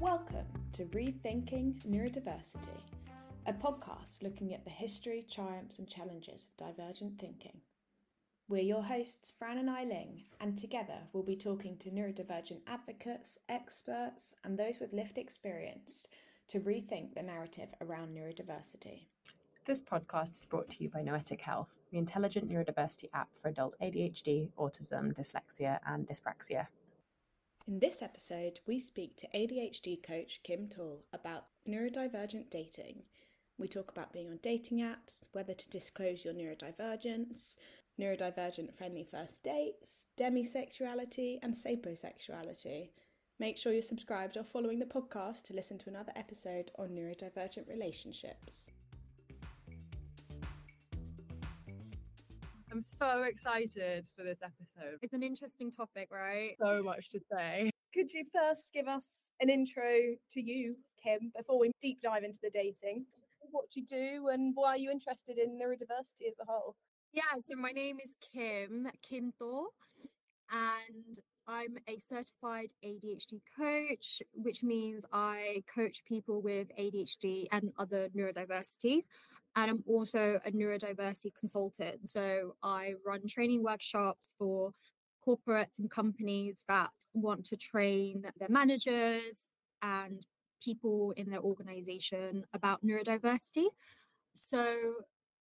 Welcome 0.00 0.46
to 0.72 0.86
Rethinking 0.86 1.84
Neurodiversity, 1.84 2.80
a 3.44 3.52
podcast 3.52 4.22
looking 4.22 4.54
at 4.54 4.64
the 4.64 4.70
history, 4.70 5.26
triumphs, 5.30 5.78
and 5.78 5.86
challenges 5.86 6.48
of 6.48 6.66
divergent 6.66 7.20
thinking. 7.20 7.60
We're 8.48 8.62
your 8.62 8.82
hosts, 8.82 9.34
Fran 9.38 9.58
and 9.58 9.68
Eiling, 9.68 10.22
and 10.40 10.56
together 10.56 11.00
we'll 11.12 11.22
be 11.22 11.36
talking 11.36 11.76
to 11.76 11.90
neurodivergent 11.90 12.60
advocates, 12.66 13.40
experts, 13.50 14.34
and 14.42 14.58
those 14.58 14.80
with 14.80 14.94
lived 14.94 15.18
experience 15.18 16.08
to 16.48 16.60
rethink 16.60 17.12
the 17.12 17.22
narrative 17.22 17.68
around 17.82 18.16
neurodiversity. 18.16 19.02
This 19.66 19.82
podcast 19.82 20.38
is 20.38 20.46
brought 20.46 20.70
to 20.70 20.82
you 20.82 20.88
by 20.88 21.02
Noetic 21.02 21.42
Health, 21.42 21.78
the 21.92 21.98
intelligent 21.98 22.50
neurodiversity 22.50 23.10
app 23.12 23.28
for 23.34 23.48
adult 23.48 23.76
ADHD, 23.82 24.50
autism, 24.58 25.12
dyslexia, 25.12 25.78
and 25.86 26.08
dyspraxia. 26.08 26.68
In 27.70 27.78
this 27.78 28.02
episode, 28.02 28.58
we 28.66 28.80
speak 28.80 29.16
to 29.18 29.28
ADHD 29.32 30.02
coach 30.02 30.40
Kim 30.42 30.66
To 30.70 31.04
about 31.12 31.44
neurodivergent 31.68 32.50
dating. 32.50 33.04
We 33.58 33.68
talk 33.68 33.92
about 33.92 34.12
being 34.12 34.28
on 34.28 34.40
dating 34.42 34.78
apps, 34.78 35.22
whether 35.30 35.54
to 35.54 35.70
disclose 35.70 36.24
your 36.24 36.34
neurodivergence, 36.34 37.54
neurodivergent 37.96 38.74
friendly 38.74 39.04
first 39.04 39.44
dates, 39.44 40.08
demisexuality, 40.18 41.38
and 41.44 41.54
sapiosexuality. 41.54 42.88
Make 43.38 43.56
sure 43.56 43.72
you're 43.72 43.82
subscribed 43.82 44.36
or 44.36 44.42
following 44.42 44.80
the 44.80 44.84
podcast 44.84 45.42
to 45.42 45.54
listen 45.54 45.78
to 45.78 45.90
another 45.90 46.12
episode 46.16 46.72
on 46.76 46.88
neurodivergent 46.88 47.68
relationships. 47.68 48.72
I'm 52.72 52.82
so 52.82 53.24
excited 53.24 54.08
for 54.16 54.22
this 54.22 54.38
episode. 54.42 54.98
It's 55.02 55.12
an 55.12 55.24
interesting 55.24 55.72
topic, 55.72 56.08
right? 56.12 56.54
So 56.62 56.82
much 56.82 57.10
to 57.10 57.20
say. 57.30 57.70
Could 57.92 58.12
you 58.12 58.24
first 58.32 58.72
give 58.72 58.86
us 58.86 59.30
an 59.40 59.50
intro 59.50 59.90
to 60.32 60.40
you, 60.40 60.76
Kim, 61.02 61.32
before 61.36 61.58
we 61.58 61.72
deep 61.80 62.00
dive 62.00 62.22
into 62.22 62.38
the 62.40 62.50
dating? 62.50 63.06
What 63.50 63.74
you 63.74 63.84
do 63.84 64.28
and 64.32 64.52
why 64.54 64.70
are 64.70 64.78
you 64.78 64.90
interested 64.90 65.36
in 65.36 65.58
neurodiversity 65.58 66.28
as 66.28 66.36
a 66.40 66.44
whole? 66.46 66.76
Yeah, 67.12 67.22
so 67.48 67.56
my 67.56 67.72
name 67.72 67.98
is 68.04 68.14
Kim, 68.32 68.86
Kim 69.02 69.32
To, 69.40 69.66
and 70.52 71.18
I'm 71.48 71.78
a 71.88 71.98
certified 71.98 72.70
ADHD 72.84 73.40
coach, 73.58 74.22
which 74.34 74.62
means 74.62 75.04
I 75.12 75.64
coach 75.74 76.04
people 76.04 76.40
with 76.40 76.68
ADHD 76.78 77.48
and 77.50 77.72
other 77.76 78.08
neurodiversities. 78.16 79.02
And 79.56 79.70
I'm 79.70 79.84
also 79.86 80.40
a 80.44 80.50
neurodiversity 80.50 81.32
consultant. 81.38 82.08
So 82.08 82.54
I 82.62 82.94
run 83.04 83.26
training 83.26 83.62
workshops 83.62 84.34
for 84.38 84.72
corporates 85.26 85.78
and 85.78 85.90
companies 85.90 86.58
that 86.68 86.90
want 87.14 87.44
to 87.46 87.56
train 87.56 88.22
their 88.38 88.48
managers 88.48 89.48
and 89.82 90.24
people 90.62 91.12
in 91.16 91.30
their 91.30 91.40
organization 91.40 92.44
about 92.54 92.84
neurodiversity. 92.84 93.66
So 94.34 94.94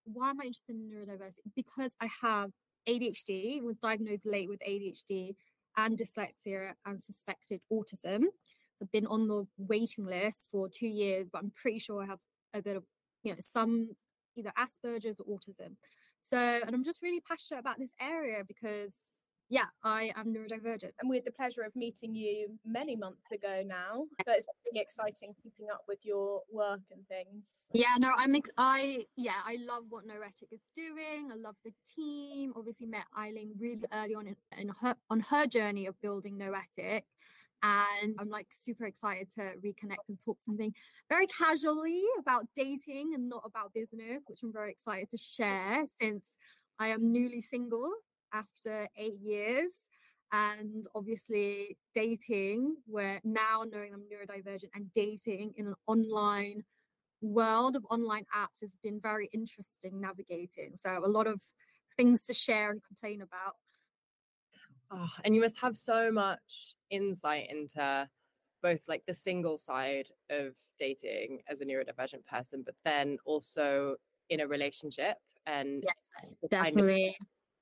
why 0.06 0.32
am 0.32 0.42
I 0.42 0.46
interested 0.46 0.76
in 0.76 0.90
neurodiversity? 0.90 1.52
Because 1.56 1.92
I 2.02 2.10
have 2.22 2.52
ADHD, 2.88 3.62
was 3.62 3.78
diagnosed 3.78 4.26
late 4.26 4.50
with 4.50 4.62
ADHD 4.68 5.36
and 5.78 5.98
dyslexia 5.98 6.74
and 6.86 7.02
suspected 7.02 7.62
autism. 7.72 8.24
So 8.76 8.84
I've 8.84 8.92
been 8.92 9.08
on 9.08 9.28
the 9.28 9.46
waiting 9.58 10.06
list 10.06 10.40
for 10.52 10.68
two 10.70 10.88
years, 10.88 11.30
but 11.32 11.40
I'm 11.40 11.52
pretty 11.52 11.80
sure 11.80 12.02
I 12.02 12.08
have 12.08 12.20
a 12.54 12.62
bit 12.62 12.76
of, 12.76 12.84
you 13.24 13.34
know, 13.34 13.38
some 13.40 13.90
either 14.36 14.52
Asperger's 14.58 15.20
or 15.20 15.38
autism. 15.38 15.76
So, 16.24 16.38
and 16.38 16.74
I'm 16.74 16.84
just 16.84 17.02
really 17.02 17.22
passionate 17.22 17.60
about 17.60 17.80
this 17.80 17.92
area 18.00 18.44
because 18.48 18.94
yeah, 19.50 19.66
I 19.84 20.12
am 20.16 20.32
neurodivergent. 20.34 20.92
And 21.00 21.10
we 21.10 21.16
had 21.16 21.26
the 21.26 21.32
pleasure 21.32 21.64
of 21.64 21.76
meeting 21.76 22.14
you 22.14 22.52
many 22.64 22.96
months 22.96 23.32
ago 23.32 23.64
now, 23.66 24.06
but 24.26 24.36
it's 24.38 24.46
really 24.72 24.80
exciting 24.80 25.34
keeping 25.42 25.68
up 25.74 25.82
with 25.88 25.98
your 26.04 26.42
work 26.52 26.82
and 26.92 27.06
things. 27.08 27.68
Yeah, 27.74 27.96
no, 27.98 28.12
I'm, 28.16 28.36
I, 28.58 29.06
yeah, 29.18 29.42
I 29.44 29.58
love 29.68 29.86
what 29.90 30.06
Noetic 30.06 30.50
is 30.52 30.68
doing. 30.76 31.30
I 31.32 31.36
love 31.36 31.56
the 31.66 31.74
team. 31.96 32.54
Obviously 32.56 32.86
met 32.86 33.06
Eileen 33.18 33.54
really 33.60 33.82
early 33.92 34.14
on 34.14 34.28
in, 34.28 34.36
in 34.58 34.72
her, 34.82 34.96
on 35.10 35.20
her 35.22 35.48
journey 35.48 35.88
of 35.88 36.00
building 36.00 36.38
Noetic. 36.38 37.06
And 37.62 38.16
I'm 38.20 38.30
like 38.30 38.48
super 38.52 38.86
excited 38.86 39.28
to 39.36 39.42
reconnect 39.64 40.08
and 40.08 40.18
talk 40.24 40.38
something 40.42 40.74
very 41.10 41.28
casually 41.28 42.04
about 42.20 42.46
dating 42.56 43.14
and 43.14 43.28
not 43.28 43.44
about 43.46 43.74
business, 43.74 44.24
which 44.28 44.40
I'm 44.44 44.54
very 44.54 44.72
excited 44.72 45.10
to 45.12 45.18
share 45.18 45.86
since 46.02 46.26
I 46.80 46.90
am 46.90 47.12
newly 47.12 47.42
single 47.42 47.92
after 48.34 48.88
eight 48.98 49.20
years. 49.22 49.72
And 50.32 50.86
obviously 50.94 51.78
dating 51.96 52.76
where 52.86 53.20
now 53.24 53.64
knowing 53.68 53.96
i'm 53.96 54.02
neurodivergent 54.02 54.70
and 54.76 54.94
dating 54.94 55.54
in 55.58 55.66
an 55.66 55.74
online 55.88 56.64
world 57.22 57.76
of 57.76 57.84
online 57.90 58.26
apps 58.36 58.62
has 58.62 58.76
been 58.84 59.00
very 59.02 59.30
interesting 59.34 60.00
navigating. 60.00 60.76
So 60.80 61.02
a 61.04 61.08
lot 61.08 61.28
of 61.28 61.42
things 61.98 62.26
to 62.26 62.34
share 62.34 62.72
and 62.72 62.82
complain 62.86 63.22
about 63.22 63.56
oh, 64.92 65.10
and 65.24 65.36
you 65.36 65.42
must 65.42 65.58
have 65.60 65.76
so 65.76 66.12
much 66.12 66.76
insight 66.90 67.48
into 67.50 68.08
both 68.62 68.82
like 68.88 69.04
the 69.08 69.14
single 69.14 69.58
side 69.58 70.08
of 70.30 70.54
dating 70.78 71.42
as 71.48 71.62
a 71.62 71.66
neurodivergent 71.66 72.26
person 72.26 72.62
but 72.66 72.76
then 72.84 73.18
also 73.26 73.96
in 74.30 74.42
a 74.42 74.48
relationship 74.48 75.18
and 75.46 75.84
yeah, 75.86 76.30
definitely 76.50 77.16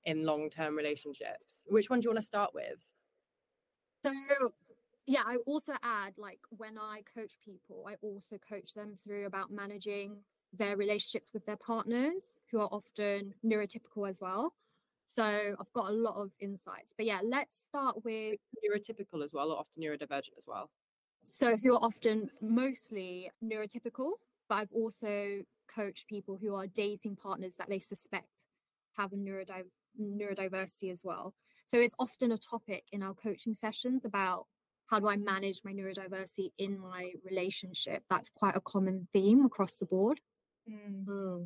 in 0.05 0.23
long 0.23 0.49
term 0.49 0.75
relationships. 0.75 1.63
Which 1.67 1.89
one 1.89 1.99
do 1.99 2.05
you 2.05 2.09
want 2.11 2.19
to 2.19 2.25
start 2.25 2.51
with? 2.53 2.79
So, 4.05 4.13
yeah, 5.05 5.23
I 5.25 5.37
also 5.45 5.73
add 5.83 6.13
like 6.17 6.39
when 6.49 6.77
I 6.77 7.01
coach 7.13 7.33
people, 7.43 7.85
I 7.87 7.95
also 8.01 8.37
coach 8.37 8.73
them 8.73 8.97
through 9.03 9.25
about 9.25 9.51
managing 9.51 10.17
their 10.53 10.77
relationships 10.77 11.31
with 11.33 11.45
their 11.45 11.57
partners 11.57 12.23
who 12.51 12.59
are 12.61 12.69
often 12.71 13.33
neurotypical 13.45 14.09
as 14.09 14.19
well. 14.21 14.53
So 15.07 15.23
I've 15.23 15.73
got 15.73 15.89
a 15.89 15.93
lot 15.93 16.15
of 16.15 16.31
insights. 16.39 16.93
But 16.95 17.05
yeah, 17.05 17.19
let's 17.23 17.55
start 17.67 18.03
with 18.03 18.37
neurotypical 18.63 19.23
as 19.23 19.33
well, 19.33 19.51
or 19.51 19.59
often 19.59 19.81
neurodivergent 19.81 20.37
as 20.37 20.45
well. 20.45 20.69
So 21.25 21.55
who 21.57 21.73
are 21.73 21.79
often 21.81 22.29
mostly 22.41 23.31
neurotypical, 23.43 24.11
but 24.47 24.55
I've 24.55 24.71
also 24.71 25.41
coached 25.73 26.07
people 26.07 26.37
who 26.41 26.55
are 26.55 26.67
dating 26.67 27.15
partners 27.17 27.55
that 27.57 27.69
they 27.69 27.79
suspect 27.79 28.45
have 28.95 29.13
a 29.13 29.15
neurodiv- 29.15 29.71
neurodiversity 29.99 30.91
as 30.91 31.03
well. 31.03 31.33
So 31.65 31.79
it's 31.79 31.95
often 31.99 32.31
a 32.31 32.37
topic 32.37 32.85
in 32.91 33.03
our 33.03 33.13
coaching 33.13 33.53
sessions 33.53 34.05
about 34.05 34.45
how 34.85 34.99
do 34.99 35.07
I 35.09 35.17
manage 35.17 35.61
my 35.65 35.73
neurodiversity 35.73 36.51
in 36.57 36.79
my 36.79 37.11
relationship? 37.23 38.03
That's 38.09 38.29
quite 38.29 38.55
a 38.55 38.61
common 38.61 39.07
theme 39.11 39.45
across 39.45 39.75
the 39.75 39.85
board. 39.85 40.21
Mm-hmm. 40.69 41.43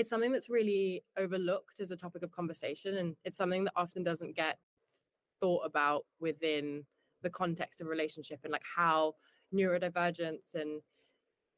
It's 0.00 0.08
something 0.08 0.32
that's 0.32 0.48
really 0.48 1.04
overlooked 1.18 1.80
as 1.80 1.90
a 1.90 1.96
topic 1.96 2.22
of 2.22 2.32
conversation, 2.32 2.96
and 2.96 3.16
it's 3.22 3.36
something 3.36 3.64
that 3.64 3.74
often 3.76 4.02
doesn't 4.02 4.34
get 4.34 4.56
thought 5.42 5.60
about 5.66 6.06
within 6.20 6.86
the 7.20 7.28
context 7.28 7.82
of 7.82 7.86
relationship 7.86 8.40
and 8.42 8.50
like 8.50 8.62
how 8.64 9.14
neurodivergence 9.54 10.54
and 10.54 10.80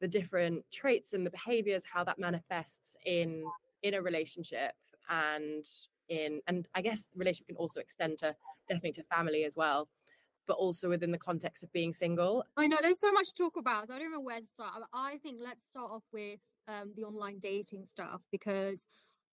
the 0.00 0.08
different 0.08 0.64
traits 0.72 1.12
and 1.12 1.25
the 1.25 1.31
behaviors 1.31 1.84
how 1.84 2.02
that 2.02 2.19
manifests 2.19 2.97
in 3.06 3.44
in 3.84 3.94
a 3.94 4.02
relationship 4.02 4.72
and 5.08 5.64
in 6.08 6.41
and 6.48 6.66
i 6.75 6.82
guess 6.82 7.08
relationship 7.14 7.47
can 7.47 7.56
also 7.56 7.78
extend 7.78 8.19
to 8.19 8.28
definitely 8.66 8.91
to 8.91 9.04
family 9.04 9.44
as 9.44 9.54
well 9.54 9.88
but 10.48 10.54
also 10.54 10.88
within 10.88 11.12
the 11.12 11.19
context 11.19 11.62
of 11.62 11.72
being 11.72 11.92
single. 11.92 12.44
I 12.56 12.66
know 12.66 12.78
there's 12.82 12.98
so 12.98 13.12
much 13.12 13.28
to 13.28 13.34
talk 13.34 13.56
about 13.56 13.86
so 13.86 13.94
i 13.94 14.00
don't 14.00 14.10
know 14.10 14.20
where 14.20 14.41
to 14.41 14.47
start 14.47 14.82
i 14.92 15.19
think 15.22 15.38
let's 15.41 15.62
start 15.62 15.92
off 15.92 16.02
with 16.12 16.41
um, 16.69 16.93
the 16.97 17.03
online 17.05 17.39
dating 17.41 17.84
stuff 17.87 18.21
because 18.31 18.87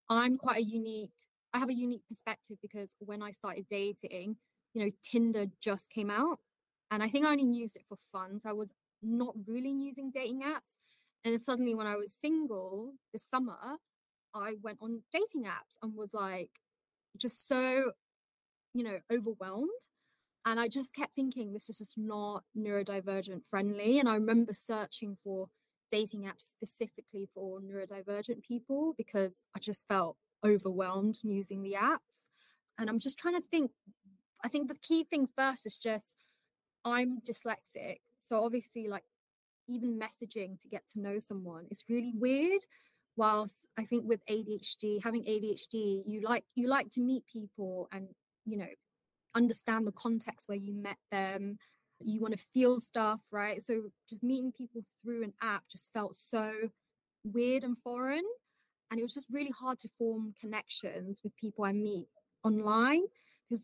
i'm 0.10 0.38
quite 0.38 0.58
a 0.58 0.64
unique 0.64 1.12
i 1.54 1.60
have 1.60 1.70
a 1.70 1.74
unique 1.74 2.04
perspective 2.08 2.58
because 2.62 2.90
when 3.00 3.22
i 3.22 3.32
started 3.32 3.66
dating 3.70 4.36
you 4.74 4.84
know 4.86 4.92
tinder 5.04 5.46
just 5.62 5.90
came 5.90 6.10
out 6.10 6.40
and 6.92 7.04
i 7.04 7.10
think 7.10 7.26
i 7.26 7.32
only 7.32 7.46
used 7.46 7.76
it 7.76 7.84
for 7.88 7.98
fun 8.12 8.40
so 8.40 8.50
i 8.50 8.54
was 8.54 8.70
not 9.02 9.34
really 9.48 9.72
using 9.72 10.12
dating 10.12 10.42
apps 10.42 10.78
and 11.26 11.40
suddenly 11.42 11.74
when 11.76 11.88
i 11.88 11.96
was 11.96 12.14
single 12.22 12.94
this 13.14 13.24
summer 13.24 13.78
I 14.34 14.56
went 14.62 14.80
on 14.82 15.02
dating 15.14 15.46
apps 15.46 15.78
and 15.82 15.96
was 15.96 16.14
like 16.14 16.52
just 17.18 17.48
so, 17.48 17.92
you 18.74 18.84
know, 18.84 19.00
overwhelmed. 19.12 19.70
And 20.46 20.60
I 20.60 20.68
just 20.68 20.94
kept 20.96 21.16
thinking 21.16 21.54
this 21.54 21.70
is 21.70 21.78
just 21.80 21.98
not 21.98 22.44
neurodivergent 22.58 23.46
friendly. 23.46 24.00
And 24.00 24.10
I 24.10 24.16
remember 24.16 24.54
searching 24.54 25.18
for 25.24 25.48
dating 25.92 26.24
apps 26.24 26.50
specifically 26.50 27.28
for 27.34 27.60
neurodivergent 27.60 28.44
people 28.44 28.94
because 28.98 29.34
I 29.56 29.60
just 29.60 29.88
felt 29.88 30.18
overwhelmed 30.46 31.18
using 31.24 31.64
the 31.64 31.76
apps. 31.80 32.28
And 32.78 32.90
I'm 32.90 33.00
just 33.00 33.18
trying 33.18 33.36
to 33.36 33.42
think. 33.42 33.72
I 34.44 34.48
think 34.48 34.70
the 34.70 34.76
key 34.76 35.04
thing 35.04 35.28
first 35.28 35.66
is 35.66 35.78
just 35.78 36.16
I'm 36.86 37.20
dyslexic. 37.22 37.98
So 38.20 38.44
obviously, 38.44 38.88
like 38.88 39.04
even 39.68 40.00
messaging 40.00 40.60
to 40.62 40.68
get 40.68 40.88
to 40.94 41.00
know 41.00 41.20
someone 41.20 41.66
is 41.70 41.84
really 41.88 42.14
weird 42.16 42.66
whilst 43.16 43.68
i 43.78 43.84
think 43.84 44.04
with 44.08 44.26
adhd 44.28 45.04
having 45.04 45.24
adhd 45.24 46.04
you 46.06 46.22
like 46.24 46.44
you 46.56 46.68
like 46.68 46.90
to 46.90 47.02
meet 47.02 47.24
people 47.28 47.88
and 47.92 48.08
you 48.46 48.58
know 48.58 48.68
understand 49.36 49.86
the 49.86 49.92
context 49.92 50.48
where 50.48 50.58
you 50.58 50.74
met 50.74 50.98
them 51.12 51.58
you 52.02 52.22
want 52.22 52.38
to 52.38 52.46
feel 52.54 52.80
stuff, 52.80 53.20
right? 53.32 53.62
So 53.62 53.84
just 54.10 54.24
meeting 54.24 54.52
people 54.52 54.84
through 55.02 55.24
an 55.24 55.34
app 55.42 55.64
just 55.70 55.92
felt 55.94 56.16
so 56.16 56.54
weird 57.24 57.64
and 57.64 57.78
foreign. 57.78 58.24
And 58.92 59.00
it 59.00 59.04
was 59.04 59.14
just 59.14 59.28
really 59.32 59.52
hard 59.52 59.80
to 59.80 59.90
form 59.98 60.34
connections 60.40 61.22
with 61.24 61.36
people 61.36 61.66
I 61.66 61.74
meet 61.74 62.08
online 62.44 63.04
because 63.50 63.64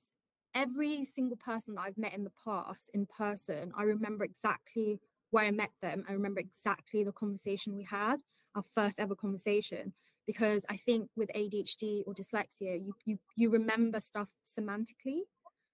every 0.53 1.05
single 1.05 1.37
person 1.37 1.75
that 1.75 1.81
I've 1.81 1.97
met 1.97 2.13
in 2.13 2.23
the 2.23 2.31
past 2.43 2.89
in 2.93 3.05
person, 3.05 3.71
I 3.77 3.83
remember 3.83 4.23
exactly 4.23 4.99
where 5.31 5.45
I 5.45 5.51
met 5.51 5.71
them. 5.81 6.05
I 6.07 6.13
remember 6.13 6.39
exactly 6.39 7.03
the 7.03 7.11
conversation 7.11 7.75
we 7.75 7.83
had, 7.83 8.17
our 8.55 8.63
first 8.73 8.99
ever 8.99 9.15
conversation. 9.15 9.93
Because 10.27 10.65
I 10.69 10.77
think 10.77 11.09
with 11.15 11.29
ADHD 11.35 12.01
or 12.07 12.13
dyslexia, 12.15 12.83
you 12.83 12.95
you 13.05 13.19
you 13.35 13.51
remember 13.51 13.99
stuff 13.99 14.29
semantically. 14.43 15.21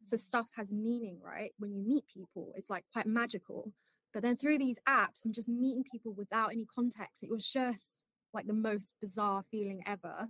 So 0.03 0.17
stuff 0.17 0.49
has 0.55 0.71
meaning, 0.71 1.19
right? 1.23 1.51
When 1.57 1.73
you 1.73 1.83
meet 1.83 2.05
people, 2.07 2.53
it's 2.55 2.69
like 2.69 2.85
quite 2.91 3.05
magical. 3.05 3.71
But 4.13 4.23
then 4.23 4.35
through 4.35 4.57
these 4.57 4.79
apps, 4.87 5.23
I'm 5.23 5.31
just 5.31 5.47
meeting 5.47 5.83
people 5.89 6.13
without 6.13 6.51
any 6.51 6.65
context. 6.65 7.23
It 7.23 7.29
was 7.29 7.49
just 7.49 8.05
like 8.33 8.47
the 8.47 8.53
most 8.53 8.95
bizarre 8.99 9.43
feeling 9.49 9.81
ever. 9.85 10.27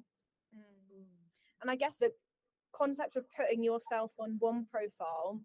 Mm. 0.56 1.06
And 1.62 1.72
I 1.72 1.76
guess 1.76 1.98
the 1.98 2.12
concept 2.74 3.16
of 3.16 3.26
putting 3.36 3.64
yourself 3.64 4.12
on 4.20 4.38
one 4.40 4.66
profile 4.72 5.40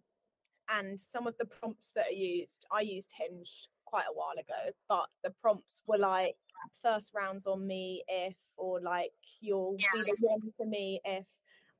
and 0.69 1.01
some 1.01 1.27
of 1.27 1.37
the 1.39 1.45
prompts 1.45 1.93
that 1.95 2.07
are 2.09 2.15
used, 2.15 2.67
I 2.71 2.81
used 2.81 3.11
Hinge 3.17 3.69
quite 3.85 4.05
a 4.11 4.15
while 4.15 4.33
ago, 4.33 4.73
but 4.89 5.07
the 5.23 5.31
prompts 5.41 5.83
were 5.87 5.99
like 5.99 6.37
first 6.83 7.13
rounds 7.15 7.47
on 7.47 7.67
me 7.67 8.03
if, 8.09 8.35
or 8.57 8.81
like 8.81 9.13
you'll 9.41 9.77
be 9.77 10.03
the 10.03 10.17
one 10.21 10.53
for 10.57 10.67
me 10.67 11.01
if. 11.05 11.27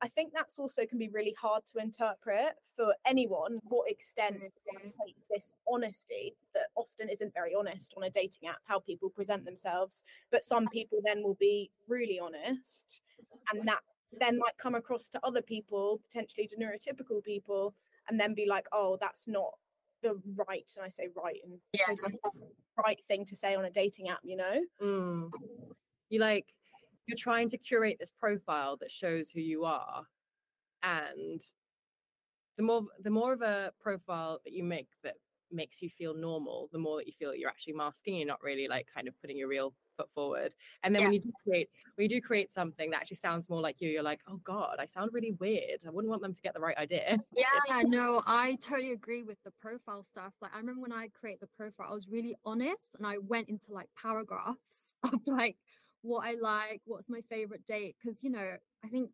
I 0.01 0.07
think 0.07 0.31
that's 0.33 0.59
also 0.59 0.85
can 0.85 0.99
be 0.99 1.09
really 1.09 1.35
hard 1.39 1.63
to 1.73 1.79
interpret 1.79 2.53
for 2.75 2.93
anyone. 3.05 3.59
What 3.63 3.89
extent 3.89 4.39
takes 4.39 5.27
this 5.29 5.53
honesty 5.67 6.33
that 6.53 6.67
often 6.75 7.09
isn't 7.09 7.33
very 7.33 7.55
honest 7.55 7.93
on 7.97 8.03
a 8.03 8.09
dating 8.09 8.47
app, 8.47 8.59
how 8.65 8.79
people 8.79 9.09
present 9.09 9.43
themselves, 9.43 10.03
but 10.31 10.45
some 10.45 10.67
people 10.67 10.99
then 11.03 11.23
will 11.23 11.37
be 11.39 11.71
really 11.87 12.19
honest, 12.19 13.01
and 13.51 13.67
that 13.67 13.79
then 14.19 14.37
might 14.37 14.57
come 14.57 14.75
across 14.75 15.09
to 15.09 15.19
other 15.23 15.41
people, 15.41 15.99
potentially 16.07 16.47
to 16.47 16.55
neurotypical 16.57 17.23
people, 17.23 17.73
and 18.07 18.19
then 18.19 18.33
be 18.33 18.45
like, 18.47 18.67
oh, 18.71 18.97
that's 19.01 19.27
not 19.27 19.53
the 20.03 20.21
right, 20.35 20.71
and 20.75 20.85
I 20.85 20.89
say 20.89 21.09
right 21.15 21.39
and 21.43 21.59
Yeah. 21.73 21.85
right 22.85 23.01
thing 23.07 23.25
to 23.25 23.35
say 23.35 23.55
on 23.55 23.65
a 23.65 23.71
dating 23.71 24.09
app, 24.09 24.19
you 24.23 24.37
know? 24.37 24.61
Mm. 24.79 25.31
You 26.09 26.19
like 26.19 26.53
you're 27.07 27.17
trying 27.17 27.49
to 27.49 27.57
curate 27.57 27.97
this 27.99 28.11
profile 28.11 28.77
that 28.77 28.91
shows 28.91 29.29
who 29.29 29.39
you 29.39 29.63
are, 29.65 30.03
and 30.83 31.41
the 32.57 32.63
more 32.63 32.83
the 32.99 33.09
more 33.09 33.33
of 33.33 33.41
a 33.41 33.71
profile 33.79 34.39
that 34.43 34.53
you 34.53 34.63
make 34.63 34.89
that 35.03 35.15
makes 35.51 35.81
you 35.81 35.89
feel 35.89 36.13
normal, 36.13 36.69
the 36.71 36.77
more 36.79 36.97
that 36.97 37.07
you 37.07 37.13
feel 37.13 37.29
that 37.31 37.39
you're 37.39 37.49
actually 37.49 37.73
masking. 37.73 38.15
You're 38.15 38.27
not 38.27 38.43
really 38.43 38.67
like 38.67 38.87
kind 38.93 39.07
of 39.07 39.19
putting 39.21 39.37
your 39.37 39.47
real 39.47 39.73
foot 39.95 40.09
forward. 40.13 40.53
And 40.83 40.93
then 40.93 41.03
when 41.03 41.13
you 41.13 41.19
do 41.19 41.31
create 41.47 41.69
when 41.95 42.09
you 42.09 42.09
do 42.09 42.21
create 42.21 42.51
something 42.51 42.89
that 42.89 43.01
actually 43.01 43.17
sounds 43.17 43.49
more 43.49 43.61
like 43.61 43.79
you, 43.79 43.89
you're 43.89 44.03
like, 44.03 44.21
oh 44.27 44.37
god, 44.43 44.77
I 44.79 44.85
sound 44.85 45.11
really 45.13 45.31
weird. 45.33 45.83
I 45.85 45.89
wouldn't 45.89 46.09
want 46.09 46.21
them 46.21 46.33
to 46.33 46.41
get 46.41 46.53
the 46.53 46.59
right 46.59 46.77
idea. 46.77 47.19
Yeah, 47.35 47.81
no, 47.83 48.23
I 48.25 48.55
totally 48.61 48.91
agree 48.91 49.23
with 49.23 49.37
the 49.43 49.51
profile 49.59 50.03
stuff. 50.03 50.33
Like, 50.41 50.53
I 50.53 50.57
remember 50.57 50.81
when 50.81 50.91
I 50.91 51.07
create 51.09 51.39
the 51.39 51.47
profile, 51.47 51.87
I 51.91 51.93
was 51.93 52.07
really 52.07 52.35
honest 52.45 52.95
and 52.97 53.05
I 53.05 53.17
went 53.19 53.49
into 53.49 53.71
like 53.71 53.89
paragraphs 54.01 54.57
of 55.03 55.19
like 55.25 55.57
what 56.01 56.25
I 56.25 56.35
like, 56.39 56.81
what's 56.85 57.09
my 57.09 57.21
favorite 57.29 57.65
date. 57.65 57.95
Cause, 58.03 58.19
you 58.21 58.29
know, 58.29 58.55
I 58.83 58.87
think, 58.87 59.11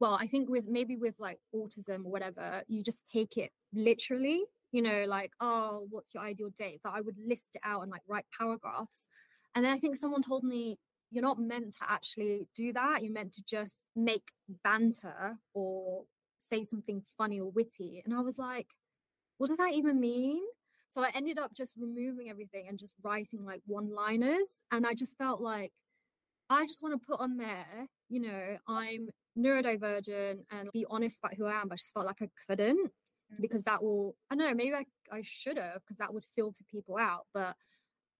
well, 0.00 0.16
I 0.20 0.26
think 0.26 0.48
with 0.48 0.66
maybe 0.68 0.96
with 0.96 1.16
like 1.18 1.38
autism 1.54 2.04
or 2.04 2.10
whatever, 2.10 2.62
you 2.68 2.82
just 2.82 3.10
take 3.10 3.36
it 3.36 3.50
literally, 3.72 4.44
you 4.72 4.82
know, 4.82 5.04
like, 5.06 5.32
oh, 5.40 5.86
what's 5.90 6.14
your 6.14 6.22
ideal 6.22 6.50
date? 6.56 6.80
So 6.82 6.90
I 6.92 7.00
would 7.00 7.16
list 7.18 7.48
it 7.54 7.62
out 7.64 7.82
and 7.82 7.90
like 7.90 8.02
write 8.08 8.26
paragraphs. 8.36 9.00
And 9.54 9.64
then 9.64 9.72
I 9.72 9.78
think 9.78 9.96
someone 9.96 10.22
told 10.22 10.44
me, 10.44 10.78
you're 11.10 11.22
not 11.22 11.38
meant 11.38 11.76
to 11.78 11.84
actually 11.88 12.48
do 12.54 12.72
that. 12.72 13.02
You're 13.02 13.12
meant 13.12 13.32
to 13.34 13.44
just 13.44 13.76
make 13.94 14.32
banter 14.64 15.38
or 15.54 16.04
say 16.38 16.64
something 16.64 17.02
funny 17.16 17.40
or 17.40 17.50
witty. 17.50 18.02
And 18.04 18.12
I 18.12 18.20
was 18.20 18.38
like, 18.38 18.66
what 19.38 19.48
does 19.48 19.58
that 19.58 19.72
even 19.72 20.00
mean? 20.00 20.42
So 20.88 21.02
I 21.02 21.10
ended 21.14 21.38
up 21.38 21.54
just 21.54 21.74
removing 21.78 22.28
everything 22.28 22.66
and 22.68 22.78
just 22.78 22.94
writing 23.02 23.44
like 23.44 23.60
one 23.66 23.94
liners. 23.94 24.58
And 24.72 24.86
I 24.86 24.94
just 24.94 25.16
felt 25.18 25.40
like 25.40 25.72
I 26.48 26.66
just 26.66 26.82
want 26.82 27.00
to 27.00 27.06
put 27.06 27.20
on 27.20 27.36
there, 27.36 27.86
you 28.08 28.20
know, 28.20 28.56
I'm 28.68 29.08
neurodivergent 29.38 30.38
and 30.50 30.70
be 30.72 30.86
honest 30.88 31.18
about 31.18 31.34
who 31.34 31.46
I 31.46 31.60
am. 31.60 31.68
But 31.68 31.74
I 31.74 31.76
just 31.76 31.92
felt 31.92 32.06
like 32.06 32.22
I 32.22 32.28
couldn't 32.46 32.86
mm. 32.86 33.40
because 33.40 33.64
that 33.64 33.82
will, 33.82 34.14
I 34.30 34.36
don't 34.36 34.48
know, 34.48 34.54
maybe 34.54 34.74
I, 34.74 34.84
I 35.10 35.22
should 35.22 35.58
have 35.58 35.80
because 35.80 35.98
that 35.98 36.12
would 36.12 36.24
filter 36.34 36.64
people 36.70 36.96
out. 36.96 37.26
But 37.34 37.56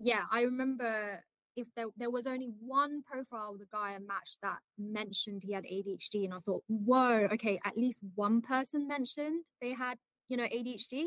yeah, 0.00 0.22
I 0.30 0.42
remember 0.42 1.22
if 1.56 1.68
there, 1.74 1.86
there 1.96 2.10
was 2.10 2.26
only 2.26 2.50
one 2.60 3.02
profile 3.02 3.52
with 3.52 3.62
a 3.62 3.74
guy 3.76 3.94
I 3.94 3.98
matched 3.98 4.38
that 4.42 4.58
mentioned 4.78 5.42
he 5.44 5.52
had 5.52 5.64
ADHD, 5.64 6.24
and 6.24 6.34
I 6.34 6.38
thought, 6.40 6.62
whoa, 6.68 7.28
okay, 7.32 7.58
at 7.64 7.78
least 7.78 8.00
one 8.14 8.42
person 8.42 8.86
mentioned 8.86 9.44
they 9.62 9.72
had, 9.72 9.96
you 10.28 10.36
know, 10.36 10.44
ADHD. 10.44 11.06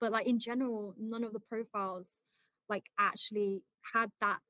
But 0.00 0.10
like 0.10 0.26
in 0.26 0.40
general, 0.40 0.94
none 0.98 1.22
of 1.22 1.32
the 1.32 1.40
profiles 1.40 2.10
like 2.68 2.86
actually 2.98 3.62
had 3.92 4.10
that 4.20 4.40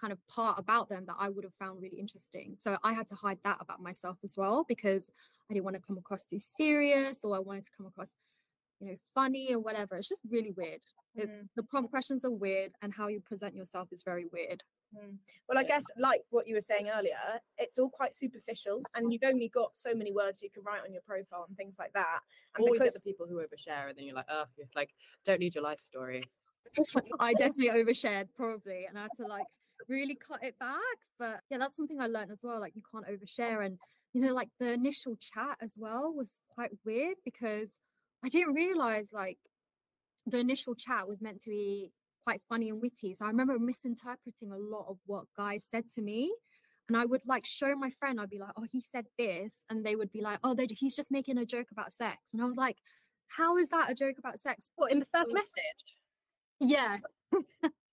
kind 0.00 0.12
of 0.12 0.26
part 0.28 0.58
about 0.58 0.88
them 0.88 1.04
that 1.06 1.16
I 1.18 1.28
would 1.28 1.44
have 1.44 1.54
found 1.54 1.80
really 1.82 1.98
interesting. 1.98 2.56
So 2.60 2.78
I 2.84 2.92
had 2.92 3.08
to 3.08 3.14
hide 3.14 3.38
that 3.44 3.58
about 3.60 3.80
myself 3.82 4.18
as 4.24 4.36
well 4.36 4.64
because 4.64 5.10
I 5.50 5.54
didn't 5.54 5.64
want 5.64 5.76
to 5.76 5.82
come 5.82 5.98
across 5.98 6.24
too 6.24 6.40
serious 6.40 7.24
or 7.24 7.36
I 7.36 7.40
wanted 7.40 7.64
to 7.66 7.70
come 7.76 7.86
across, 7.86 8.14
you 8.80 8.88
know, 8.88 8.96
funny 9.14 9.52
or 9.54 9.58
whatever. 9.60 9.96
It's 9.96 10.08
just 10.08 10.22
really 10.28 10.52
weird. 10.52 10.82
It's 11.16 11.38
Mhm. 11.38 11.48
the 11.56 11.62
prompt 11.64 11.90
questions 11.90 12.24
are 12.24 12.30
weird 12.30 12.72
and 12.82 12.94
how 12.94 13.08
you 13.08 13.20
present 13.20 13.54
yourself 13.54 13.92
is 13.92 14.02
very 14.02 14.26
weird. 14.26 14.62
Mm. 14.94 15.18
Well, 15.48 15.58
I 15.58 15.64
guess 15.64 15.84
like 15.98 16.22
what 16.30 16.46
you 16.46 16.54
were 16.54 16.62
saying 16.62 16.88
earlier, 16.88 17.18
it's 17.58 17.78
all 17.78 17.90
quite 17.90 18.14
superficial, 18.14 18.80
and 18.94 19.12
you've 19.12 19.24
only 19.24 19.48
got 19.48 19.76
so 19.76 19.94
many 19.94 20.12
words 20.12 20.42
you 20.42 20.48
can 20.50 20.62
write 20.62 20.82
on 20.82 20.92
your 20.92 21.02
profile 21.02 21.44
and 21.46 21.56
things 21.56 21.76
like 21.78 21.92
that. 21.92 22.20
And 22.54 22.62
Or 22.64 22.68
you 22.68 22.74
get 22.80 22.84
because 22.84 22.94
the 22.94 23.00
people 23.00 23.26
who 23.26 23.36
overshare, 23.36 23.88
and 23.90 23.98
then 23.98 24.04
you're 24.06 24.14
like, 24.14 24.30
oh, 24.30 24.46
it's 24.56 24.74
like 24.74 24.94
don't 25.24 25.40
need 25.40 25.54
your 25.54 25.64
life 25.64 25.80
story. 25.80 26.24
I 27.20 27.34
definitely 27.34 27.68
overshared 27.70 28.28
probably 28.34 28.86
and 28.86 28.98
I 28.98 29.02
had 29.02 29.10
to 29.16 29.26
like 29.26 29.46
really 29.88 30.14
cut 30.14 30.42
it 30.42 30.58
back. 30.58 30.78
But 31.18 31.40
yeah, 31.50 31.58
that's 31.58 31.76
something 31.76 32.00
I 32.00 32.06
learned 32.06 32.30
as 32.30 32.40
well. 32.42 32.60
Like 32.60 32.74
you 32.74 32.82
can't 32.92 33.06
overshare. 33.06 33.64
And 33.64 33.78
you 34.14 34.22
know, 34.22 34.34
like 34.34 34.50
the 34.58 34.72
initial 34.72 35.16
chat 35.16 35.56
as 35.60 35.74
well 35.76 36.12
was 36.14 36.40
quite 36.48 36.70
weird 36.84 37.16
because 37.24 37.70
I 38.24 38.28
didn't 38.28 38.54
realize 38.54 39.10
like 39.12 39.38
the 40.26 40.38
initial 40.38 40.74
chat 40.74 41.08
was 41.08 41.20
meant 41.20 41.40
to 41.42 41.50
be 41.50 41.92
quite 42.24 42.40
funny 42.48 42.68
and 42.70 42.80
witty. 42.80 43.14
So 43.14 43.24
I 43.24 43.28
remember 43.28 43.58
misinterpreting 43.58 44.52
a 44.52 44.58
lot 44.58 44.86
of 44.88 44.98
what 45.06 45.24
guys 45.36 45.64
said 45.70 45.84
to 45.94 46.02
me. 46.02 46.32
And 46.88 46.96
I 46.96 47.04
would 47.04 47.22
like 47.26 47.44
show 47.44 47.74
my 47.74 47.90
friend, 47.90 48.20
I'd 48.20 48.30
be 48.30 48.38
like, 48.38 48.52
oh, 48.56 48.66
he 48.70 48.80
said 48.80 49.06
this. 49.18 49.64
And 49.68 49.84
they 49.84 49.94
would 49.94 50.10
be 50.10 50.22
like, 50.22 50.38
oh, 50.42 50.56
he's 50.70 50.96
just 50.96 51.10
making 51.10 51.38
a 51.38 51.44
joke 51.44 51.68
about 51.70 51.92
sex. 51.92 52.16
And 52.32 52.42
I 52.42 52.46
was 52.46 52.56
like, 52.56 52.76
how 53.28 53.58
is 53.58 53.68
that 53.70 53.90
a 53.90 53.94
joke 53.94 54.16
about 54.18 54.40
sex? 54.40 54.70
What 54.76 54.90
in 54.90 54.98
the 54.98 55.06
first 55.06 55.32
message? 55.32 55.96
Yeah. 56.60 56.98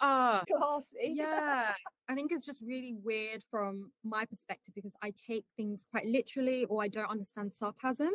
Ah, 0.00 0.44
classy. 0.48 1.14
yeah. 1.14 1.74
I 2.08 2.14
think 2.14 2.32
it's 2.32 2.46
just 2.46 2.62
really 2.62 2.94
weird 3.02 3.42
from 3.50 3.90
my 4.04 4.24
perspective 4.24 4.74
because 4.74 4.94
I 5.02 5.12
take 5.12 5.44
things 5.56 5.84
quite 5.90 6.06
literally 6.06 6.64
or 6.66 6.82
I 6.82 6.88
don't 6.88 7.10
understand 7.10 7.52
sarcasm. 7.52 8.12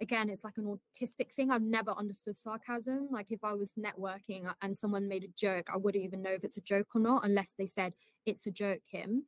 Again, 0.00 0.28
it's 0.28 0.42
like 0.44 0.58
an 0.58 0.64
autistic 0.64 1.32
thing. 1.32 1.50
I've 1.50 1.62
never 1.62 1.92
understood 1.92 2.36
sarcasm. 2.36 3.08
Like 3.10 3.26
if 3.30 3.44
I 3.44 3.54
was 3.54 3.72
networking 3.78 4.52
and 4.60 4.76
someone 4.76 5.08
made 5.08 5.24
a 5.24 5.28
joke, 5.38 5.68
I 5.72 5.76
wouldn't 5.76 6.04
even 6.04 6.22
know 6.22 6.32
if 6.32 6.44
it's 6.44 6.56
a 6.56 6.62
joke 6.62 6.88
or 6.94 7.00
not 7.00 7.24
unless 7.24 7.54
they 7.56 7.66
said 7.66 7.94
it's 8.26 8.46
a 8.46 8.50
joke, 8.50 8.80
Kim. 8.90 9.24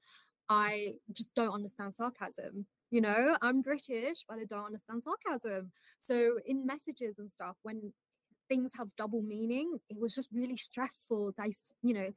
I 0.48 0.94
just 1.12 1.34
don't 1.34 1.54
understand 1.54 1.94
sarcasm. 1.94 2.66
You 2.90 3.00
know, 3.00 3.36
I'm 3.40 3.62
British, 3.62 4.24
but 4.28 4.38
I 4.38 4.44
don't 4.44 4.66
understand 4.66 5.02
sarcasm. 5.02 5.72
So 6.00 6.38
in 6.46 6.66
messages 6.66 7.18
and 7.18 7.30
stuff, 7.30 7.56
when 7.62 7.92
things 8.48 8.72
have 8.78 8.94
double 8.96 9.22
meaning, 9.22 9.78
it 9.88 9.98
was 9.98 10.14
just 10.14 10.28
really 10.32 10.56
stressful. 10.56 11.32
Dice, 11.36 11.72
you 11.82 11.94
know, 11.94 12.08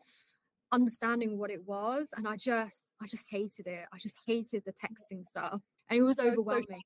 understanding 0.74 1.38
what 1.38 1.50
it 1.50 1.66
was 1.66 2.10
and 2.18 2.28
i 2.28 2.36
just 2.36 2.82
i 3.02 3.06
just 3.08 3.26
hated 3.30 3.68
it 3.68 3.86
i 3.94 3.98
just 3.98 4.18
hated 4.28 4.62
the 4.66 4.74
texting 4.74 5.26
stuff 5.26 5.62
and 5.90 5.98
it 5.98 6.04
was 6.04 6.18
So 6.18 6.28
overwhelming 6.30 6.82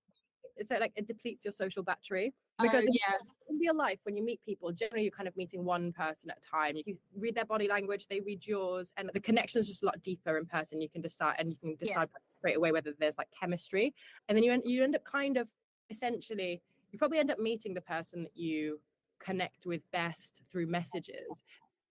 It's 0.56 0.70
like, 0.70 0.82
like 0.82 0.94
it 0.96 1.08
depletes 1.08 1.44
your 1.44 1.52
social 1.52 1.82
battery. 1.82 2.32
Oh, 2.60 2.64
because 2.64 2.86
in- 2.86 2.94
yeah. 2.94 3.16
in 3.50 3.58
real 3.58 3.76
life 3.76 3.98
when 4.04 4.16
you 4.16 4.24
meet 4.24 4.40
people 4.44 4.72
generally 4.72 5.02
you're 5.06 5.12
kind 5.12 5.28
of 5.28 5.36
meeting 5.36 5.66
one 5.66 5.92
person 5.94 6.30
at 6.30 6.38
a 6.38 6.42
time 6.42 6.76
you 6.86 6.96
read 7.18 7.34
their 7.34 7.46
body 7.46 7.68
language 7.68 8.06
they 8.08 8.20
read 8.20 8.46
yours 8.46 8.94
and 8.98 9.10
the 9.16 9.20
connection 9.20 9.60
is 9.60 9.68
just 9.68 9.82
a 9.82 9.86
lot 9.88 10.00
deeper 10.04 10.38
in 10.38 10.46
person 10.46 10.80
you 10.80 10.88
can 10.90 11.02
decide 11.02 11.36
and 11.40 11.50
you 11.50 11.56
can 11.58 11.72
Yeah. 11.82 11.88
decide 11.88 12.10
straight 12.28 12.58
away 12.58 12.72
whether 12.72 12.94
there's 13.00 13.18
like 13.18 13.30
chemistry 13.40 13.96
and 14.30 14.38
then 14.38 14.44
you 14.44 14.52
end, 14.52 14.62
you 14.64 14.84
end 14.84 14.96
up 14.96 15.04
kind 15.06 15.38
of 15.38 15.48
essentially 15.90 16.62
you 16.92 17.00
probably 17.00 17.18
end 17.18 17.32
up 17.32 17.40
meeting 17.40 17.74
the 17.74 17.82
person 17.82 18.22
that 18.22 18.38
you 18.38 18.80
connect 19.24 19.66
with 19.66 19.82
best 19.92 20.42
through 20.52 20.68
messages. 20.68 21.44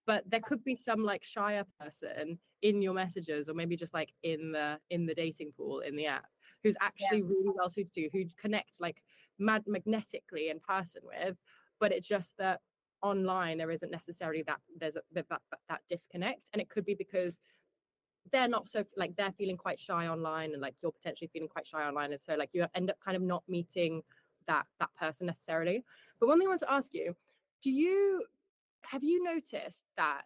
But 0.06 0.25
there 0.28 0.40
could 0.40 0.64
be 0.64 0.75
some 0.75 1.04
like 1.04 1.22
shyer 1.22 1.64
person 1.78 2.38
in 2.62 2.82
your 2.82 2.94
messages 2.94 3.49
or 3.49 3.54
maybe 3.54 3.76
just 3.76 3.94
like 3.94 4.12
in 4.22 4.52
the 4.52 4.78
in 4.90 5.06
the 5.06 5.14
dating 5.14 5.52
pool 5.56 5.80
in 5.80 5.96
the 5.96 6.06
app 6.06 6.26
who's 6.62 6.76
actually 6.82 7.22
really 7.22 7.50
well 7.54 7.70
suited 7.70 7.94
to 7.94 8.00
you 8.02 8.10
who 8.12 8.25
connect 8.38 8.78
like 8.80 9.02
mad 9.38 9.62
magnetically 9.66 10.50
in 10.50 10.60
person 10.60 11.00
with 11.04 11.37
but 11.78 11.90
it's 11.90 12.06
just 12.06 12.37
that 12.37 12.60
online 13.02 13.58
there 13.58 13.70
isn't 13.70 13.90
necessarily 13.90 14.42
that 14.42 14.58
there's 14.78 14.96
a, 14.96 15.00
that, 15.12 15.26
that 15.28 15.40
that 15.68 15.80
disconnect. 15.88 16.49
And 16.52 16.60
it 16.60 16.68
could 16.68 16.84
be 16.84 16.94
because 16.94 17.37
they're 18.32 18.49
not 18.49 18.68
so 18.68 18.84
like 18.96 19.16
they're 19.16 19.32
feeling 19.32 19.56
quite 19.56 19.80
shy 19.80 20.06
online 20.06 20.52
and 20.52 20.60
like 20.60 20.75
you're 20.82 20.92
potentially 20.92 21.30
feeling 21.32 21.49
quite 21.49 21.66
shy 21.66 21.82
online. 21.82 22.12
And 22.12 22.20
so 22.20 22.34
like 22.34 22.50
you 22.52 22.66
end 22.75 22.90
up 22.90 22.96
kind 23.04 23.16
of 23.16 23.22
not 23.22 23.42
meeting 23.49 24.02
that 24.46 24.66
that 24.78 24.90
person 24.99 25.26
necessarily 25.26 25.84
but 26.20 26.28
one 26.28 26.38
thing 26.38 26.46
i 26.46 26.50
want 26.50 26.60
to 26.60 26.72
ask 26.72 26.90
you 26.92 27.14
do 27.62 27.70
you 27.70 28.22
have 28.84 29.02
you 29.02 29.22
noticed 29.22 29.84
that 29.96 30.22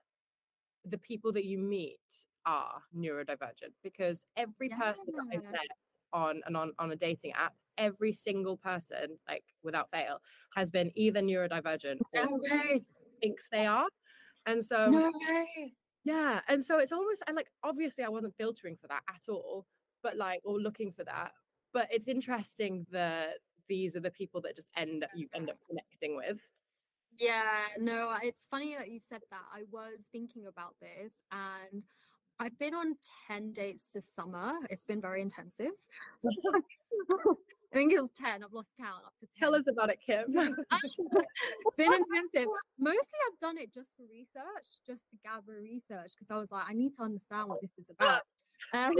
the 0.85 0.99
people 0.99 1.33
that 1.33 1.45
you 1.45 1.59
meet 1.59 1.99
are 2.47 2.83
neurodivergent 2.97 3.73
because 3.83 4.25
every 4.37 4.69
person 4.69 5.15
that 5.17 5.25
I've 5.33 5.45
met 5.51 5.67
on 6.13 6.43
and 6.47 6.57
on 6.57 6.73
on 6.79 6.91
a 6.93 6.97
dating 6.97 7.33
app 7.33 7.55
every 7.79 8.13
single 8.13 8.57
person 8.57 9.19
like 9.29 9.45
without 9.63 9.91
fail 9.91 10.21
has 10.55 10.71
been 10.71 10.93
either 10.95 11.21
neurodivergent 11.21 11.99
or 12.13 12.25
No 12.27 12.39
way. 12.43 12.85
thinks 13.23 13.49
they 13.51 13.67
are 13.67 13.89
and 14.47 14.65
so 14.65 14.91
No 14.91 15.11
way. 15.27 15.73
yeah 16.05 16.41
and 16.49 16.65
so 16.65 16.79
it's 16.79 16.93
almost 16.93 17.23
and 17.27 17.35
like 17.35 17.49
obviously 17.65 18.05
i 18.05 18.09
wasn't 18.09 18.35
filtering 18.37 18.77
for 18.81 18.87
that 18.89 19.03
at 19.09 19.23
all 19.29 19.67
but 20.03 20.17
like 20.17 20.41
or 20.45 20.61
looking 20.61 20.93
for 20.93 21.03
that 21.05 21.33
but 21.73 21.89
it's 21.91 22.09
interesting 22.09 22.87
that 22.93 23.39
these 23.69 23.97
are 23.97 24.01
the 24.01 24.11
people 24.11 24.41
that 24.41 24.57
just 24.57 24.69
end 24.77 25.05
up 25.05 25.11
you 25.15 25.29
end 25.35 25.51
up 25.51 25.57
connecting 25.69 26.17
with 26.17 26.39
Yeah, 27.17 27.43
no, 27.79 28.15
it's 28.23 28.47
funny 28.51 28.75
that 28.77 28.91
you 28.91 29.01
said 29.01 29.23
that. 29.31 29.45
I 29.53 29.63
was 29.71 30.07
thinking 30.13 30.47
about 30.47 30.75
this 30.81 31.13
and 31.31 31.83
I've 32.41 32.59
been 32.59 32.75
on 32.75 32.97
10 33.29 33.53
dates 33.53 33.85
this 33.95 34.09
summer. 34.13 34.55
It's 34.69 34.85
been 34.85 35.01
very 35.01 35.23
intensive. 35.23 35.71
I 37.75 37.77
think 37.77 37.93
it's 37.93 38.21
10. 38.21 38.45
I've 38.45 38.53
lost 38.53 38.71
count 38.79 39.03
up 39.05 39.13
to 39.21 39.27
10. 39.27 39.33
tell 39.39 39.55
us 39.55 39.65
about 39.69 39.91
it 39.91 39.99
kim 40.05 40.25
it's 40.37 41.77
been 41.77 41.93
intensive. 41.93 42.49
Mostly 42.79 43.19
I've 43.29 43.41
done 43.41 43.59
it 43.59 43.73
just 43.73 43.91
for 43.97 44.05
research, 44.11 44.81
just 44.87 45.11
to 45.11 45.17
gather 45.25 45.61
research 45.63 46.13
because 46.19 46.31
I 46.31 46.39
was 46.39 46.51
like, 46.51 46.65
I 46.69 46.73
need 46.73 46.95
to 46.97 47.03
understand 47.03 47.49
what 47.49 47.61
this 47.61 47.73
is 47.79 47.91
about. 47.91 48.23
Um, 48.73 48.95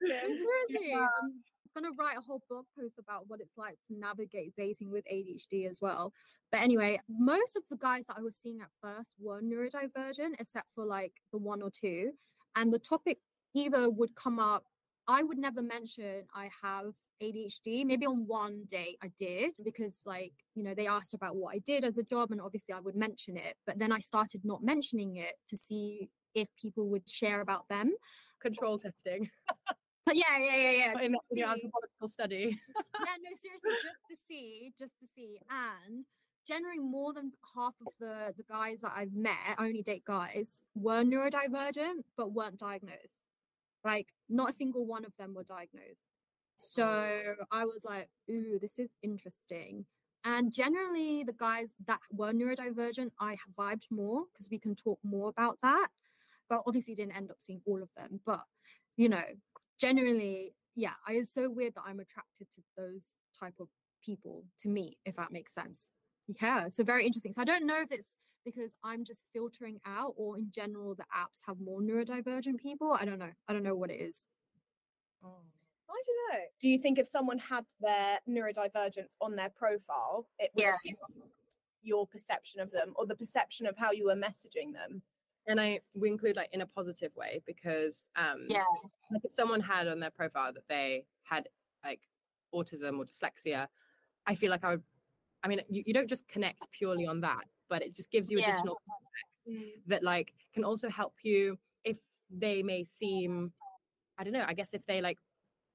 really, 0.00 0.92
um, 0.92 1.42
was 1.78 1.82
gonna 1.82 1.94
write 1.98 2.18
a 2.18 2.20
whole 2.20 2.42
blog 2.48 2.64
post 2.78 2.98
about 2.98 3.28
what 3.28 3.40
it's 3.40 3.56
like 3.56 3.78
to 3.88 3.98
navigate 3.98 4.54
dating 4.56 4.90
with 4.90 5.04
ADHD 5.12 5.68
as 5.68 5.80
well. 5.80 6.12
But 6.50 6.60
anyway, 6.60 7.00
most 7.08 7.56
of 7.56 7.62
the 7.70 7.76
guys 7.76 8.06
that 8.08 8.16
I 8.18 8.22
was 8.22 8.36
seeing 8.36 8.60
at 8.60 8.68
first 8.82 9.14
were 9.18 9.40
neurodivergent, 9.40 10.34
except 10.38 10.66
for 10.74 10.84
like 10.84 11.12
the 11.32 11.38
one 11.38 11.62
or 11.62 11.70
two. 11.70 12.12
And 12.56 12.72
the 12.72 12.78
topic 12.78 13.18
either 13.54 13.90
would 13.90 14.14
come 14.14 14.38
up. 14.38 14.64
I 15.10 15.22
would 15.22 15.38
never 15.38 15.62
mention 15.62 16.24
I 16.34 16.50
have 16.62 16.92
ADHD. 17.22 17.84
Maybe 17.86 18.04
on 18.04 18.26
one 18.26 18.64
day 18.68 18.96
I 19.02 19.10
did 19.16 19.56
because, 19.64 19.94
like, 20.04 20.34
you 20.54 20.62
know, 20.62 20.74
they 20.74 20.86
asked 20.86 21.14
about 21.14 21.36
what 21.36 21.54
I 21.54 21.60
did 21.60 21.82
as 21.82 21.96
a 21.96 22.02
job, 22.02 22.30
and 22.30 22.40
obviously 22.42 22.74
I 22.74 22.80
would 22.80 22.96
mention 22.96 23.38
it. 23.38 23.56
But 23.66 23.78
then 23.78 23.90
I 23.90 24.00
started 24.00 24.42
not 24.44 24.62
mentioning 24.62 25.16
it 25.16 25.34
to 25.48 25.56
see 25.56 26.10
if 26.34 26.48
people 26.60 26.88
would 26.88 27.08
share 27.08 27.40
about 27.40 27.68
them. 27.68 27.92
control 28.40 28.78
testing 28.78 29.30
yeah, 30.14 30.38
yeah, 30.38 30.56
yeah, 30.56 30.70
yeah. 30.70 31.00
in, 31.00 31.14
in 31.30 31.38
your 31.38 31.48
anthropological 31.48 32.08
study 32.08 32.58
yeah, 33.06 33.16
no, 33.22 33.30
seriously, 33.40 33.70
just 33.82 33.98
to 34.10 34.16
see, 34.26 34.72
just 34.78 34.98
to 35.00 35.06
see. 35.06 35.38
And 35.50 36.04
generally, 36.46 36.78
more 36.78 37.12
than 37.12 37.32
half 37.54 37.74
of 37.86 37.92
the 38.00 38.34
the 38.36 38.44
guys 38.44 38.80
that 38.82 38.92
I've 38.94 39.12
met, 39.12 39.36
I 39.56 39.66
only 39.66 39.82
date 39.82 40.04
guys, 40.04 40.62
were 40.74 41.02
neurodivergent 41.02 42.04
but 42.16 42.32
weren't 42.32 42.58
diagnosed. 42.58 43.26
Like, 43.84 44.08
not 44.28 44.50
a 44.50 44.52
single 44.52 44.86
one 44.86 45.04
of 45.04 45.12
them 45.18 45.34
were 45.34 45.44
diagnosed. 45.44 46.00
So 46.58 46.84
oh. 46.84 47.34
I 47.52 47.64
was 47.64 47.84
like, 47.84 48.08
ooh, 48.28 48.58
this 48.60 48.78
is 48.78 48.90
interesting. 49.02 49.86
And 50.24 50.52
generally, 50.52 51.22
the 51.22 51.32
guys 51.32 51.68
that 51.86 52.00
were 52.12 52.32
neurodivergent, 52.32 53.10
I 53.20 53.36
vibed 53.56 53.90
more 53.90 54.24
because 54.32 54.48
we 54.50 54.58
can 54.58 54.74
talk 54.74 54.98
more 55.04 55.28
about 55.28 55.58
that. 55.62 55.88
But 56.48 56.62
obviously, 56.66 56.94
didn't 56.94 57.16
end 57.16 57.30
up 57.30 57.36
seeing 57.38 57.60
all 57.66 57.82
of 57.82 57.88
them. 57.96 58.20
But 58.26 58.42
you 58.96 59.08
know, 59.08 59.22
generally, 59.78 60.54
yeah, 60.74 60.94
I, 61.06 61.12
it's 61.14 61.32
so 61.32 61.48
weird 61.50 61.74
that 61.74 61.82
I'm 61.86 62.00
attracted 62.00 62.46
to 62.54 62.62
those 62.76 63.02
type 63.38 63.54
of 63.60 63.68
people 64.04 64.44
to 64.60 64.68
meet, 64.68 64.98
if 65.04 65.16
that 65.16 65.32
makes 65.32 65.54
sense. 65.54 65.84
Yeah, 66.40 66.68
so 66.70 66.84
very 66.84 67.06
interesting. 67.06 67.32
So 67.32 67.42
I 67.42 67.44
don't 67.44 67.66
know 67.66 67.80
if 67.80 67.90
it's 67.90 68.08
because 68.44 68.72
I'm 68.84 69.04
just 69.04 69.22
filtering 69.32 69.78
out, 69.86 70.14
or 70.16 70.38
in 70.38 70.50
general, 70.54 70.94
the 70.94 71.04
apps 71.04 71.40
have 71.46 71.56
more 71.60 71.80
neurodivergent 71.80 72.58
people. 72.58 72.96
I 72.98 73.04
don't 73.04 73.18
know. 73.18 73.30
I 73.48 73.52
don't 73.52 73.62
know 73.62 73.74
what 73.74 73.90
it 73.90 74.00
is. 74.00 74.18
Oh. 75.24 75.42
I 75.90 76.02
don't 76.06 76.38
know. 76.40 76.44
Do 76.60 76.68
you 76.68 76.78
think 76.78 76.98
if 76.98 77.08
someone 77.08 77.38
had 77.38 77.64
their 77.80 78.18
neurodivergence 78.28 79.16
on 79.20 79.34
their 79.36 79.50
profile, 79.50 80.28
it 80.38 80.50
would 80.54 80.62
Yeah. 80.62 80.76
your 81.82 82.06
perception 82.06 82.60
of 82.60 82.70
them 82.70 82.92
or 82.96 83.06
the 83.06 83.16
perception 83.16 83.66
of 83.66 83.76
how 83.76 83.90
you 83.92 84.04
were 84.06 84.14
messaging 84.14 84.72
them? 84.72 85.02
And 85.48 85.60
i 85.60 85.80
we 85.94 86.08
include 86.08 86.36
like 86.36 86.50
in 86.52 86.60
a 86.60 86.66
positive 86.66 87.10
way 87.16 87.42
because 87.46 88.08
um 88.16 88.46
yeah. 88.48 88.62
like 89.10 89.22
if 89.24 89.32
someone 89.32 89.60
had 89.60 89.88
on 89.88 89.98
their 89.98 90.10
profile 90.10 90.52
that 90.52 90.68
they 90.68 91.04
had 91.22 91.48
like 91.84 92.00
autism 92.54 92.98
or 92.98 93.04
dyslexia 93.04 93.66
i 94.26 94.34
feel 94.34 94.50
like 94.50 94.64
i 94.64 94.70
would 94.70 94.82
i 95.42 95.48
mean 95.48 95.60
you, 95.68 95.82
you 95.86 95.94
don't 95.94 96.08
just 96.08 96.28
connect 96.28 96.70
purely 96.70 97.06
on 97.06 97.18
that 97.20 97.44
but 97.68 97.82
it 97.82 97.94
just 97.94 98.10
gives 98.10 98.30
you 98.30 98.38
Yeah. 98.38 98.50
additional 98.50 98.78
context 98.86 99.82
that 99.86 100.02
like 100.02 100.34
can 100.54 100.64
also 100.64 100.88
help 100.88 101.14
you 101.22 101.58
if 101.84 101.98
they 102.30 102.62
may 102.62 102.84
seem 102.84 103.52
i 104.18 104.24
don't 104.24 104.32
know 104.32 104.44
i 104.46 104.54
guess 104.54 104.74
if 104.74 104.84
they 104.86 105.00
like 105.00 105.18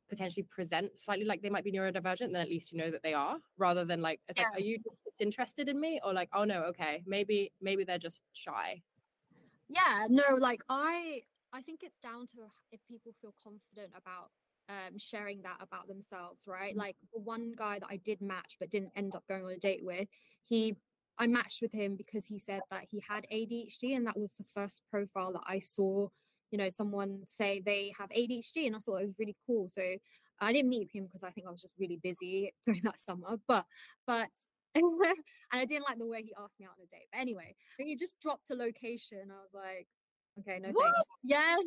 potentially 0.10 0.44
present 0.44 0.92
slightly 1.00 1.26
like 1.26 1.42
they 1.42 1.50
might 1.50 1.64
be 1.64 1.72
neurodivergent 1.72 2.32
then 2.32 2.36
at 2.36 2.50
least 2.50 2.72
you 2.72 2.78
know 2.78 2.92
that 2.92 3.02
they 3.02 3.16
are 3.16 3.38
rather 3.58 3.84
than 3.84 4.02
like 4.02 4.20
it's 4.28 4.38
like 4.38 4.48
are 4.56 4.62
you 4.62 4.78
just 4.84 5.00
disinterested 5.10 5.70
in 5.70 5.80
me? 5.80 6.00
or 6.04 6.14
like 6.14 6.30
oh 6.34 6.44
no 6.44 6.62
okay 6.64 7.02
maybe 7.08 7.52
maybe 7.62 7.84
they're 7.84 7.98
just 7.98 8.22
shy 8.34 8.80
yeah 9.74 10.08
no 10.10 10.36
like 10.40 10.62
i 10.70 11.22
i 11.54 11.62
think 11.62 11.80
it's 11.84 11.98
down 12.00 12.28
to 12.28 12.38
if 12.72 12.80
people 12.88 13.14
feel 13.22 13.34
confident 13.44 13.92
about 13.98 14.30
um 14.70 14.98
sharing 14.98 15.42
that 15.42 15.58
about 15.62 15.88
themselves 15.88 16.44
right? 16.48 16.76
Like 16.76 16.96
the 17.14 17.20
one 17.20 17.54
guy 17.58 17.80
that 17.80 17.90
i 17.90 17.98
did 17.98 18.22
match 18.22 18.56
but 18.60 18.70
didn't 18.70 18.92
end 18.96 19.16
up 19.16 19.24
going 19.28 19.44
on 19.46 19.52
a 19.52 19.58
date 19.58 19.82
with 19.84 20.08
he 20.48 20.76
i 21.20 21.28
matched 21.28 21.62
with 21.62 21.74
him 21.74 21.96
because 21.96 22.26
he 22.28 22.38
said 22.40 22.62
that 22.72 22.86
he 22.90 23.04
had 23.08 23.26
adhd 23.32 23.96
and 23.96 24.08
that 24.08 24.18
was 24.18 24.34
the 24.34 24.46
first 24.54 24.82
profile 24.90 25.34
that 25.34 25.44
i 25.48 25.60
saw 25.60 26.08
you 26.52 26.58
know 26.58 26.70
someone 26.70 27.20
say 27.28 27.62
they 27.66 27.94
have 27.98 28.10
adhd 28.10 28.66
and 28.66 28.76
i 28.76 28.80
thought 28.80 29.02
it 29.02 29.06
was 29.08 29.16
really 29.20 29.36
cool. 29.48 29.68
So 29.70 29.82
i 30.40 30.54
didn't 30.54 30.70
meet 30.70 30.90
him 30.94 31.06
because 31.06 31.24
i 31.24 31.30
think 31.32 31.48
i 31.48 31.52
was 31.52 31.62
just 31.62 31.74
really 31.80 32.00
busy 32.02 32.54
during 32.66 32.82
that 32.84 33.00
summer 33.00 33.38
but 33.48 33.66
but 34.08 34.30
and 35.52 35.62
I 35.62 35.66
didn't 35.66 35.86
like 35.88 36.00
the 36.00 36.08
way 36.08 36.24
he 36.24 36.34
asked 36.42 36.60
me 36.60 36.66
out 36.66 36.74
on 36.80 36.84
a 36.86 36.88
date. 36.88 37.08
But 37.12 37.20
anyway, 37.20 37.56
he 37.78 37.96
just 37.96 38.20
dropped 38.20 38.50
a 38.52 38.56
location. 38.56 39.30
I 39.32 39.36
was 39.42 39.54
like, 39.54 39.88
okay, 40.40 40.60
no 40.60 40.70
What? 40.70 40.84
thanks. 40.94 41.08
Yeah. 41.24 41.56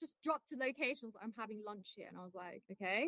Just 0.00 0.16
dropped 0.24 0.50
a 0.52 0.56
location. 0.56 1.10
like, 1.14 1.22
I'm 1.22 1.34
having 1.38 1.60
lunch 1.66 1.88
here. 1.94 2.06
And 2.08 2.16
I 2.16 2.22
was 2.24 2.34
like, 2.34 2.62
okay, 2.72 3.06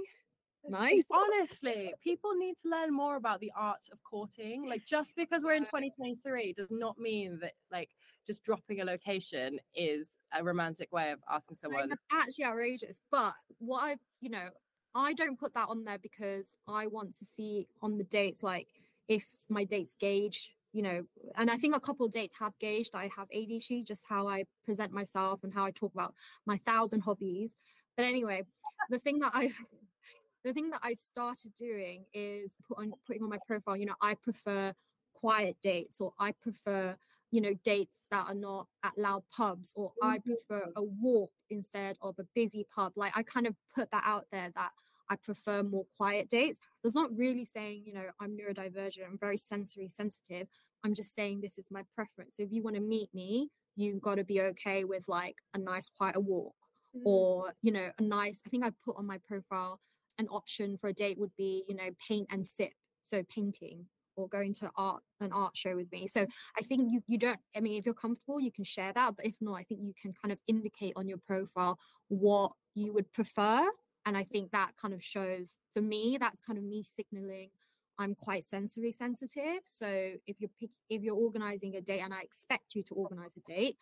nice. 0.68 1.04
honestly 1.10 1.92
people 2.04 2.34
need 2.34 2.54
to 2.58 2.68
learn 2.68 2.92
more 2.94 3.16
about 3.16 3.40
the 3.40 3.50
art 3.56 3.80
of 3.90 4.00
courting 4.04 4.68
like 4.68 4.84
just 4.86 5.16
because 5.16 5.42
we're 5.42 5.54
in 5.54 5.64
2023 5.64 6.52
does 6.52 6.68
not 6.70 6.96
mean 6.98 7.38
that 7.40 7.54
like 7.72 7.88
just 8.26 8.44
dropping 8.44 8.80
a 8.80 8.84
location 8.84 9.58
is 9.74 10.16
a 10.32 10.44
romantic 10.44 10.92
way 10.92 11.10
of 11.10 11.18
asking 11.30 11.56
someone 11.56 11.88
that's 11.88 12.02
actually 12.12 12.44
outrageous. 12.44 13.00
But 13.10 13.34
what 13.58 13.82
I've, 13.82 13.98
you 14.20 14.30
know, 14.30 14.48
I 14.94 15.12
don't 15.14 15.38
put 15.38 15.54
that 15.54 15.68
on 15.68 15.84
there 15.84 15.98
because 15.98 16.54
I 16.68 16.86
want 16.86 17.16
to 17.18 17.24
see 17.24 17.66
on 17.80 17.98
the 17.98 18.04
dates, 18.04 18.42
like 18.42 18.68
if 19.08 19.26
my 19.48 19.64
dates 19.64 19.94
gauge, 19.98 20.54
you 20.72 20.82
know, 20.82 21.04
and 21.36 21.50
I 21.50 21.56
think 21.56 21.76
a 21.76 21.80
couple 21.80 22.06
of 22.06 22.12
dates 22.12 22.34
have 22.38 22.58
gauged. 22.58 22.94
I 22.94 23.10
have 23.16 23.28
ADHD, 23.30 23.86
just 23.86 24.06
how 24.08 24.26
I 24.26 24.44
present 24.64 24.92
myself 24.92 25.40
and 25.42 25.52
how 25.52 25.64
I 25.64 25.70
talk 25.70 25.92
about 25.94 26.14
my 26.46 26.56
thousand 26.58 27.00
hobbies. 27.00 27.54
But 27.96 28.06
anyway, 28.06 28.44
the 28.88 28.98
thing 28.98 29.18
that 29.20 29.32
I, 29.34 29.50
the 30.44 30.52
thing 30.52 30.70
that 30.70 30.80
I've 30.82 30.98
started 30.98 31.54
doing 31.56 32.04
is 32.14 32.56
put 32.66 32.78
on 32.78 32.92
putting 33.06 33.22
on 33.22 33.28
my 33.28 33.38
profile, 33.46 33.76
you 33.76 33.86
know, 33.86 33.94
I 34.00 34.14
prefer 34.14 34.72
quiet 35.14 35.56
dates 35.62 36.00
or 36.00 36.12
I 36.18 36.32
prefer 36.32 36.96
you 37.30 37.40
know 37.40 37.54
dates 37.64 38.04
that 38.10 38.26
are 38.28 38.34
not 38.34 38.66
at 38.84 38.92
loud 38.98 39.22
pubs 39.34 39.72
or 39.74 39.90
i 40.02 40.18
mm-hmm. 40.18 40.32
prefer 40.32 40.70
a 40.76 40.82
walk 40.82 41.32
instead 41.48 41.96
of 42.02 42.14
a 42.18 42.24
busy 42.34 42.66
pub. 42.72 42.92
Like 42.94 43.12
i 43.16 43.22
kind 43.22 43.46
of 43.46 43.56
put 43.74 43.90
that 43.90 44.04
out 44.06 44.26
there 44.30 44.50
that 44.54 44.70
i 45.10 45.16
prefer 45.16 45.62
more 45.62 45.86
quiet 45.96 46.28
dates. 46.28 46.58
There's 46.82 46.94
not 46.94 47.16
really 47.16 47.44
saying 47.44 47.82
you 47.86 47.94
know 47.94 48.04
i'm 48.20 48.36
neurodivergent 48.36 49.06
i'm 49.06 49.18
very 49.18 49.36
sensory 49.36 49.88
sensitive. 49.88 50.48
I'm 50.84 50.94
just 50.94 51.14
saying 51.14 51.40
this 51.40 51.58
is 51.58 51.66
my 51.70 51.82
preference. 51.94 52.36
So 52.36 52.42
if 52.42 52.50
you 52.52 52.62
want 52.62 52.76
to 52.76 52.82
meet 52.82 53.08
me 53.14 53.48
you've 53.76 54.02
got 54.02 54.16
to 54.16 54.24
be 54.24 54.40
okay 54.40 54.84
with 54.84 55.08
like 55.08 55.36
a 55.54 55.58
nice 55.58 55.88
quiet 55.96 56.22
walk 56.22 56.54
Mm. 56.94 57.00
or 57.06 57.54
you 57.62 57.72
know 57.72 57.88
a 57.98 58.02
nice 58.02 58.42
i 58.46 58.50
think 58.50 58.62
i 58.66 58.70
put 58.84 58.96
on 58.98 59.06
my 59.06 59.16
profile 59.26 59.80
an 60.18 60.28
option 60.28 60.76
for 60.76 60.88
a 60.88 60.92
date 60.92 61.18
would 61.18 61.34
be 61.38 61.64
you 61.66 61.74
know 61.74 61.88
paint 62.06 62.26
and 62.30 62.46
sip 62.46 62.72
so 63.02 63.22
painting 63.34 63.86
or 64.16 64.28
going 64.28 64.52
to 64.52 64.70
art 64.76 65.02
an 65.20 65.32
art 65.32 65.56
show 65.56 65.74
with 65.74 65.90
me. 65.90 66.06
So 66.06 66.26
i 66.58 66.62
think 66.62 66.92
you 66.92 67.02
you 67.08 67.16
don't 67.16 67.40
i 67.56 67.60
mean 67.60 67.78
if 67.78 67.86
you're 67.86 67.94
comfortable 67.94 68.40
you 68.40 68.52
can 68.52 68.64
share 68.64 68.92
that 68.92 69.16
but 69.16 69.24
if 69.24 69.36
not 69.40 69.54
i 69.54 69.62
think 69.62 69.80
you 69.82 69.94
can 70.02 70.12
kind 70.12 70.32
of 70.32 70.38
indicate 70.46 70.92
on 70.96 71.08
your 71.08 71.16
profile 71.16 71.78
what 72.08 72.52
you 72.74 72.92
would 72.92 73.10
prefer 73.14 73.66
and 74.06 74.16
i 74.16 74.24
think 74.24 74.50
that 74.50 74.72
kind 74.80 74.94
of 74.94 75.02
shows 75.02 75.56
for 75.72 75.80
me 75.82 76.16
that's 76.18 76.40
kind 76.40 76.58
of 76.58 76.64
me 76.64 76.82
signaling 76.82 77.50
I'm 77.98 78.14
quite 78.14 78.44
sensory 78.44 78.90
sensitive. 78.90 79.60
So 79.66 80.14
if 80.26 80.40
you're 80.40 80.50
pick, 80.58 80.70
if 80.88 81.02
you're 81.02 81.14
organizing 81.14 81.76
a 81.76 81.80
date 81.80 82.00
and 82.00 82.12
I 82.12 82.22
expect 82.22 82.74
you 82.74 82.82
to 82.84 82.94
organize 82.94 83.36
a 83.36 83.40
date, 83.40 83.76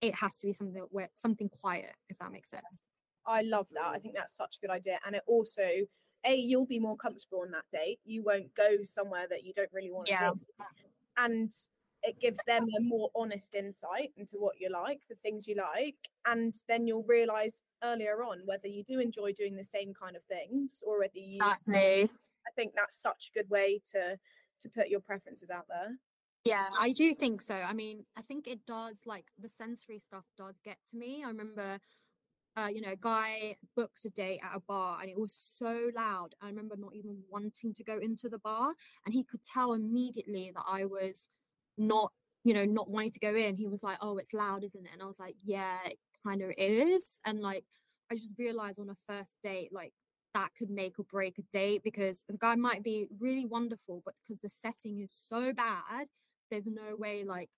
it 0.00 0.14
has 0.16 0.36
to 0.38 0.46
be 0.48 0.52
something 0.52 0.82
where 0.90 1.10
something 1.14 1.48
quiet, 1.48 1.94
if 2.08 2.18
that 2.18 2.32
makes 2.32 2.50
sense. 2.50 2.82
I 3.24 3.42
love 3.42 3.68
that. 3.72 3.86
I 3.86 3.98
think 3.98 4.14
that's 4.16 4.34
such 4.36 4.56
a 4.56 4.60
good 4.66 4.70
idea. 4.72 4.98
And 5.06 5.14
it 5.14 5.22
also, 5.26 5.62
A, 6.24 6.34
you'll 6.34 6.66
be 6.66 6.80
more 6.80 6.96
comfortable 6.96 7.40
on 7.42 7.52
that 7.52 7.64
date. 7.72 8.00
You 8.04 8.22
won't 8.24 8.54
go 8.54 8.78
somewhere 8.84 9.26
that 9.30 9.44
you 9.44 9.52
don't 9.52 9.72
really 9.72 9.92
want 9.92 10.08
to 10.08 10.12
Yeah. 10.12 10.30
go. 10.30 10.38
And 11.16 11.52
it 12.02 12.20
gives 12.20 12.44
them 12.44 12.66
a 12.76 12.80
more 12.80 13.10
honest 13.14 13.54
insight 13.54 14.12
into 14.16 14.36
what 14.36 14.60
you 14.60 14.70
like, 14.70 15.00
the 15.08 15.14
things 15.16 15.46
you 15.46 15.56
like. 15.56 15.96
And 16.26 16.54
then 16.68 16.86
you'll 16.86 17.04
realize 17.04 17.60
earlier 17.82 18.22
on 18.24 18.42
whether 18.44 18.68
you 18.68 18.84
do 18.84 18.98
enjoy 19.00 19.32
doing 19.32 19.56
the 19.56 19.64
same 19.64 19.94
kind 19.94 20.16
of 20.16 20.24
things 20.24 20.82
or 20.86 20.98
whether 20.98 21.18
you 21.18 21.36
Exactly. 21.36 22.10
I 22.46 22.50
think 22.56 22.72
that's 22.74 23.00
such 23.00 23.30
a 23.30 23.38
good 23.38 23.50
way 23.50 23.80
to 23.92 24.18
to 24.60 24.68
put 24.68 24.88
your 24.88 25.00
preferences 25.00 25.50
out 25.50 25.66
there. 25.68 25.96
Yeah, 26.44 26.66
I 26.78 26.92
do 26.92 27.14
think 27.14 27.40
so. 27.40 27.54
I 27.54 27.72
mean, 27.72 28.04
I 28.16 28.22
think 28.22 28.48
it 28.48 28.66
does 28.66 28.98
like 29.06 29.26
the 29.38 29.48
sensory 29.48 29.98
stuff 29.98 30.24
does 30.36 30.58
get 30.64 30.78
to 30.90 30.96
me. 30.96 31.22
I 31.24 31.28
remember 31.28 31.78
uh, 32.56 32.68
you 32.72 32.82
know, 32.82 32.92
a 32.92 32.96
guy 32.96 33.56
booked 33.74 34.04
a 34.04 34.10
date 34.10 34.40
at 34.42 34.54
a 34.54 34.60
bar 34.60 34.98
and 35.00 35.10
it 35.10 35.18
was 35.18 35.32
so 35.32 35.90
loud. 35.94 36.34
I 36.40 36.48
remember 36.48 36.76
not 36.76 36.94
even 36.94 37.22
wanting 37.30 37.72
to 37.74 37.84
go 37.84 37.98
into 37.98 38.28
the 38.28 38.38
bar 38.38 38.74
and 39.06 39.14
he 39.14 39.24
could 39.24 39.42
tell 39.42 39.72
immediately 39.72 40.52
that 40.54 40.64
I 40.68 40.84
was 40.84 41.28
not, 41.78 42.12
you 42.44 42.54
know, 42.54 42.64
not 42.64 42.90
wanting 42.90 43.10
to 43.12 43.18
go 43.18 43.34
in. 43.34 43.56
He 43.56 43.66
was 43.66 43.82
like, 43.82 43.98
"Oh, 44.00 44.18
it's 44.18 44.32
loud, 44.34 44.64
isn't 44.64 44.84
it?" 44.84 44.90
And 44.92 45.02
I 45.02 45.06
was 45.06 45.18
like, 45.18 45.36
"Yeah, 45.44 45.78
it 45.86 45.98
kind 46.24 46.42
of 46.42 46.52
is." 46.58 47.04
And 47.24 47.40
like 47.40 47.64
I 48.10 48.16
just 48.16 48.34
realized 48.38 48.78
on 48.78 48.90
a 48.90 48.96
first 49.06 49.38
date 49.42 49.70
like 49.72 49.92
that 50.34 50.50
could 50.58 50.70
make 50.70 50.98
or 50.98 51.04
break 51.04 51.38
a 51.38 51.42
date 51.52 51.82
because 51.84 52.24
the 52.28 52.36
guy 52.38 52.54
might 52.54 52.82
be 52.82 53.06
really 53.20 53.44
wonderful, 53.46 54.02
but 54.04 54.14
because 54.22 54.40
the 54.42 54.48
setting 54.48 55.00
is 55.00 55.12
so 55.28 55.52
bad, 55.52 56.06
there's 56.50 56.66
no 56.66 56.96
way 56.96 57.24
like 57.24 57.50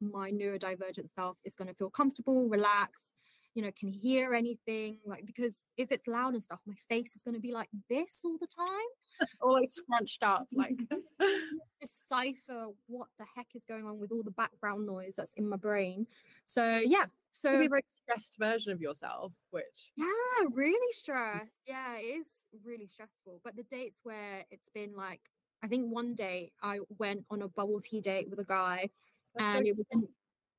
my 0.00 0.30
neurodivergent 0.30 1.12
self 1.14 1.38
is 1.44 1.54
going 1.54 1.68
to 1.68 1.74
feel 1.74 1.90
comfortable, 1.90 2.48
relaxed, 2.48 3.12
you 3.54 3.62
know, 3.62 3.70
can 3.76 3.88
hear 3.88 4.34
anything. 4.34 4.98
Like, 5.04 5.26
because 5.26 5.56
if 5.76 5.90
it's 5.90 6.06
loud 6.06 6.34
and 6.34 6.42
stuff, 6.42 6.60
my 6.66 6.74
face 6.88 7.14
is 7.14 7.22
going 7.22 7.34
to 7.34 7.40
be 7.40 7.52
like 7.52 7.68
this 7.88 8.20
all 8.24 8.38
the 8.38 8.46
time. 8.46 9.28
All 9.40 9.54
like 9.54 9.68
scrunched 9.68 10.22
up, 10.22 10.46
like 10.54 10.78
Decipher 11.80 12.68
what 12.86 13.08
the 13.18 13.24
heck 13.36 13.48
is 13.54 13.64
going 13.64 13.86
on 13.86 13.98
with 13.98 14.12
all 14.12 14.22
the 14.22 14.30
background 14.30 14.86
noise 14.86 15.14
that's 15.16 15.32
in 15.34 15.48
my 15.48 15.56
brain. 15.56 16.06
So, 16.44 16.78
yeah. 16.78 17.06
So, 17.32 17.52
maybe 17.52 17.66
a 17.66 17.68
very 17.68 17.82
stressed 17.86 18.36
version 18.38 18.72
of 18.72 18.80
yourself, 18.80 19.32
which 19.50 19.92
Yeah, 19.96 20.46
really 20.52 20.92
stressed. 20.92 21.60
Yeah, 21.66 21.96
it 21.96 22.02
is 22.02 22.26
really 22.64 22.86
stressful. 22.86 23.40
But 23.44 23.56
the 23.56 23.62
dates 23.64 24.00
where 24.02 24.44
it's 24.50 24.68
been 24.70 24.94
like, 24.94 25.20
I 25.62 25.68
think 25.68 25.92
one 25.92 26.14
day 26.14 26.52
I 26.62 26.80
went 26.98 27.24
on 27.30 27.42
a 27.42 27.48
bubble 27.48 27.80
tea 27.80 28.00
date 28.00 28.28
with 28.28 28.40
a 28.40 28.44
guy, 28.44 28.90
That's 29.34 29.52
so 29.52 29.58
and 29.58 29.66
it 29.66 29.76
was 29.76 29.86
in, 29.90 30.08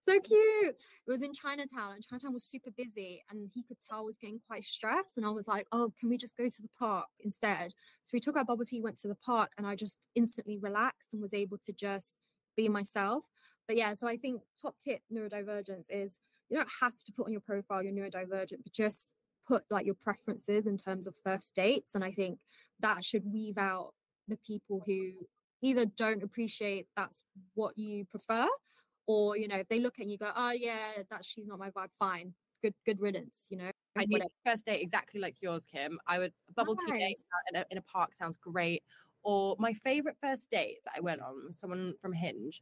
so 0.03 0.20
cute. 0.20 0.75
It 1.08 1.12
was 1.12 1.22
in 1.22 1.34
Chinatown, 1.34 1.93
and 1.93 2.03
Chinatown 2.03 2.34
was 2.34 2.43
super 2.43 2.72
busy, 2.72 3.24
and 3.29 3.50
he 3.53 3.63
could 3.63 3.77
tell 3.88 4.00
I 4.00 4.01
was 4.01 4.17
getting 4.17 4.39
quite 4.48 4.63
stressed. 4.63 5.17
And 5.17 5.25
I 5.25 5.29
was 5.29 5.48
like, 5.48 5.67
"Oh, 5.72 5.93
can 6.00 6.10
we 6.10 6.17
just 6.17 6.38
go 6.38 6.46
to 6.48 6.62
the 6.62 6.70
park 6.79 7.08
instead?" 7.20 7.74
So 8.01 8.12
we 8.13 8.20
took 8.20 8.38
our 8.38 8.46
bubble 8.46 8.65
tea, 8.65 8.81
went 8.81 8.98
to 9.00 9.08
the 9.08 9.15
park, 9.15 9.51
and 9.58 9.67
I 9.67 9.75
just 9.75 10.08
instantly 10.15 10.58
relaxed 10.58 11.13
and 11.13 11.22
was 11.22 11.34
able 11.34 11.58
to 11.60 11.74
just 11.74 12.17
be 12.55 12.70
myself. 12.70 13.25
But 13.67 13.77
yeah, 13.77 13.93
so 13.93 14.08
I 14.08 14.17
think 14.17 14.41
top 14.62 14.75
tip 14.84 15.01
neurodivergence 15.13 15.88
is 15.89 16.20
you 16.50 16.58
don't 16.58 16.70
have 16.81 16.93
to 17.05 17.13
put 17.13 17.27
on 17.27 17.31
your 17.31 17.41
profile 17.41 17.84
you're 17.84 17.93
neurodivergent, 17.93 18.63
but 18.63 18.74
just 18.74 19.15
put 19.48 19.63
like 19.70 19.86
your 19.86 19.96
preferences 19.96 20.65
in 20.67 20.77
terms 20.77 21.08
of 21.08 21.15
first 21.24 21.53
dates. 21.55 21.96
And 21.96 22.03
I 22.03 22.12
think 22.12 22.39
that 22.79 23.03
should 23.03 23.31
weave 23.31 23.58
out 23.58 23.93
the 24.27 24.38
people 24.38 24.84
who 24.86 25.12
either 25.62 25.86
don't 25.86 26.24
appreciate 26.24 26.88
that's 26.96 27.24
what 27.53 27.77
you 27.77 28.05
prefer, 28.05 28.48
or 29.08 29.38
you 29.38 29.48
know, 29.48 29.58
if 29.58 29.67
they 29.67 29.79
look 29.79 30.00
at 30.00 30.08
you, 30.08 30.17
go, 30.17 30.31
oh 30.36 30.51
yeah, 30.51 30.91
that 31.10 31.25
she's 31.25 31.48
not 31.48 31.60
my 31.60 31.70
vibe, 31.72 31.89
fine. 31.98 32.34
Good 32.62 32.75
good 32.86 33.00
riddance, 33.01 33.47
you 33.49 33.58
know. 33.58 33.71
I 33.97 34.06
need 34.06 34.21
first 34.45 34.65
date 34.65 34.82
exactly 34.82 35.19
like 35.19 35.41
yours, 35.41 35.65
Kim. 35.65 35.99
I 36.08 36.19
would 36.19 36.32
a 36.49 36.54
bubble 36.54 36.76
tea 36.76 36.91
date 36.91 37.17
in 37.54 37.60
a, 37.62 37.65
in 37.71 37.78
a 37.78 37.82
park 37.82 38.13
sounds 38.13 38.38
great. 38.38 38.84
Or 39.23 39.56
my 39.60 39.73
favorite 39.73 40.17
first 40.21 40.49
date 40.49 40.80
that 40.86 40.93
I 40.97 40.99
went 40.99 41.21
on 41.21 41.45
with 41.47 41.58
someone 41.58 41.93
from 42.02 42.13
Hinge 42.13 42.62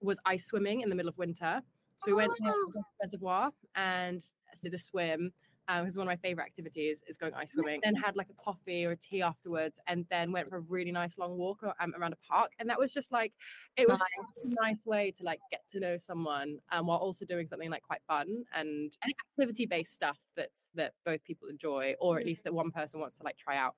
was 0.00 0.18
ice 0.24 0.46
swimming 0.46 0.82
in 0.82 0.88
the 0.88 0.94
middle 0.94 1.08
of 1.08 1.18
winter. 1.18 1.60
So 1.98 2.12
we 2.12 2.14
went 2.14 2.32
to 2.36 2.42
Oh. 2.46 2.72
the 2.74 2.82
reservoir 3.02 3.50
and 3.74 4.24
did 4.62 4.74
a 4.74 4.78
swim. 4.78 5.32
Um, 5.68 5.84
one 5.84 5.98
of 5.98 6.06
my 6.06 6.16
favorite 6.16 6.44
activities 6.44 7.02
is 7.06 7.18
going 7.18 7.34
ice 7.34 7.52
swimming. 7.52 7.80
Then 7.84 7.94
had 7.94 8.16
like 8.16 8.30
a 8.30 8.34
coffee 8.42 8.86
or 8.86 8.92
a 8.92 8.96
tea 8.96 9.20
afterwards, 9.22 9.78
and 9.86 10.06
then 10.10 10.32
went 10.32 10.48
for 10.48 10.56
a 10.56 10.60
really 10.60 10.90
nice 10.90 11.18
long 11.18 11.36
walk 11.36 11.62
um, 11.78 11.94
around 11.94 12.14
a 12.14 12.16
park. 12.16 12.52
And 12.58 12.68
that 12.70 12.78
was 12.78 12.92
just 12.92 13.12
like 13.12 13.34
it 13.76 13.86
was 13.86 13.98
such 14.00 14.08
a 14.44 14.48
Nice. 14.48 14.76
nice 14.76 14.86
way 14.86 15.10
to 15.12 15.24
like 15.24 15.40
get 15.50 15.62
to 15.70 15.80
know 15.80 15.98
someone, 15.98 16.58
um, 16.70 16.86
while 16.86 16.98
also 16.98 17.24
doing 17.26 17.46
something 17.46 17.70
like 17.70 17.82
quite 17.82 18.02
fun 18.08 18.44
and 18.54 18.96
activity 19.38 19.66
based 19.66 19.94
stuff 19.94 20.18
that's 20.36 20.70
that 20.74 20.94
both 21.04 21.22
people 21.24 21.48
enjoy, 21.48 21.94
or 22.00 22.18
at 22.18 22.24
least 22.26 22.44
that 22.44 22.54
one 22.54 22.70
person 22.70 23.00
wants 23.00 23.16
to 23.18 23.22
like 23.22 23.36
try 23.36 23.56
out. 23.56 23.76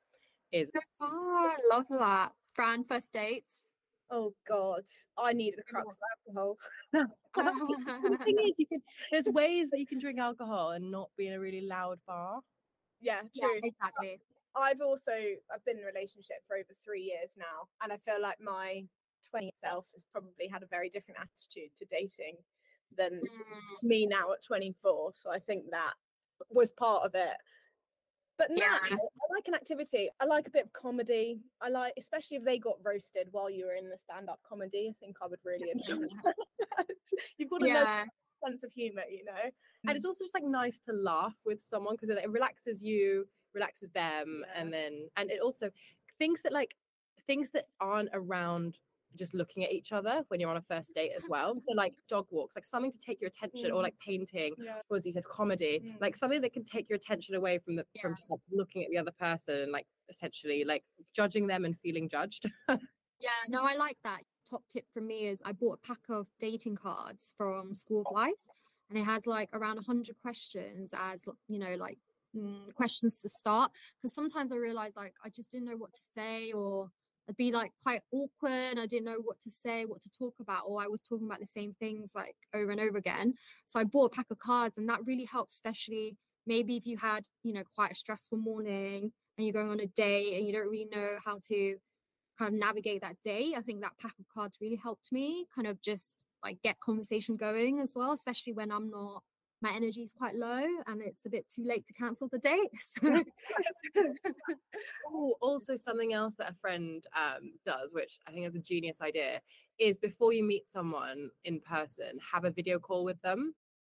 Is 0.53 0.71
So 0.75 0.81
fun. 0.99 1.11
I 1.13 1.57
love 1.71 1.87
that. 1.91 2.33
Fran, 2.55 2.85
first 2.85 3.13
dates. 3.13 3.53
Oh 4.11 4.35
God, 4.47 4.85
I 5.17 5.33
need 5.33 5.55
a 5.55 5.63
of 5.79 5.97
alcohol. 6.27 6.59
the 6.93 8.19
thing 8.25 8.39
is, 8.41 8.59
you 8.59 8.67
can 8.67 8.83
there's 9.11 9.27
ways 9.27 9.71
that 9.71 9.79
you 9.79 9.87
can 9.87 9.99
drink 9.99 10.19
alcohol 10.19 10.71
and 10.71 10.91
not 10.91 11.11
be 11.17 11.29
in 11.29 11.33
a 11.35 11.41
really 11.41 11.61
loud 11.61 12.01
bar. 12.07 12.41
Yeah, 13.01 13.23
yeah, 13.35 13.47
true. 13.47 13.61
exactly. 13.65 14.21
I've 14.57 14.81
also 14.81 15.13
I've 15.51 15.65
been 15.65 15.79
in 15.79 15.85
a 15.85 15.87
relationship 15.87 16.39
for 16.47 16.57
over 16.57 16.75
three 16.85 17.03
years 17.03 17.37
now, 17.37 17.69
and 17.83 17.93
I 17.93 17.99
feel 17.99 18.21
like 18.21 18.41
my 18.41 18.87
20 19.31 19.53
self 19.65 19.87
has 19.95 20.05
probably 20.13 20.49
had 20.49 20.63
a 20.63 20.67
very 20.67 20.91
different 20.91 21.21
attitude 21.21 21.71
to 21.77 21.87
dating 21.87 22.37
than 22.97 23.21
Mm, 23.23 23.89
me 23.89 24.07
now 24.07 24.33
at 24.33 24.43
24. 24.43 25.13
So 25.15 25.31
I 25.31 25.39
think 25.39 25.71
that 25.71 25.95
was 26.51 26.73
part 26.73 27.05
of 27.05 27.15
it. 27.15 27.37
But 28.39 28.51
now 28.51 28.57
Yeah. 28.91 28.97
Like 29.41 29.49
an 29.49 29.55
activity. 29.55 30.11
I 30.21 30.27
like 30.27 30.47
a 30.49 30.51
bit 30.51 30.67
of 30.67 30.73
comedy. 30.75 31.41
I 31.63 31.71
like, 31.71 31.95
especially 31.97 32.37
if 32.37 32.45
they 32.45 32.59
got 32.59 32.77
roasted 32.85 33.29
while 33.31 33.49
you 33.49 33.65
were 33.65 33.73
in 33.73 33.89
the 33.89 33.97
stand-up 33.97 34.39
comedy. 34.47 34.91
I 34.91 34.95
think 35.03 35.17
I 35.23 35.27
would 35.29 35.39
really 35.47 35.71
enjoy 35.71 36.05
that. 36.25 36.35
You've 37.39 37.49
got 37.49 37.63
a 37.63 37.67
Yeah. 37.67 38.05
sense 38.45 38.63
of 38.63 38.71
humor, 38.75 39.05
you 39.11 39.25
know. 39.25 39.51
And 39.87 39.97
it's 39.97 40.05
mm. 40.05 40.09
also 40.09 40.25
just 40.25 40.35
like 40.35 40.45
nice 40.45 40.79
to 40.81 40.93
laugh 40.93 41.33
with 41.47 41.61
someone 41.71 41.97
because 41.99 42.15
it 42.15 42.31
relaxes 42.31 42.83
you, 42.83 43.27
relaxes 43.55 43.91
them, 43.93 44.45
Yeah. 44.47 44.61
and 44.61 44.71
then 44.71 45.09
and 45.17 45.31
it 45.31 45.41
also 45.41 45.71
things 46.19 46.43
that 46.43 46.53
like 46.53 46.77
things 47.27 47.51
that 47.53 47.69
aren't 47.81 48.11
around 48.13 48.77
just 49.17 49.35
looking 49.35 49.65
at 49.65 49.73
each 49.73 49.93
other 49.93 50.25
when 50.29 50.41
you're 50.41 50.51
on 50.51 50.57
a 50.57 50.63
first 50.63 50.95
date 50.95 51.13
as 51.17 51.25
well. 51.29 51.61
So 51.61 51.73
like 51.75 51.95
dog 52.09 52.27
walks, 52.31 52.57
like 52.57 52.65
something 52.65 52.93
to 52.93 52.99
take 52.99 53.21
your 53.21 53.29
attention, 53.29 53.71
or 53.73 53.81
Mm. 53.81 53.83
like 53.83 53.99
painting, 53.99 54.55
Yeah. 54.59 54.81
or 54.89 54.97
as 54.99 55.07
you 55.07 55.13
said, 55.13 55.25
comedy, 55.25 55.81
Mm. 55.81 56.01
like 56.01 56.17
something 56.17 56.41
that 56.43 56.53
can 56.53 56.65
take 56.65 56.89
your 56.89 56.97
attention 56.97 57.35
away 57.35 57.59
from 57.59 57.77
the 57.77 57.87
from 58.01 58.15
just 58.17 58.31
like 58.31 58.41
looking 58.51 58.85
at 58.85 58.91
the 58.91 58.99
other 58.99 59.13
person 59.13 59.61
and 59.63 59.73
like 59.73 59.87
essentially 60.09 60.65
like 60.65 60.85
judging 61.13 61.47
them 61.47 61.65
and 61.65 61.79
feeling 61.79 62.09
judged. 62.09 62.51
Yeah, 63.21 63.29
no, 63.49 63.63
I 63.65 63.75
like 63.75 63.99
that. 64.03 64.23
Top 64.49 64.65
tip 64.71 64.87
from 64.95 65.07
me 65.07 65.27
is 65.27 65.43
I 65.45 65.53
bought 65.53 65.75
a 65.85 65.87
pack 65.87 66.01
of 66.09 66.27
dating 66.39 66.77
cards 66.77 67.35
from 67.37 67.75
School 67.75 68.01
of 68.07 68.13
Life, 68.13 68.49
and 68.89 68.99
it 68.99 69.05
has 69.05 69.27
like 69.27 69.51
around 69.53 69.77
100 69.77 70.17
questions 70.23 70.95
as, 70.97 71.29
you 71.47 71.59
know, 71.59 71.75
like 71.75 71.99
mm, 72.35 72.73
questions 72.75 73.21
to 73.21 73.29
start. 73.29 73.73
Because 73.99 74.15
sometimes 74.15 74.53
I 74.53 74.57
realized 74.57 74.97
like 74.97 75.15
I 75.23 75.29
just 75.29 75.53
didn't 75.53 75.67
know 75.69 75.77
what 75.77 75.93
to 75.93 76.01
say, 76.15 76.53
or 76.53 76.91
I'd 77.31 77.37
be 77.37 77.53
like 77.53 77.71
quite 77.81 78.01
awkward. 78.11 78.77
I 78.77 78.87
didn't 78.87 79.05
know 79.05 79.21
what 79.23 79.41
to 79.43 79.51
say, 79.51 79.85
what 79.85 80.01
to 80.01 80.11
talk 80.11 80.35
about, 80.41 80.65
or 80.67 80.83
I 80.83 80.89
was 80.89 81.01
talking 81.01 81.27
about 81.27 81.39
the 81.39 81.47
same 81.47 81.77
things 81.79 82.11
like 82.13 82.35
over 82.53 82.73
and 82.73 82.81
over 82.81 82.99
again. 82.99 83.35
So 83.69 83.79
I 83.79 83.85
bought 83.85 84.07
a 84.07 84.17
pack 84.17 84.27
of 84.33 84.41
cards, 84.41 84.79
and 84.79 84.89
that 84.89 85.07
really 85.07 85.27
helps, 85.27 85.55
especially 85.55 86.17
maybe 86.45 86.77
if 86.77 86.87
you 86.87 86.97
had, 86.97 87.27
you 87.45 87.53
know, 87.53 87.63
quite 87.77 87.93
a 87.93 87.95
stressful 87.95 88.39
morning 88.39 89.13
and 89.39 89.47
you're 89.47 89.53
going 89.53 89.71
on 89.71 89.79
a 89.79 89.87
date 89.87 90.39
and 90.39 90.47
you 90.47 90.53
don't 90.53 90.69
really 90.69 90.89
know 90.91 91.19
how 91.25 91.39
to 91.47 91.77
kind 92.37 92.53
of 92.53 92.59
navigate 92.59 93.03
that 93.03 93.17
day. 93.23 93.55
I 93.57 93.61
think 93.61 93.81
that 93.83 93.99
pack 94.01 94.15
of 94.19 94.27
cards 94.35 94.59
really 94.61 94.81
helped 94.83 95.13
me 95.13 95.47
kind 95.55 95.69
of 95.69 95.81
just 95.83 96.25
like 96.43 96.61
get 96.63 96.81
conversation 96.81 97.37
going 97.37 97.79
as 97.79 97.93
well, 97.95 98.13
especially 98.13 98.55
when 98.55 98.73
I'm 98.73 98.91
not 98.91 99.23
my 99.63 99.73
energy 99.73 100.03
is 100.03 100.13
quite 100.13 100.37
low 100.37 100.65
and 100.87 101.03
it's 101.03 101.27
a 101.27 101.31
bit 101.31 101.49
too 101.49 101.65
late 101.65 101.87
to 101.87 101.93
cancel 101.93 102.29
the 102.29 102.39
date. 102.51 102.71
So 102.81 103.23
Oh, 105.09 105.35
also 105.41 105.77
something 105.77 106.13
else 106.13 106.37
that 106.37 106.51
a 106.51 106.55
friend 106.55 107.05
um, 107.15 107.53
does, 107.67 107.93
which 107.93 108.19
I 108.27 108.31
think 108.31 108.47
is 108.47 108.55
a 108.55 108.61
genius 108.61 109.01
idea, 109.01 109.41
is 109.79 109.99
before 109.99 110.33
you 110.33 110.45
meet 110.45 110.69
someone 110.69 111.31
in 111.45 111.61
person, 111.61 112.19
have 112.33 112.45
a 112.45 112.51
video 112.51 112.79
call 112.79 113.05
with 113.05 113.21
them. 113.23 113.55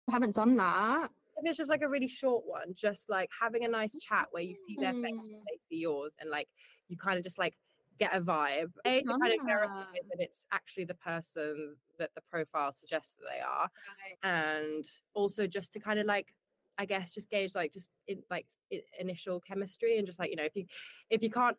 I 0.09 0.13
haven't 0.13 0.35
done 0.35 0.57
that. 0.57 1.11
If 1.37 1.49
it's 1.49 1.59
just 1.59 1.71
like 1.71 1.83
a 1.83 1.89
really 1.89 2.09
short 2.09 2.45
one, 2.47 2.75
just 2.75 3.09
like 3.09 3.31
having 3.39 3.65
a 3.65 3.69
nice 3.69 3.97
chat 3.99 4.29
where 4.33 4.43
you 4.43 4.55
see 4.55 4.77
their 4.79 4.93
face, 4.95 5.13
Mm, 5.13 5.31
they 5.47 5.59
see 5.69 5.81
yours, 5.81 6.15
and 6.21 6.31
like 6.31 6.49
you 6.89 6.97
kind 6.97 7.19
of 7.19 7.25
just 7.25 7.39
like 7.39 7.55
get 7.99 8.15
a 8.15 8.21
vibe. 8.21 8.71
A 8.85 9.03
to 9.03 9.19
kind 9.19 9.35
of 9.39 9.47
verify 9.47 9.85
that. 9.93 10.21
it's 10.21 10.47
actually 10.53 10.85
the 10.85 10.95
person 10.95 11.77
that 11.99 12.11
the 12.15 12.21
profile 12.31 12.73
suggests 12.73 13.15
that 13.19 13.27
they 13.31 13.41
are, 13.41 13.69
right. 13.71 14.19
and 14.23 14.85
also 15.15 15.47
just 15.47 15.73
to 15.73 15.81
kind 15.81 15.99
of 15.99 16.07
like 16.07 16.35
i 16.79 16.87
guess 16.87 17.13
just 17.13 17.29
gauge 17.29 17.55
like 17.55 17.71
just 17.71 17.87
in 18.09 18.23
like 18.31 18.47
i- 18.73 18.81
initial 18.99 19.39
chemistry 19.41 19.99
and 19.99 20.07
just 20.07 20.19
like 20.19 20.31
you 20.31 20.37
know 20.37 20.43
if 20.43 20.57
you 20.57 20.65
if 21.11 21.23
you 21.23 21.29
can't 21.29 21.59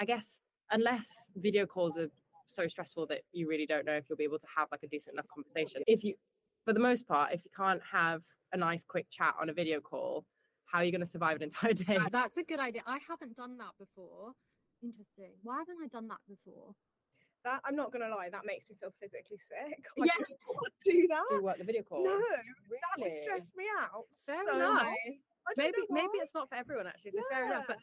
i 0.00 0.04
guess 0.04 0.40
unless 0.72 1.30
video 1.36 1.64
calls 1.64 1.96
are 1.96 2.08
so 2.50 2.66
stressful 2.66 3.06
that 3.06 3.22
you 3.32 3.48
really 3.48 3.66
don't 3.66 3.86
know 3.86 3.92
if 3.92 4.04
you'll 4.08 4.16
be 4.16 4.24
able 4.24 4.38
to 4.38 4.46
have 4.56 4.68
like 4.70 4.82
a 4.82 4.88
decent 4.88 5.14
enough 5.14 5.26
conversation. 5.32 5.82
If 5.86 6.04
you, 6.04 6.14
for 6.64 6.72
the 6.72 6.80
most 6.80 7.06
part, 7.06 7.32
if 7.32 7.44
you 7.44 7.50
can't 7.56 7.80
have 7.90 8.22
a 8.52 8.56
nice 8.56 8.84
quick 8.84 9.06
chat 9.10 9.34
on 9.40 9.48
a 9.48 9.52
video 9.52 9.80
call, 9.80 10.24
how 10.64 10.78
are 10.78 10.84
you 10.84 10.92
going 10.92 11.00
to 11.00 11.06
survive 11.06 11.36
an 11.36 11.42
entire 11.44 11.72
day? 11.72 11.98
That's 12.10 12.36
a 12.36 12.42
good 12.42 12.60
idea. 12.60 12.82
I 12.86 12.98
haven't 13.08 13.36
done 13.36 13.56
that 13.58 13.72
before. 13.78 14.32
Interesting. 14.82 15.32
Why 15.42 15.58
haven't 15.58 15.76
I 15.82 15.88
done 15.88 16.08
that 16.08 16.20
before? 16.28 16.74
That 17.44 17.60
I'm 17.64 17.76
not 17.76 17.92
gonna 17.92 18.08
lie, 18.08 18.28
that 18.30 18.44
makes 18.44 18.68
me 18.68 18.76
feel 18.80 18.92
physically 19.00 19.38
sick. 19.38 19.84
I 19.98 20.04
Yeah. 20.04 20.12
just 20.18 20.40
can't 20.46 20.74
do 20.84 21.08
that. 21.08 21.24
Do 21.30 21.42
what 21.42 21.58
the 21.58 21.64
video 21.64 21.82
call? 21.82 22.04
No, 22.04 22.18
that 22.18 22.98
would 22.98 23.12
stress 23.12 23.52
me 23.56 23.64
out. 23.80 24.06
Fair 24.26 24.44
so 24.44 24.56
enough. 24.56 24.84
much. 24.84 24.96
I 25.48 25.52
maybe 25.56 25.78
maybe 25.88 26.18
it's 26.18 26.34
not 26.34 26.48
for 26.48 26.56
everyone 26.56 26.86
actually. 26.86 27.12
So 27.12 27.22
fair 27.30 27.46
enough. 27.46 27.64
But 27.66 27.78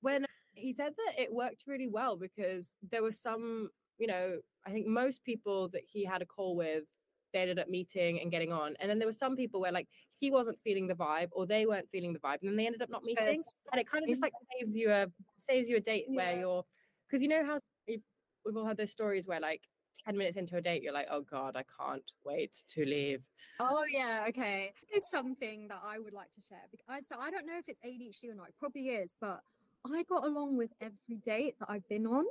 when 0.00 0.26
he 0.54 0.72
said 0.72 0.94
that 0.96 1.20
it 1.20 1.32
worked 1.32 1.64
really 1.66 1.88
well 1.88 2.16
because 2.16 2.74
there 2.90 3.02
were 3.02 3.12
some, 3.12 3.70
you 3.98 4.06
know, 4.06 4.40
I 4.64 4.70
think 4.70 4.86
most 4.86 5.24
people 5.24 5.68
that 5.70 5.82
he 5.84 6.04
had 6.04 6.22
a 6.22 6.26
call 6.26 6.54
with, 6.56 6.84
they 7.32 7.40
ended 7.40 7.58
up 7.58 7.68
meeting 7.68 8.20
and 8.20 8.30
getting 8.30 8.52
on. 8.52 8.76
And 8.80 8.90
then 8.90 8.98
there 8.98 9.08
were 9.08 9.12
some 9.12 9.36
people 9.36 9.60
where 9.60 9.72
like 9.72 9.88
he 10.14 10.30
wasn't 10.30 10.58
feeling 10.62 10.86
the 10.86 10.94
vibe 10.94 11.28
or 11.32 11.46
they 11.46 11.66
weren't 11.66 11.88
feeling 11.90 12.12
the 12.12 12.18
vibe, 12.20 12.38
and 12.42 12.50
then 12.50 12.56
they 12.56 12.66
ended 12.66 12.82
up 12.82 12.90
not 12.90 13.04
meeting. 13.04 13.42
And 13.72 13.80
it 13.80 13.88
kind 13.88 14.04
of 14.04 14.10
just 14.10 14.22
like 14.22 14.32
saves 14.58 14.76
you 14.76 14.90
a 14.90 15.06
saves 15.40 15.68
you 15.68 15.76
a 15.76 15.80
date 15.80 16.04
where 16.08 16.32
Yeah. 16.32 16.40
you're 16.40 16.64
because 17.08 17.22
you 17.22 17.28
know 17.28 17.44
how 17.44 17.58
you've, 17.86 18.02
we've 18.44 18.56
all 18.56 18.64
had 18.66 18.76
those 18.76 18.92
stories 18.92 19.26
where 19.26 19.40
like 19.40 19.62
10 20.06 20.16
minutes 20.16 20.36
into 20.36 20.56
a 20.56 20.60
date, 20.60 20.82
you're 20.82 20.92
like, 20.92 21.08
oh 21.10 21.22
God, 21.22 21.56
I 21.56 21.64
can't 21.78 22.04
wait 22.24 22.56
to 22.70 22.84
leave. 22.84 23.22
Oh 23.58 23.84
yeah, 23.90 24.24
okay. 24.28 24.72
This 24.90 24.98
is 24.98 25.04
something 25.12 25.68
that 25.68 25.80
I 25.84 25.98
would 25.98 26.14
like 26.14 26.32
to 26.34 26.40
share. 26.40 26.62
bec- 26.70 26.80
I, 26.88 27.00
so 27.02 27.16
I 27.20 27.30
don't 27.30 27.46
know 27.46 27.58
if 27.58 27.68
it's 27.68 27.80
ADHD 27.84 28.30
or 28.30 28.34
not. 28.34 28.48
It 28.48 28.54
probably 28.58 28.88
is, 28.88 29.14
but 29.20 29.40
I 29.92 30.02
got 30.04 30.24
along 30.24 30.56
with 30.56 30.70
every 30.80 31.16
date 31.24 31.56
that 31.60 31.68
I've 31.68 31.86
been 31.88 32.06
on. 32.06 32.24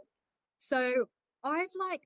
So 0.58 1.06
I've 1.44 1.70
like 1.80 2.02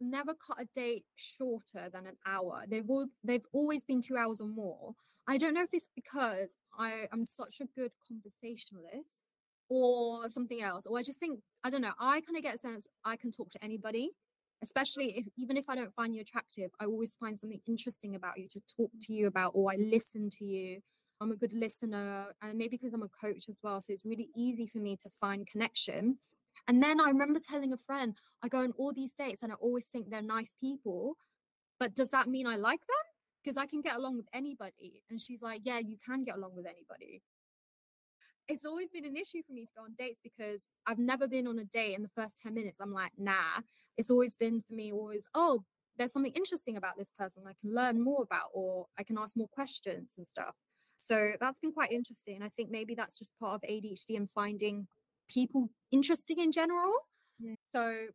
never 0.00 0.34
cut 0.34 0.60
a 0.60 0.66
date 0.74 1.04
shorter 1.16 1.88
than 1.92 2.06
an 2.06 2.16
hour. 2.26 2.64
They've 2.68 2.88
all 2.88 3.06
they've 3.24 3.46
always 3.52 3.82
been 3.84 4.02
two 4.02 4.16
hours 4.16 4.40
or 4.40 4.48
more. 4.48 4.94
I 5.26 5.38
don't 5.38 5.54
know 5.54 5.62
if 5.62 5.70
it's 5.72 5.88
because 5.94 6.54
I 6.78 7.06
am 7.12 7.26
such 7.26 7.60
a 7.60 7.66
good 7.78 7.90
conversationalist 8.06 9.27
or 9.68 10.28
something 10.30 10.62
else, 10.62 10.86
or 10.86 10.98
I 10.98 11.02
just 11.02 11.20
think 11.20 11.40
I 11.64 11.70
don't 11.70 11.82
know. 11.82 11.92
I 11.98 12.20
kind 12.20 12.36
of 12.36 12.42
get 12.42 12.54
a 12.54 12.58
sense 12.58 12.86
I 13.04 13.16
can 13.16 13.32
talk 13.32 13.50
to 13.52 13.64
anybody 13.64 14.10
especially 14.62 15.16
if 15.16 15.26
even 15.36 15.56
if 15.56 15.68
I 15.68 15.74
don't 15.74 15.94
find 15.94 16.14
you 16.14 16.20
attractive, 16.20 16.70
I 16.80 16.86
always 16.86 17.16
find 17.16 17.38
something 17.38 17.60
interesting 17.66 18.14
about 18.14 18.38
you 18.38 18.48
to 18.48 18.60
talk 18.76 18.90
to 19.02 19.12
you 19.12 19.26
about, 19.26 19.52
or 19.54 19.70
I 19.70 19.76
listen 19.76 20.30
to 20.38 20.44
you. 20.44 20.80
I'm 21.20 21.32
a 21.32 21.36
good 21.36 21.52
listener, 21.52 22.26
and 22.42 22.56
maybe 22.56 22.76
because 22.76 22.94
I'm 22.94 23.02
a 23.02 23.08
coach 23.08 23.44
as 23.48 23.58
well, 23.62 23.80
so 23.80 23.92
it's 23.92 24.04
really 24.04 24.28
easy 24.36 24.66
for 24.66 24.78
me 24.78 24.96
to 25.02 25.10
find 25.20 25.46
connection. 25.46 26.18
And 26.68 26.82
then 26.82 27.00
I 27.00 27.08
remember 27.08 27.40
telling 27.40 27.72
a 27.72 27.76
friend, 27.76 28.16
I 28.42 28.48
go 28.48 28.58
on 28.58 28.72
all 28.78 28.92
these 28.92 29.14
dates, 29.14 29.42
and 29.42 29.52
I 29.52 29.56
always 29.56 29.86
think 29.86 30.10
they're 30.10 30.22
nice 30.22 30.54
people, 30.60 31.16
but 31.80 31.94
does 31.94 32.10
that 32.10 32.28
mean 32.28 32.46
I 32.46 32.56
like 32.56 32.80
them? 32.80 32.96
Because 33.42 33.56
I 33.56 33.66
can 33.66 33.80
get 33.80 33.96
along 33.96 34.16
with 34.16 34.26
anybody. 34.32 35.02
And 35.10 35.20
she's 35.20 35.42
like, 35.42 35.62
Yeah, 35.64 35.78
you 35.78 35.96
can 36.04 36.24
get 36.24 36.36
along 36.36 36.54
with 36.54 36.66
anybody 36.66 37.22
it's 38.48 38.64
always 38.64 38.90
been 38.90 39.04
an 39.04 39.16
issue 39.16 39.42
for 39.46 39.52
me 39.52 39.66
to 39.66 39.72
go 39.76 39.84
on 39.84 39.94
dates 39.98 40.20
because 40.22 40.66
I've 40.86 40.98
never 40.98 41.28
been 41.28 41.46
on 41.46 41.58
a 41.58 41.64
date 41.64 41.94
in 41.94 42.02
the 42.02 42.08
first 42.08 42.38
10 42.42 42.54
minutes. 42.54 42.80
I'm 42.80 42.92
like, 42.92 43.12
nah. 43.18 43.60
It's 43.96 44.10
always 44.10 44.36
been 44.36 44.62
for 44.62 44.74
me, 44.74 44.92
always, 44.92 45.28
oh, 45.34 45.64
there's 45.98 46.12
something 46.12 46.32
interesting 46.32 46.76
about 46.76 46.96
this 46.96 47.10
person 47.18 47.42
I 47.46 47.52
can 47.60 47.74
learn 47.74 48.00
more 48.02 48.22
about, 48.22 48.50
or 48.54 48.86
I 48.96 49.02
can 49.02 49.18
ask 49.18 49.36
more 49.36 49.48
questions 49.48 50.14
and 50.16 50.26
stuff. 50.26 50.54
So 50.96 51.32
that's 51.40 51.60
been 51.60 51.72
quite 51.72 51.92
interesting. 51.92 52.42
I 52.42 52.48
think 52.50 52.70
maybe 52.70 52.94
that's 52.94 53.18
just 53.18 53.32
part 53.40 53.56
of 53.56 53.68
ADHD 53.68 54.16
and 54.16 54.30
finding 54.30 54.86
people 55.28 55.68
interesting 55.90 56.38
in 56.38 56.52
general. 56.52 56.92
Mm. 57.42 57.56
So 57.72 58.06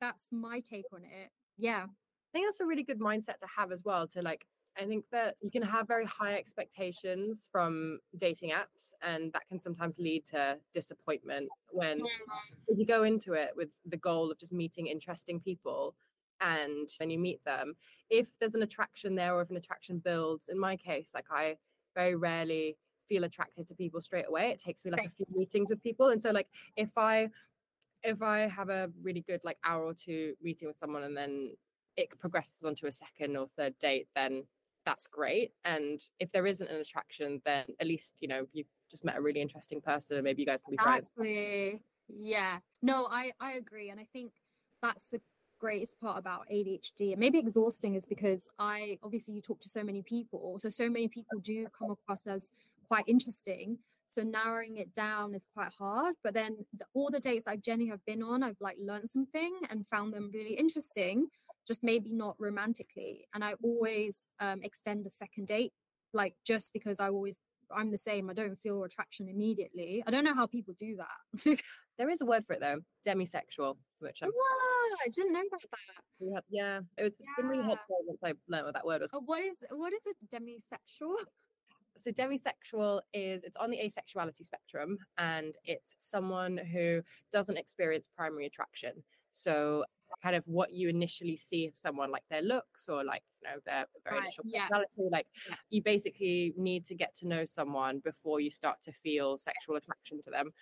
that's 0.00 0.24
my 0.30 0.60
take 0.60 0.86
on 0.92 1.02
it. 1.02 1.30
Yeah. 1.58 1.84
I 1.84 2.32
think 2.32 2.46
that's 2.46 2.60
a 2.60 2.66
really 2.66 2.82
good 2.82 3.00
mindset 3.00 3.38
to 3.40 3.46
have 3.56 3.72
as 3.72 3.82
well. 3.84 4.06
To 4.08 4.22
like, 4.22 4.46
I 4.78 4.84
think 4.84 5.04
that 5.10 5.36
you 5.40 5.50
can 5.50 5.62
have 5.62 5.88
very 5.88 6.04
high 6.04 6.34
expectations 6.34 7.48
from 7.50 7.98
dating 8.16 8.50
apps, 8.50 8.92
and 9.02 9.32
that 9.32 9.48
can 9.48 9.60
sometimes 9.60 9.98
lead 9.98 10.24
to 10.26 10.58
disappointment 10.74 11.48
when 11.70 11.98
mm-hmm. 11.98 12.54
if 12.68 12.78
you 12.78 12.86
go 12.86 13.04
into 13.04 13.32
it 13.32 13.52
with 13.56 13.68
the 13.86 13.96
goal 13.96 14.30
of 14.30 14.38
just 14.38 14.52
meeting 14.52 14.86
interesting 14.86 15.40
people 15.40 15.94
and 16.40 16.90
then 16.98 17.10
you 17.10 17.18
meet 17.18 17.42
them. 17.44 17.74
If 18.10 18.26
there's 18.38 18.54
an 18.54 18.62
attraction 18.62 19.14
there 19.14 19.34
or 19.34 19.42
if 19.42 19.50
an 19.50 19.56
attraction 19.56 19.98
builds, 19.98 20.48
in 20.48 20.58
my 20.58 20.76
case, 20.76 21.12
like 21.14 21.26
I 21.30 21.56
very 21.94 22.14
rarely 22.14 22.76
feel 23.08 23.24
attracted 23.24 23.66
to 23.68 23.74
people 23.74 24.00
straight 24.00 24.26
away. 24.28 24.50
It 24.50 24.62
takes 24.62 24.84
me 24.84 24.90
like 24.90 25.06
a 25.06 25.10
few 25.10 25.26
meetings 25.34 25.70
with 25.70 25.82
people. 25.82 26.08
And 26.08 26.22
so 26.22 26.30
like 26.30 26.48
if 26.76 26.90
I 26.96 27.30
if 28.02 28.22
I 28.22 28.40
have 28.40 28.68
a 28.68 28.90
really 29.02 29.22
good 29.26 29.40
like 29.42 29.58
hour 29.64 29.84
or 29.84 29.94
two 29.94 30.34
meeting 30.42 30.68
with 30.68 30.78
someone 30.78 31.04
and 31.04 31.16
then 31.16 31.52
it 31.96 32.08
progresses 32.18 32.62
onto 32.64 32.86
a 32.86 32.92
second 32.92 33.36
or 33.36 33.48
third 33.56 33.74
date, 33.78 34.08
then 34.14 34.44
that's 34.86 35.06
great. 35.06 35.52
And 35.64 36.00
if 36.20 36.32
there 36.32 36.46
isn't 36.46 36.70
an 36.70 36.76
attraction, 36.76 37.42
then 37.44 37.66
at 37.80 37.86
least, 37.86 38.14
you 38.20 38.28
know, 38.28 38.46
you've 38.52 38.68
just 38.90 39.04
met 39.04 39.18
a 39.18 39.20
really 39.20 39.42
interesting 39.42 39.80
person 39.82 40.16
and 40.16 40.24
maybe 40.24 40.40
you 40.40 40.46
guys 40.46 40.62
can 40.62 40.70
be 40.70 40.78
friends. 40.78 41.04
Exactly. 41.18 41.82
Yeah. 42.08 42.60
No, 42.82 43.08
I 43.10 43.32
I 43.40 43.54
agree, 43.54 43.90
and 43.90 44.00
I 44.00 44.06
think 44.12 44.32
that's 44.80 45.06
the 45.10 45.20
greatest 45.58 45.98
part 46.00 46.18
about 46.18 46.46
ADHD 46.52 47.12
and 47.12 47.18
maybe 47.18 47.38
exhausting 47.38 47.94
is 47.94 48.04
because 48.04 48.46
I 48.58 48.98
obviously 49.02 49.32
you 49.34 49.40
talk 49.40 49.58
to 49.60 49.68
so 49.68 49.82
many 49.82 50.02
people, 50.02 50.58
so 50.60 50.70
so 50.70 50.88
many 50.88 51.08
people 51.08 51.40
do 51.40 51.66
come 51.76 51.90
across 51.90 52.26
as 52.26 52.52
quite 52.88 53.04
interesting. 53.08 53.78
So 54.06 54.22
narrowing 54.22 54.76
it 54.76 54.94
down 54.94 55.34
is 55.34 55.48
quite 55.52 55.72
hard. 55.72 56.14
But 56.22 56.34
then 56.34 56.64
the, 56.78 56.84
all 56.94 57.10
the 57.10 57.18
dates 57.18 57.48
I've 57.48 57.62
Jenny 57.62 57.88
have 57.88 58.04
been 58.04 58.22
on, 58.22 58.44
I've 58.44 58.60
like 58.60 58.76
learned 58.80 59.10
something 59.10 59.58
and 59.70 59.86
found 59.88 60.14
them 60.14 60.30
really 60.32 60.54
interesting, 60.54 61.26
just 61.66 61.82
maybe 61.82 62.12
not 62.12 62.36
romantically. 62.38 63.26
And 63.34 63.44
I 63.44 63.54
always 63.62 64.24
um, 64.40 64.62
extend 64.62 65.06
a 65.06 65.10
second 65.10 65.48
date, 65.48 65.72
like 66.12 66.34
just 66.44 66.72
because 66.72 67.00
I 67.00 67.08
always 67.08 67.40
I'm 67.74 67.90
the 67.90 67.98
same. 67.98 68.30
I 68.30 68.32
don't 68.32 68.58
feel 68.58 68.84
attraction 68.84 69.28
immediately. 69.28 70.02
I 70.06 70.10
don't 70.12 70.22
know 70.24 70.34
how 70.34 70.46
people 70.46 70.74
do 70.78 70.96
that. 70.98 71.58
There 71.98 72.10
is 72.10 72.20
a 72.20 72.26
word 72.26 72.44
for 72.46 72.52
it 72.52 72.60
though, 72.60 72.80
demisexual, 73.06 73.78
which 74.00 74.18
I'm, 74.22 74.28
Ah, 74.28 74.96
I 75.06 75.08
didn't 75.08 75.32
know 75.32 75.40
about 75.48 75.62
that. 75.62 76.34
have- 76.34 76.44
yeah, 76.50 76.80
it 76.98 77.02
was, 77.04 77.12
it's 77.18 77.28
been 77.38 77.46
really 77.46 77.60
Yeah. 77.62 77.68
helpful 77.68 77.96
once 78.06 78.18
I 78.22 78.34
learned 78.48 78.66
what 78.66 78.74
that 78.74 78.84
word 78.84 79.00
was. 79.00 79.10
Oh, 79.14 79.22
what 79.24 79.42
is 79.42 79.56
what 79.70 79.94
is 79.94 80.02
a 80.06 80.36
demisexual? 80.36 81.14
so 81.96 82.10
demisexual 82.12 83.00
is 83.14 83.42
it's 83.44 83.56
on 83.56 83.70
the 83.70 83.78
asexuality 83.78 84.44
spectrum 84.44 84.98
and 85.16 85.56
it's 85.64 85.96
someone 85.98 86.58
who 86.58 87.00
doesn't 87.32 87.56
experience 87.56 88.10
primary 88.14 88.44
attraction 88.44 89.02
so 89.36 89.84
kind 90.22 90.34
of 90.34 90.46
what 90.48 90.72
you 90.72 90.88
initially 90.88 91.36
see 91.36 91.66
of 91.66 91.76
someone 91.76 92.10
like 92.10 92.24
their 92.30 92.42
looks 92.42 92.88
or 92.88 93.04
like 93.04 93.22
you 93.42 93.48
know 93.50 93.58
their 93.66 93.86
very 94.04 94.16
Right, 94.16 94.26
initial 94.26 94.44
yes. 94.44 94.62
personality 94.62 95.08
like 95.10 95.26
Yeah. 95.48 95.56
you 95.70 95.82
basically 95.82 96.54
need 96.56 96.84
to 96.86 96.94
get 96.94 97.14
to 97.16 97.26
know 97.28 97.44
someone 97.44 97.98
before 98.00 98.40
you 98.40 98.50
start 98.50 98.80
to 98.82 98.92
feel 98.92 99.36
sexual 99.38 99.76
attraction 99.76 100.20
to 100.22 100.30
them 100.30 100.52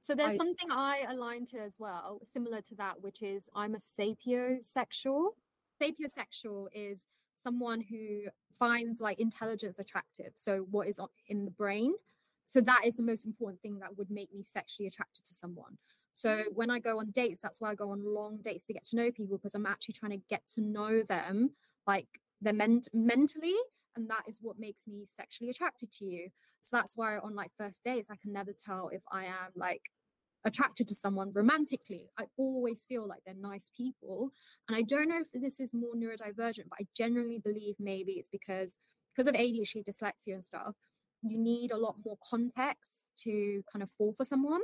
So 0.00 0.14
there's 0.14 0.32
I- 0.32 0.36
something 0.36 0.70
I 0.70 1.06
align 1.08 1.46
to 1.46 1.58
as 1.60 1.74
well, 1.78 2.20
similar 2.26 2.60
to 2.62 2.74
that, 2.76 3.00
which 3.02 3.22
is 3.22 3.48
I'm 3.54 3.74
a 3.74 3.78
sapiosexual. 3.78 5.30
Sapiosexual 5.80 6.66
is 6.74 7.06
someone 7.36 7.80
who 7.80 8.24
finds 8.52 9.00
like 9.00 9.20
intelligence 9.20 9.78
attractive. 9.78 10.32
So 10.36 10.66
what 10.70 10.88
is 10.88 11.00
in 11.28 11.44
the 11.44 11.50
brain. 11.50 11.94
So 12.46 12.60
that 12.60 12.82
is 12.84 12.96
the 12.96 13.02
most 13.02 13.24
important 13.24 13.62
thing 13.62 13.78
that 13.78 13.96
would 13.96 14.10
make 14.10 14.32
me 14.34 14.42
sexually 14.42 14.86
attracted 14.86 15.24
to 15.24 15.34
someone. 15.34 15.78
So 16.12 16.44
when 16.54 16.70
I 16.70 16.78
go 16.78 16.98
on 16.98 17.10
dates, 17.10 17.40
that's 17.42 17.60
why 17.60 17.70
I 17.70 17.74
go 17.74 17.90
on 17.90 18.02
long 18.04 18.38
dates 18.44 18.66
to 18.66 18.74
get 18.74 18.84
to 18.86 18.96
know 18.96 19.10
people 19.10 19.36
because 19.38 19.54
I'm 19.54 19.66
actually 19.66 19.94
trying 19.94 20.12
to 20.12 20.22
get 20.28 20.42
to 20.54 20.60
know 20.60 21.02
them, 21.02 21.50
like 21.86 22.08
they're 22.40 22.52
ment- 22.52 22.88
mentally, 22.92 23.54
and 23.96 24.08
that 24.10 24.24
is 24.26 24.38
what 24.40 24.58
makes 24.58 24.86
me 24.86 25.04
sexually 25.06 25.50
attracted 25.50 25.92
to 25.92 26.04
you. 26.04 26.28
So 26.60 26.76
that's 26.76 26.92
why 26.96 27.18
on 27.18 27.34
like 27.34 27.50
first 27.58 27.82
dates, 27.82 28.08
I 28.10 28.16
can 28.16 28.32
never 28.32 28.52
tell 28.52 28.88
if 28.92 29.02
I 29.10 29.24
am 29.24 29.52
like 29.56 29.82
attracted 30.44 30.88
to 30.88 30.94
someone 30.94 31.32
romantically. 31.32 32.08
I 32.18 32.24
always 32.36 32.84
feel 32.88 33.06
like 33.06 33.20
they're 33.24 33.34
nice 33.34 33.70
people. 33.76 34.30
And 34.68 34.76
I 34.76 34.82
don't 34.82 35.08
know 35.08 35.20
if 35.20 35.40
this 35.40 35.60
is 35.60 35.72
more 35.72 35.94
neurodivergent, 35.94 36.68
but 36.68 36.78
I 36.80 36.86
generally 36.96 37.38
believe 37.38 37.76
maybe 37.78 38.12
it's 38.12 38.28
because 38.28 38.76
because 39.14 39.28
of 39.28 39.34
ADHD, 39.34 39.84
dyslexia 39.84 40.34
and 40.34 40.44
stuff, 40.44 40.74
you 41.22 41.38
need 41.38 41.70
a 41.70 41.76
lot 41.76 41.96
more 42.04 42.16
context 42.28 43.08
to 43.24 43.62
kind 43.70 43.82
of 43.82 43.90
fall 43.90 44.14
for 44.16 44.24
someone. 44.24 44.62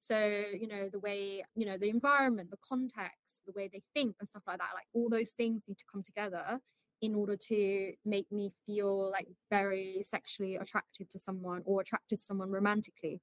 So, 0.00 0.44
you 0.58 0.66
know, 0.66 0.88
the 0.90 0.98
way, 0.98 1.44
you 1.54 1.66
know, 1.66 1.76
the 1.78 1.90
environment, 1.90 2.50
the 2.50 2.56
context, 2.66 3.42
the 3.46 3.52
way 3.52 3.68
they 3.72 3.82
think 3.94 4.16
and 4.18 4.28
stuff 4.28 4.42
like 4.46 4.58
that, 4.58 4.70
like 4.74 4.86
all 4.94 5.08
those 5.10 5.30
things 5.30 5.66
need 5.68 5.78
to 5.78 5.84
come 5.92 6.02
together 6.02 6.58
in 7.02 7.14
order 7.14 7.36
to 7.36 7.92
make 8.04 8.30
me 8.32 8.50
feel 8.66 9.10
like 9.10 9.28
very 9.50 10.00
sexually 10.02 10.56
attracted 10.56 11.10
to 11.10 11.18
someone 11.18 11.62
or 11.64 11.80
attracted 11.80 12.16
to 12.18 12.22
someone 12.22 12.50
romantically. 12.50 13.20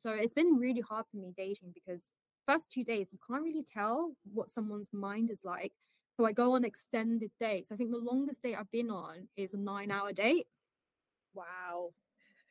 So 0.00 0.12
it's 0.12 0.34
been 0.34 0.56
really 0.56 0.80
hard 0.80 1.06
for 1.10 1.16
me 1.16 1.32
dating 1.36 1.72
because 1.74 2.04
first 2.46 2.70
two 2.70 2.84
days 2.84 3.08
you 3.12 3.18
can't 3.28 3.42
really 3.42 3.64
tell 3.64 4.12
what 4.32 4.50
someone's 4.50 4.90
mind 4.92 5.30
is 5.30 5.44
like. 5.44 5.72
So 6.16 6.24
I 6.26 6.32
go 6.32 6.54
on 6.54 6.64
extended 6.64 7.30
dates. 7.40 7.72
I 7.72 7.76
think 7.76 7.90
the 7.90 7.98
longest 7.98 8.42
date 8.42 8.56
I've 8.56 8.70
been 8.70 8.90
on 8.90 9.28
is 9.36 9.54
a 9.54 9.58
nine 9.58 9.90
hour 9.90 10.12
date. 10.12 10.46
Wow. 11.34 11.92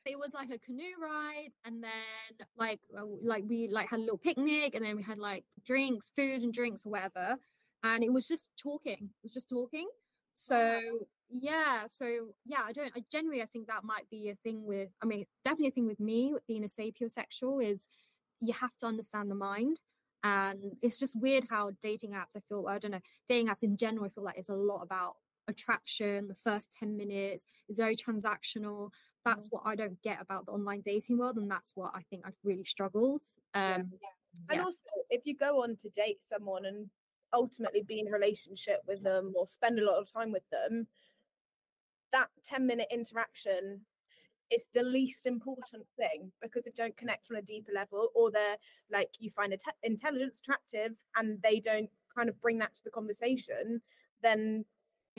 It 0.08 0.20
was 0.20 0.34
like 0.34 0.50
a 0.50 0.60
canoe 0.60 0.96
ride 1.02 1.50
and 1.66 1.84
then 1.84 2.48
like 2.58 2.80
uh, 2.98 3.04
like 3.24 3.44
we 3.48 3.68
like 3.68 3.90
had 3.90 4.00
a 4.00 4.02
little 4.02 4.18
picnic 4.18 4.76
and 4.76 4.84
then 4.84 4.96
we 4.96 5.04
had 5.04 5.20
like 5.20 5.44
drinks 5.66 6.12
food 6.16 6.42
and 6.42 6.54
drinks 6.54 6.86
or 6.86 6.92
whatever 6.92 7.38
and 7.84 8.04
it 8.04 8.12
was 8.12 8.28
just 8.28 8.46
talking 8.58 8.94
it 8.94 9.24
was 9.24 9.34
just 9.34 9.50
talking. 9.50 9.88
So 10.34 10.80
yeah 11.30 11.84
so 11.88 12.28
yeah 12.46 12.62
i 12.66 12.72
don't 12.72 12.92
i 12.96 13.04
generally 13.12 13.42
i 13.42 13.46
think 13.46 13.68
that 13.68 13.84
might 13.84 14.10
be 14.10 14.30
a 14.30 14.36
thing 14.36 14.66
with 14.66 14.90
i 15.02 15.06
mean 15.06 15.26
definitely 15.44 15.68
a 15.68 15.72
thing 15.72 15.88
with 15.88 16.00
me 16.00 16.34
being 16.48 16.64
a 16.64 16.68
sapiosexual 16.68 17.64
is 17.64 17.88
you 18.40 18.54
have 18.54 18.76
to 18.78 18.86
understand 18.86 19.30
the 19.30 19.36
mind 19.36 19.80
and 20.24 20.60
it's 20.82 20.98
just 20.98 21.20
weird 21.20 21.44
how 21.50 21.72
dating 21.82 22.12
apps 22.12 22.36
i 22.38 22.40
feel 22.48 22.66
i 22.68 22.80
don't 22.80 22.92
know 22.92 23.02
dating 23.28 23.48
apps 23.48 23.64
in 23.64 23.76
general 23.76 24.06
i 24.06 24.10
feel 24.10 24.24
like 24.24 24.38
it's 24.38 24.50
a 24.50 24.54
lot 24.54 24.82
about 24.82 25.16
attraction 25.50 26.28
the 26.28 26.34
first 26.34 26.76
10 26.80 26.96
minutes 26.96 27.46
is 27.68 27.78
very 27.78 27.96
transactional 27.96 28.90
that's 29.28 29.48
what 29.50 29.64
i 29.66 29.76
don't 29.76 30.02
get 30.02 30.22
about 30.22 30.46
the 30.46 30.52
online 30.52 30.82
dating 30.82 31.18
world 31.18 31.38
and 31.38 31.50
that's 31.50 31.72
what 31.76 31.92
i 31.94 32.02
think 32.10 32.24
i've 32.26 32.38
really 32.44 32.64
struggled 32.64 33.24
um 33.54 33.92
Yeah. 33.92 34.10
And 34.50 34.62
also, 34.62 34.84
if 35.10 35.26
you 35.26 35.36
go 35.36 35.64
on 35.64 35.76
to 35.78 35.90
date 35.90 36.22
someone 36.22 36.66
and 36.66 36.90
ultimately 37.34 37.84
be 37.84 38.00
in 38.00 38.08
a 38.08 38.12
relationship 38.12 38.82
with 38.88 39.04
them 39.04 39.34
or 39.36 39.48
spend 39.48 39.80
a 39.80 39.86
lot 39.86 39.98
of 39.98 40.12
time 40.12 40.32
with 40.32 40.48
them, 40.52 40.88
that 42.12 42.30
10 42.44 42.66
minute 42.66 42.88
interaction 42.92 43.82
is 44.50 44.68
the 44.74 44.84
least 44.84 45.26
important 45.26 45.86
thing 45.98 46.32
because 46.42 46.68
if 46.68 46.78
you 46.78 46.84
don't 46.84 46.96
connect 46.96 47.28
on 47.30 47.38
a 47.38 47.42
deeper 47.42 47.72
level 47.74 48.10
or 48.16 48.32
they're 48.32 48.56
like 48.92 49.10
you 49.20 49.30
find 49.30 49.52
inte- 49.52 49.84
intelligence 49.84 50.40
attractive 50.40 50.94
and 51.18 51.42
they 51.42 51.60
don't 51.60 51.90
kind 52.16 52.30
of 52.30 52.40
bring 52.40 52.58
that 52.58 52.74
to 52.74 52.84
the 52.84 52.90
conversation, 52.90 53.82
then 54.24 54.64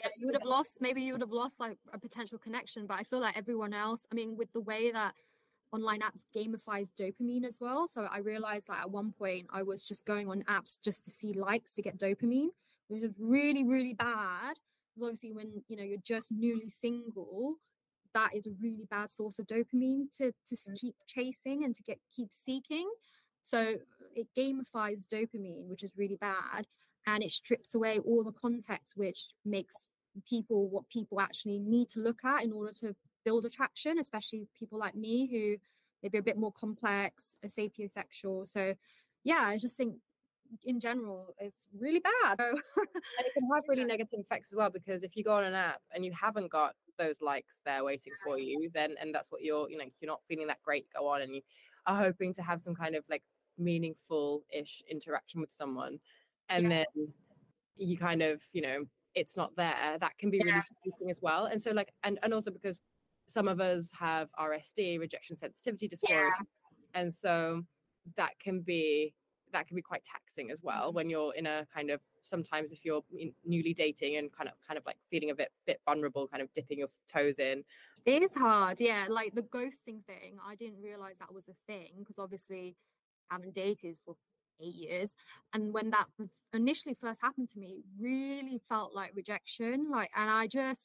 yeah, 0.03 0.09
you 0.19 0.27
would 0.27 0.35
have 0.35 0.45
lost 0.45 0.79
maybe 0.81 1.03
you 1.03 1.13
would 1.13 1.21
have 1.21 1.33
lost 1.33 1.59
like 1.61 1.79
a 1.93 1.99
potential 1.99 2.39
connection 2.39 2.87
but 2.87 2.99
i 2.99 3.03
feel 3.03 3.21
like 3.21 3.37
everyone 3.37 3.73
else 3.75 4.07
i 4.13 4.15
mean 4.15 4.37
with 4.37 4.51
the 4.53 4.61
way 4.61 4.91
that 4.91 5.15
online 5.73 6.01
apps 6.01 6.25
gamifies 6.35 6.91
dopamine 6.99 7.45
as 7.45 7.59
well 7.61 7.87
so 7.89 8.09
i 8.11 8.19
realized 8.19 8.69
like 8.69 8.81
at 8.81 8.91
one 8.91 9.13
point 9.13 9.47
i 9.53 9.63
was 9.63 9.83
just 9.83 10.05
going 10.07 10.29
on 10.29 10.43
apps 10.45 10.79
just 10.83 11.05
to 11.05 11.11
see 11.11 11.33
likes 11.33 11.75
to 11.75 11.83
get 11.83 11.99
dopamine 11.99 12.49
which 12.89 13.03
is 13.03 13.13
really 13.19 13.65
really 13.65 13.95
bad 13.95 14.55
because 14.95 15.09
obviously 15.09 15.33
when 15.33 15.63
you 15.69 15.77
know 15.77 15.83
you're 15.85 15.99
just 16.05 16.29
newly 16.33 16.69
single 16.69 17.57
that 18.15 18.31
is 18.35 18.47
a 18.47 18.51
really 18.61 18.87
bad 18.91 19.11
source 19.11 19.39
of 19.39 19.47
dopamine 19.47 20.11
to 20.17 20.33
to 20.47 20.55
s- 20.55 20.69
Mm. 20.69 20.81
keep 20.81 20.97
chasing 21.07 21.65
and 21.65 21.75
to 21.77 21.83
get 21.83 21.99
keep 22.15 22.33
seeking 22.33 22.91
so 23.43 23.77
it 24.15 24.27
gamifies 24.37 25.07
dopamine 25.07 25.67
which 25.69 25.83
is 25.83 25.93
really 25.97 26.17
bad 26.17 26.67
and 27.09 27.23
it 27.23 27.31
strips 27.31 27.75
away 27.75 27.99
all 28.01 28.23
the 28.23 28.33
context 28.33 28.97
which 28.97 29.29
makes 29.45 29.75
people 30.29 30.69
what 30.69 30.89
people 30.89 31.21
actually 31.21 31.59
need 31.59 31.89
to 31.89 32.01
look 32.01 32.25
at 32.25 32.43
in 32.45 32.53
order 32.53 32.73
to 32.73 32.95
build 33.25 33.45
attraction 33.45 33.99
especially 33.99 34.47
people 34.59 34.79
like 34.79 34.95
me 34.95 35.29
who 35.31 35.57
maybe 36.03 36.19
a 36.19 36.23
bit 36.23 36.39
more 36.39 36.53
complex 36.53 37.37
a 37.45 37.49
sapiosexual. 37.49 38.49
So 38.49 38.75
yeah 39.25 39.43
i 39.45 39.59
just 39.59 39.77
think 39.77 39.97
in 40.65 40.81
general 40.81 41.35
it's 41.39 41.67
really 41.79 42.01
bad. 42.01 42.41
And 42.41 43.27
it 43.27 43.35
can 43.35 43.49
have 43.53 43.65
really 43.69 43.85
negative 43.85 44.21
effects 44.21 44.53
as 44.53 44.57
well 44.57 44.71
because 44.71 45.03
if 45.03 45.17
you 45.17 45.25
go 45.25 45.35
on 45.35 45.45
an 45.45 45.55
app 45.55 45.81
and 45.95 46.05
you 46.05 46.13
haven't 46.13 46.51
got 46.51 46.75
those 46.97 47.21
likes 47.21 47.61
there 47.67 47.85
waiting 47.85 48.13
for 48.25 48.39
you 48.39 48.71
then 48.73 48.95
and 49.01 49.15
that's 49.15 49.31
what 49.31 49.43
you're 49.43 49.69
you 49.71 49.77
know 49.79 49.85
you're 50.01 50.11
not 50.11 50.21
feeling 50.27 50.47
that 50.47 50.63
great 50.63 50.87
go 50.97 51.07
on 51.07 51.23
and 51.23 51.35
you 51.35 51.43
are 51.87 52.03
hoping 52.03 52.33
to 52.35 52.43
have 52.43 52.63
some 52.63 52.75
kind 52.75 52.95
of 52.95 53.05
like 53.11 53.23
meaningful 53.59 54.43
ish 54.53 54.83
interaction 54.91 55.41
with 55.41 55.53
someone 55.53 55.99
and 56.49 56.65
Yeah. 56.65 56.69
then 56.97 57.13
you 57.77 57.97
kind 57.97 58.23
of 58.23 58.43
you 58.53 58.63
know 58.63 58.85
it's 59.15 59.37
not 59.37 59.55
there 59.57 59.97
that 60.01 60.17
can 60.19 60.31
be 60.31 60.39
really 60.39 60.51
Yeah. 60.51 60.63
confusing 60.63 61.11
as 61.11 61.21
well 61.23 61.47
and 61.47 61.61
so 61.61 61.71
like 61.71 61.93
and 62.05 62.19
and 62.23 62.35
also 62.35 62.51
because 62.51 62.79
some 63.27 63.49
of 63.49 63.61
us 63.61 63.91
have 63.93 64.29
rsd 64.39 64.99
rejection 64.99 65.37
sensitivity 65.37 65.89
dysphoria 65.89 66.31
and 66.95 67.13
so 67.13 67.63
that 68.17 68.39
can 68.39 68.61
be 68.61 69.15
that 69.53 69.67
can 69.67 69.77
be 69.77 69.83
quite 69.83 70.05
taxing 70.05 70.51
as 70.51 70.63
well 70.63 70.89
mm-hmm. 70.89 70.97
when 70.97 71.11
you're 71.11 71.35
in 71.35 71.47
a 71.47 71.67
kind 71.75 71.91
of 71.91 72.01
sometimes 72.23 72.73
if 72.73 72.85
you're 72.85 73.03
in- 73.17 73.33
newly 73.45 73.73
dating 73.73 74.17
and 74.17 74.31
kind 74.33 74.49
of 74.49 74.55
kind 74.67 74.77
of 74.77 74.85
like 74.85 74.97
feeling 75.11 75.31
a 75.31 75.35
bit 75.35 75.51
bit 75.67 75.81
vulnerable 75.85 76.27
kind 76.29 76.43
of 76.43 76.49
dipping 76.55 76.79
your 76.79 76.89
toes 77.11 77.39
in 77.39 77.65
It 78.05 78.23
is 78.23 78.35
hard, 78.35 78.81
yeah. 78.81 79.07
Like 79.09 79.35
the 79.35 79.43
ghosting 79.43 80.05
thing, 80.05 80.39
I 80.47 80.55
didn't 80.55 80.81
realize 80.81 81.19
that 81.19 81.33
was 81.33 81.49
a 81.49 81.55
thing 81.67 81.91
because 81.99 82.19
obviously 82.19 82.77
I 83.31 83.35
haven't 83.35 83.55
dated 83.55 83.97
for 84.05 84.17
eight 84.61 84.75
years. 84.75 85.15
And 85.53 85.73
when 85.73 85.91
that 85.91 86.07
initially 86.53 86.95
first 86.95 87.21
happened 87.23 87.49
to 87.51 87.59
me, 87.59 87.79
it 87.79 87.85
really 88.01 88.61
felt 88.69 88.95
like 88.95 89.13
rejection. 89.15 89.91
Like, 89.91 90.11
and 90.17 90.31
I 90.31 90.47
just 90.47 90.81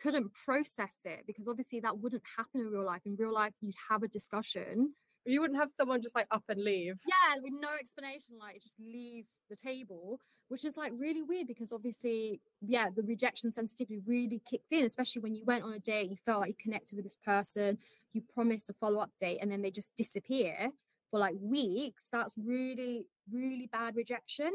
couldn't 0.00 0.34
process 0.34 0.94
it 1.04 1.24
because 1.26 1.46
obviously 1.48 1.80
that 1.80 1.98
wouldn't 1.98 2.22
happen 2.36 2.60
in 2.60 2.66
real 2.68 2.84
life. 2.84 3.02
In 3.04 3.16
real 3.16 3.32
life, 3.32 3.54
you'd 3.60 3.74
have 3.88 4.02
a 4.02 4.08
discussion. 4.08 4.94
you 5.24 5.40
wouldn't 5.40 5.58
have 5.60 5.70
someone 5.70 6.02
just 6.02 6.16
like 6.16 6.26
up 6.30 6.42
and 6.48 6.62
leave 6.62 6.96
Yeah, 7.06 7.36
with 7.42 7.52
no 7.60 7.68
explanation, 7.78 8.34
like 8.40 8.60
just 8.60 8.74
leave 8.80 9.26
the 9.48 9.56
table, 9.56 10.18
which 10.48 10.64
is 10.64 10.76
like 10.76 10.92
really 10.96 11.22
weird 11.22 11.46
because 11.46 11.72
obviously, 11.72 12.40
yeah, 12.60 12.88
the 12.94 13.02
rejection 13.02 13.52
sensitivity 13.52 14.00
really 14.04 14.42
kicked 14.50 14.72
in, 14.72 14.84
especially 14.84 15.22
when 15.22 15.34
you 15.34 15.44
went 15.44 15.62
on 15.62 15.72
a 15.72 15.78
date, 15.78 16.10
you 16.10 16.16
felt 16.16 16.40
like 16.40 16.48
you 16.50 16.54
connected 16.60 16.96
with 16.96 17.04
this 17.04 17.16
person, 17.24 17.78
you 18.12 18.22
promised 18.34 18.68
a 18.70 18.72
follow 18.72 18.98
up 18.98 19.10
date, 19.20 19.38
and 19.40 19.50
then 19.52 19.62
they 19.62 19.70
just 19.70 19.94
disappear 19.96 20.70
for 21.12 21.20
like 21.20 21.36
weeks. 21.40 22.08
That's 22.12 22.34
really, 22.36 23.06
really 23.30 23.68
bad 23.72 23.96
rejection. 23.96 24.52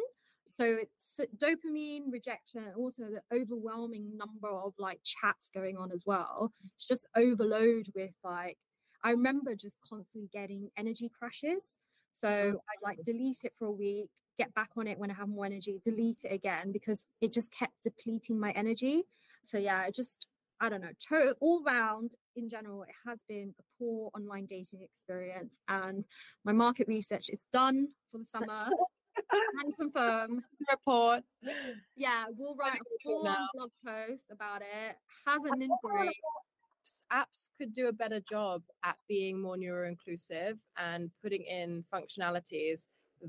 So 0.52 0.66
it's 0.66 1.20
uh, 1.22 1.26
dopamine 1.38 2.12
rejection, 2.12 2.64
and 2.66 2.76
also 2.76 3.04
the 3.04 3.22
overwhelming 3.38 4.18
number 4.18 4.50
of 4.50 4.74
like 4.80 5.00
chats 5.06 5.50
going 5.54 5.78
on 5.78 5.92
as 5.94 6.04
well. 6.06 6.52
It's 6.76 6.88
just 6.88 7.08
overload 7.16 7.88
with 7.96 8.12
like 8.24 8.58
I 9.04 9.12
remember 9.12 9.56
just 9.56 9.78
constantly 9.88 10.30
getting 10.34 10.70
energy 10.78 11.12
crashes. 11.18 11.78
So 12.14 12.28
oh, 12.30 12.62
I'd 12.70 12.84
like 12.84 13.06
delete 13.06 13.44
it 13.44 13.54
for 13.58 13.68
a 13.68 13.72
week, 13.72 14.10
get 14.40 14.54
back 14.56 14.72
on 14.78 14.88
it 14.88 14.98
when 14.98 15.12
I 15.12 15.14
have 15.14 15.30
more 15.30 15.46
energy, 15.46 15.80
delete 15.84 16.24
it 16.24 16.34
again 16.34 16.72
because 16.72 17.06
it 17.22 17.32
just 17.32 17.52
kept 17.52 17.74
depleting 17.84 18.40
my 18.40 18.52
energy. 18.52 19.04
So 19.44 19.60
yeah, 19.60 19.86
it 19.86 19.96
just 19.96 20.28
I 20.60 20.70
don't 20.70 20.82
know, 20.82 20.94
to- 21.10 21.36
all 21.40 21.64
round 21.64 22.14
in 22.38 22.50
general, 22.50 22.84
it 22.84 22.96
has 23.06 23.20
been 23.28 23.54
a 23.60 23.64
poor 23.78 24.10
online 24.16 24.46
dating 24.46 24.82
experience. 24.84 25.60
And 25.68 26.06
my 26.46 26.54
market 26.54 26.88
research 26.88 27.30
is 27.30 27.46
done 27.52 27.90
for 28.12 28.20
the 28.20 28.26
summer. 28.26 28.70
and 29.64 29.76
confirm, 29.76 30.44
report 30.70 31.24
yeah, 31.96 32.26
we'll 32.38 32.56
write 32.56 32.80
a 32.80 33.04
full 33.04 33.24
blog 33.24 33.70
post 33.86 34.26
about 34.32 34.62
it. 34.62 34.96
Hasn't 35.26 35.60
been 35.60 35.72
great. 35.84 36.10
apps, 36.10 37.02
apps 37.12 37.50
could 37.58 37.74
do 37.74 37.88
a 37.88 37.92
better 37.92 38.20
job 38.20 38.62
at 38.84 38.96
being 39.08 39.42
more 39.42 39.58
neuro 39.58 39.88
inclusive 39.88 40.58
and 40.78 41.10
putting 41.24 41.42
in 41.44 41.84
functionalities 41.94 42.82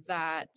that 0.06 0.48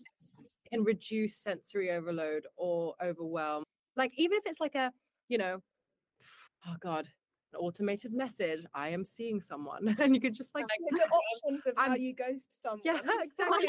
can 0.70 0.84
reduce 0.84 1.38
sensory 1.38 1.92
overload 1.92 2.46
or 2.58 2.94
overwhelm. 3.02 3.64
Like 3.96 4.12
even 4.18 4.38
if 4.38 4.44
it's 4.46 4.60
like 4.60 4.76
a, 4.76 4.92
you 5.30 5.38
know, 5.38 5.62
oh 6.68 6.76
god, 6.82 7.08
an 7.54 7.60
automated 7.60 8.14
message, 8.14 8.66
I 8.74 8.90
am 8.90 9.06
seeing 9.06 9.42
someone, 9.42 9.96
and 10.00 10.16
you 10.16 10.22
could 10.22 10.34
just 10.34 10.54
like, 10.56 10.66
look 10.92 11.02
at 11.02 11.10
options 11.46 11.68
of 11.68 11.74
how 11.78 11.96
you 11.96 12.14
ghost 12.14 12.62
someone. 12.62 12.82
yeah, 12.84 13.00
exactly. 13.22 13.68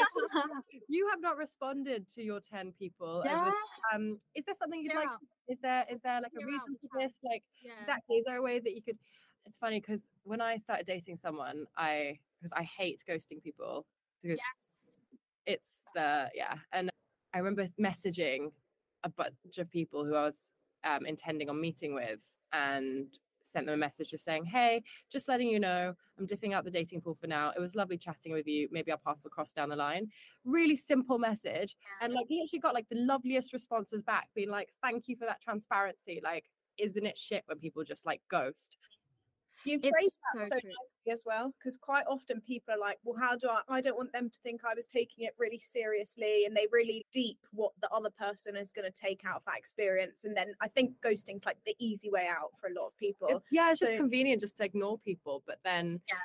you 0.87 1.07
have 1.09 1.21
not 1.21 1.37
responded 1.37 2.07
to 2.09 2.23
your 2.23 2.39
ten 2.39 2.71
people. 2.71 3.19
over- 3.19 3.27
yeah, 3.27 3.51
um, 3.93 4.17
is 4.35 4.45
there 4.45 4.55
something 4.55 4.81
you'd 4.81 4.91
Clear 4.91 5.05
like? 5.05 5.15
To, 5.15 5.25
is 5.49 5.59
there 5.59 5.85
is 5.91 5.99
there 6.01 6.21
like 6.21 6.31
a 6.41 6.45
reason 6.45 6.77
the 6.81 6.87
for 6.87 6.99
this? 7.01 7.19
Like 7.23 7.43
yeah. 7.63 7.71
exactly 7.81 8.17
is 8.17 8.25
there 8.25 8.37
a 8.37 8.41
way 8.41 8.59
that 8.59 8.73
you 8.73 8.81
could 8.81 8.97
it's 9.45 9.57
funny 9.57 9.79
because 9.79 10.01
when 10.23 10.41
i 10.41 10.57
started 10.57 10.85
dating 10.85 11.17
someone 11.17 11.65
i 11.77 12.17
because 12.39 12.53
i 12.55 12.63
hate 12.63 13.01
ghosting 13.09 13.41
people 13.41 13.85
because 14.21 14.39
it's 15.45 15.69
the 15.95 16.29
yeah 16.33 16.55
and 16.71 16.89
i 17.33 17.37
remember 17.37 17.67
messaging 17.79 18.51
a 19.03 19.09
bunch 19.09 19.57
of 19.57 19.69
people 19.69 20.05
who 20.05 20.15
i 20.15 20.23
was 20.23 20.35
um, 20.85 21.05
intending 21.05 21.49
on 21.49 21.59
meeting 21.59 21.93
with 21.93 22.19
and 22.51 23.07
sent 23.43 23.65
them 23.65 23.75
a 23.75 23.77
message 23.77 24.09
just 24.11 24.23
saying 24.23 24.45
hey 24.45 24.81
just 25.11 25.27
letting 25.27 25.47
you 25.47 25.59
know 25.59 25.93
i'm 26.19 26.25
dipping 26.25 26.53
out 26.53 26.63
the 26.63 26.71
dating 26.71 27.01
pool 27.01 27.17
for 27.19 27.27
now. 27.27 27.51
It 27.55 27.59
was 27.59 27.75
lovely 27.75 27.97
chatting 27.97 28.31
with 28.31 28.47
you. 28.47 28.67
Maybe 28.71 28.91
i'll 28.91 28.97
pass 28.97 29.25
across 29.25 29.51
down 29.51 29.69
the 29.69 29.75
line. 29.75 30.07
Really 30.45 30.77
simple 30.77 31.17
message 31.17 31.75
and 32.01 32.13
like 32.13 32.27
literally 32.29 32.59
got 32.59 32.73
like 32.73 32.87
the 32.89 32.99
loveliest 32.99 33.53
responses 33.53 34.01
back 34.01 34.29
being 34.35 34.49
like 34.49 34.69
thank 34.83 35.07
you 35.07 35.15
for 35.15 35.25
that 35.25 35.41
transparency. 35.41 36.21
Like 36.23 36.45
isn't 36.77 37.05
it 37.05 37.17
shit 37.17 37.43
when 37.45 37.59
people 37.59 37.83
just 37.83 38.05
like 38.05 38.21
ghost 38.29 38.77
You 39.65 39.79
phrase 39.89 40.11
that 40.21 40.45
so 40.45 40.55
so 40.55 40.55
nicely 40.55 41.11
as 41.13 41.23
well, 41.25 41.53
because 41.57 41.77
quite 41.77 42.05
often 42.07 42.41
people 42.41 42.73
are 42.73 42.77
like, 42.77 42.99
"Well, 43.03 43.17
how 43.19 43.35
do 43.37 43.49
I? 43.49 43.61
I 43.69 43.81
don't 43.81 43.95
want 43.97 44.11
them 44.11 44.29
to 44.29 44.39
think 44.41 44.63
I 44.65 44.73
was 44.73 44.87
taking 44.87 45.25
it 45.25 45.33
really 45.37 45.59
seriously," 45.59 46.45
and 46.45 46.55
they 46.55 46.67
really 46.71 47.05
deep 47.13 47.39
what 47.51 47.73
the 47.81 47.89
other 47.91 48.09
person 48.09 48.55
is 48.57 48.71
going 48.71 48.91
to 48.91 48.97
take 48.99 49.23
out 49.25 49.37
of 49.37 49.45
that 49.45 49.57
experience. 49.57 50.23
And 50.25 50.35
then 50.35 50.53
I 50.61 50.67
think 50.67 50.99
ghosting's 51.01 51.45
like 51.45 51.63
the 51.65 51.75
easy 51.79 52.09
way 52.09 52.27
out 52.27 52.51
for 52.59 52.67
a 52.69 52.73
lot 52.73 52.87
of 52.87 52.97
people. 52.97 53.37
It's- 53.37 53.41
yeah 53.51 53.71
it's 53.71 53.79
just 53.79 53.95
convenient 53.95 54.41
just 54.41 54.57
to 54.57 54.65
ignore 54.65 54.99
people 54.99 55.43
but 55.45 55.59
then 55.63 56.01
Yeah. 56.09 56.17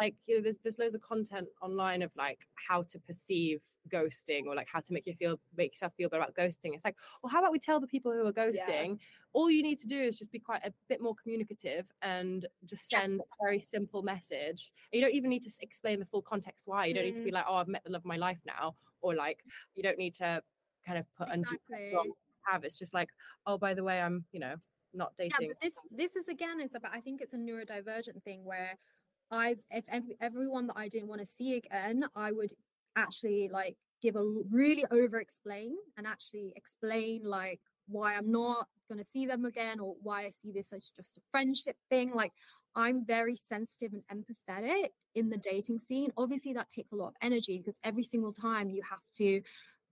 like 0.00 0.16
you 0.26 0.36
know, 0.36 0.42
there's 0.42 0.58
there's 0.62 0.78
loads 0.78 0.94
of 0.94 1.00
content 1.02 1.48
online 1.60 2.02
of 2.02 2.10
like 2.16 2.46
how 2.68 2.82
to 2.82 2.98
perceive 2.98 3.62
ghosting 3.88 4.46
or 4.46 4.54
like 4.54 4.68
how 4.72 4.80
to 4.80 4.92
make 4.92 5.06
you 5.06 5.14
feel 5.14 5.38
make 5.56 5.72
yourself 5.72 5.92
feel 5.96 6.08
better 6.08 6.22
about 6.22 6.34
ghosting. 6.34 6.74
It's 6.74 6.84
like, 6.84 6.96
well, 7.22 7.30
how 7.30 7.40
about 7.40 7.52
we 7.52 7.58
tell 7.58 7.80
the 7.80 7.86
people 7.86 8.12
who 8.12 8.26
are 8.26 8.32
ghosting? 8.32 8.88
Yeah. 8.88 8.94
All 9.32 9.50
you 9.50 9.62
need 9.62 9.78
to 9.80 9.86
do 9.86 9.98
is 9.98 10.16
just 10.16 10.32
be 10.32 10.38
quite 10.38 10.64
a 10.64 10.72
bit 10.88 11.00
more 11.00 11.14
communicative 11.22 11.86
and 12.02 12.46
just 12.64 12.90
send 12.90 13.14
yes. 13.14 13.20
a 13.20 13.44
very 13.44 13.60
simple 13.60 14.02
message. 14.02 14.72
You 14.92 15.00
don't 15.00 15.14
even 15.14 15.30
need 15.30 15.42
to 15.42 15.50
explain 15.60 15.98
the 15.98 16.06
full 16.06 16.22
context 16.22 16.64
why. 16.66 16.86
You 16.86 16.94
don't 16.94 17.04
mm. 17.04 17.06
need 17.08 17.16
to 17.16 17.24
be 17.24 17.30
mm. 17.30 17.34
like, 17.34 17.44
oh, 17.48 17.56
I've 17.56 17.68
met 17.68 17.84
the 17.84 17.90
love 17.90 18.02
of 18.02 18.06
my 18.06 18.16
life 18.16 18.40
now, 18.46 18.76
or 19.02 19.14
like 19.14 19.40
you 19.74 19.82
don't 19.82 19.98
need 19.98 20.14
to 20.16 20.42
kind 20.86 20.98
of 20.98 21.06
put 21.16 21.28
exactly. 21.28 21.92
have. 22.50 22.64
It's 22.64 22.78
just 22.78 22.94
like, 22.94 23.10
oh, 23.46 23.58
by 23.58 23.74
the 23.74 23.84
way, 23.84 24.00
I'm, 24.00 24.24
you 24.32 24.40
know, 24.40 24.54
not 24.94 25.12
dating. 25.18 25.32
Yeah, 25.40 25.48
but 25.48 25.60
this 25.60 25.74
this 25.90 26.16
is 26.16 26.28
again 26.28 26.60
is 26.60 26.74
about 26.74 26.92
I 26.94 27.00
think 27.00 27.20
it's 27.20 27.34
a 27.34 27.36
neurodivergent 27.36 28.22
thing 28.22 28.44
where 28.44 28.78
I've 29.30 29.60
if 29.70 29.84
every, 29.90 30.16
everyone 30.20 30.66
that 30.68 30.76
I 30.76 30.88
didn't 30.88 31.08
want 31.08 31.20
to 31.20 31.26
see 31.26 31.56
again, 31.56 32.04
I 32.14 32.32
would 32.32 32.52
actually 32.96 33.50
like 33.52 33.76
give 34.02 34.16
a 34.16 34.24
really 34.50 34.84
over 34.90 35.20
explain 35.20 35.76
and 35.96 36.06
actually 36.06 36.52
explain 36.56 37.22
like 37.24 37.60
why 37.88 38.14
I'm 38.14 38.30
not 38.30 38.66
going 38.88 38.98
to 38.98 39.04
see 39.04 39.26
them 39.26 39.44
again 39.44 39.80
or 39.80 39.94
why 40.02 40.24
I 40.26 40.30
see 40.30 40.52
this 40.52 40.72
as 40.72 40.90
just 40.96 41.16
a 41.16 41.20
friendship 41.30 41.76
thing. 41.88 42.14
Like 42.14 42.32
I'm 42.74 43.04
very 43.04 43.36
sensitive 43.36 43.92
and 43.92 44.24
empathetic 44.24 44.88
in 45.14 45.30
the 45.30 45.38
dating 45.38 45.78
scene. 45.78 46.10
Obviously, 46.16 46.52
that 46.54 46.70
takes 46.70 46.92
a 46.92 46.96
lot 46.96 47.08
of 47.08 47.14
energy 47.22 47.58
because 47.58 47.78
every 47.84 48.02
single 48.04 48.32
time 48.32 48.70
you 48.70 48.82
have 48.88 49.00
to 49.16 49.40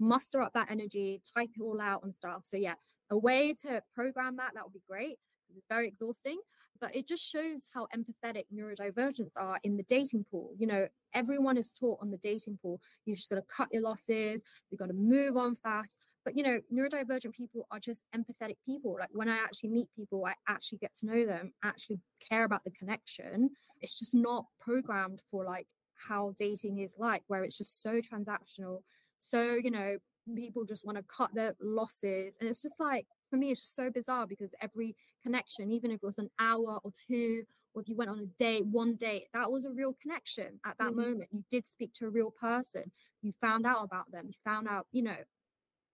muster 0.01 0.43
up 0.43 0.53
that 0.55 0.71
energy, 0.71 1.23
type 1.37 1.51
it 1.57 1.63
all 1.63 1.81
out 1.81 2.03
and 2.05 2.15
stuff. 2.15 2.43
So 2.45 2.57
yeah, 2.57 2.75
a 3.11 3.17
way 3.17 3.55
to 3.63 3.83
program 3.95 4.37
that 4.37 4.53
that 4.55 4.65
would 4.65 4.73
be 4.73 4.83
great 4.89 5.19
because 5.47 5.57
it's 5.57 5.67
very 5.69 5.89
exhausting 5.89 6.39
but 6.85 6.95
it 6.95 7.09
just 7.09 7.27
shows 7.27 7.63
how 7.73 7.89
empathetic 7.97 8.45
neurodivergents 8.55 9.33
are 9.39 9.59
in 9.65 9.75
the 9.75 9.83
dating 9.85 10.23
pool 10.31 10.51
you 10.59 10.67
know 10.67 10.87
everyone 11.15 11.57
is 11.57 11.71
taught 11.71 11.99
on 12.03 12.11
the 12.11 12.19
dating 12.19 12.59
pool 12.61 12.79
you 13.07 13.17
just 13.17 13.31
got 13.31 13.37
to 13.37 13.43
cut 13.49 13.69
your 13.73 13.81
losses 13.81 14.43
you 14.71 14.77
got 14.77 14.89
to 14.89 14.93
move 14.93 15.35
on 15.35 15.55
fast 15.55 15.99
but 16.27 16.37
you 16.37 16.43
know 16.43 16.61
neurodivergent 16.71 17.33
people 17.33 17.67
are 17.71 17.81
just 17.81 18.03
empathetic 18.15 18.57
people 18.67 18.99
like 19.01 19.09
when 19.13 19.31
i 19.31 19.37
actually 19.37 19.71
meet 19.71 19.89
people 19.97 20.27
i 20.27 20.35
actually 20.47 20.77
get 20.77 20.95
to 20.95 21.07
know 21.07 21.25
them 21.25 21.55
actually 21.65 21.99
care 22.29 22.45
about 22.45 22.63
the 22.65 22.71
connection 22.73 23.49
it's 23.81 23.99
just 23.99 24.15
not 24.15 24.45
programmed 24.61 25.21
for 25.31 25.43
like 25.43 25.67
how 25.95 26.35
dating 26.39 26.81
is 26.81 26.97
like 26.99 27.23
where 27.29 27.45
it's 27.45 27.57
just 27.57 27.83
so 27.83 27.99
transactional 28.03 28.81
so 29.21 29.55
you 29.55 29.71
know 29.71 29.97
people 30.37 30.65
just 30.65 30.85
want 30.85 30.99
to 30.99 31.05
cut 31.05 31.35
their 31.35 31.55
losses 31.63 32.37
and 32.41 32.49
it's 32.49 32.63
just 32.63 32.79
like 32.79 33.07
for 33.31 33.37
me 33.37 33.51
it's 33.51 33.61
just 33.61 33.77
so 33.77 33.91
bizarre 33.91 34.27
because 34.27 34.55
every 34.61 34.95
connection 35.25 35.71
even 35.71 35.91
if 35.91 35.97
it 35.97 36.07
was 36.07 36.19
an 36.19 36.31
hour 36.39 36.79
or 36.85 36.93
two 37.09 37.43
or 37.75 37.83
if 37.83 37.89
you 37.89 37.97
went 37.97 38.11
on 38.11 38.21
a 38.21 38.27
date 38.39 38.65
one 38.67 38.95
date 38.95 39.27
that 39.35 39.51
was 39.51 39.65
a 39.65 39.71
real 39.71 39.97
connection 40.01 40.61
at 40.65 40.77
that 40.79 40.89
mm-hmm. 40.89 41.01
moment. 41.01 41.29
You 41.33 41.43
did 41.51 41.67
speak 41.67 41.93
to 41.95 42.07
a 42.07 42.11
real 42.11 42.31
person. 42.31 42.91
You 43.23 43.33
found 43.41 43.67
out 43.67 43.83
about 43.83 44.11
them. 44.13 44.27
You 44.27 44.35
found 44.45 44.69
out 44.69 44.87
you 44.93 45.03
know 45.03 45.17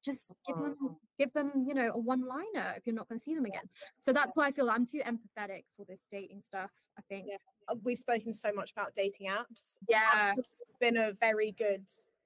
just 0.03 0.33
give 0.47 0.57
them 0.57 0.77
oh. 0.83 0.97
give 1.19 1.33
them 1.33 1.65
you 1.67 1.75
know 1.75 1.93
a 1.95 1.99
one 1.99 2.27
liner 2.27 2.75
if 2.77 2.87
you're 2.87 2.95
not 2.95 3.09
going 3.09 3.19
to 3.19 3.23
see 3.23 3.35
them 3.35 3.45
again. 3.45 3.69
So 3.99 4.13
that's 4.13 4.37
why 4.37 4.47
i 4.47 4.51
feel 4.51 4.71
i'm 4.71 4.87
too 4.87 5.01
empathetic 5.01 5.65
for 5.77 5.85
this 5.89 6.07
dating 6.11 6.43
stuff 6.43 6.71
i 6.99 7.03
think. 7.09 7.27
Yeah. 7.29 7.37
We've 7.85 7.99
spoken 7.99 8.35
so 8.35 8.53
much 8.53 8.73
about 8.73 8.95
dating 8.97 9.29
apps. 9.29 9.77
Yeah. 9.89 10.35
it's 10.37 10.49
been 10.81 10.97
a 10.97 11.13
very 11.21 11.55
good 11.57 11.85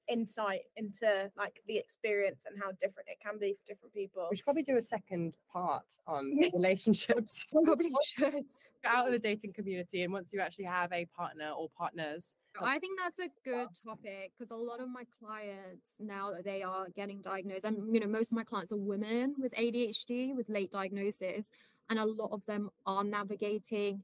insight 0.09 0.63
into 0.77 1.31
like 1.37 1.61
the 1.67 1.77
experience 1.77 2.45
and 2.47 2.61
how 2.61 2.71
different 2.73 3.09
it 3.09 3.19
can 3.23 3.39
be 3.39 3.55
for 3.55 3.73
different 3.73 3.95
people. 3.95 4.29
We 4.31 4.37
should 4.37 4.45
probably 4.45 4.63
do 4.63 4.77
a 4.77 4.83
second 4.83 5.35
part 5.53 5.85
on 6.07 6.37
relationships. 6.53 7.45
probably 7.53 7.93
should. 8.05 8.45
Out 8.85 9.07
of 9.07 9.13
the 9.13 9.19
dating 9.19 9.53
community, 9.53 10.03
and 10.03 10.13
once 10.13 10.29
you 10.33 10.41
actually 10.41 10.67
have 10.67 10.93
a 10.93 11.07
partner 11.07 11.51
or 11.51 11.69
partners. 11.77 12.37
I 12.61 12.79
think 12.79 13.01
that's 13.01 13.19
a 13.19 13.29
good 13.45 13.69
topic 13.85 14.33
because 14.39 14.53
a 14.53 14.57
lot 14.57 14.81
of 14.81 14.89
my 14.89 15.03
clients 15.19 15.91
now 15.99 16.31
that 16.31 16.45
they 16.45 16.63
are 16.63 16.87
getting 16.95 17.21
diagnosed, 17.21 17.65
and 17.65 17.93
you 17.93 18.01
know, 18.01 18.07
most 18.07 18.31
of 18.31 18.37
my 18.37 18.45
clients 18.45 18.73
are 18.73 18.77
women 18.77 19.35
with 19.39 19.55
ADHD 19.55 20.37
with 20.37 20.49
late 20.49 20.71
diagnosis, 20.71 21.51
and 21.91 21.99
a 21.99 22.05
lot 22.05 22.31
of 22.31 22.45
them 22.47 22.71
are 22.87 23.05
navigating 23.05 24.03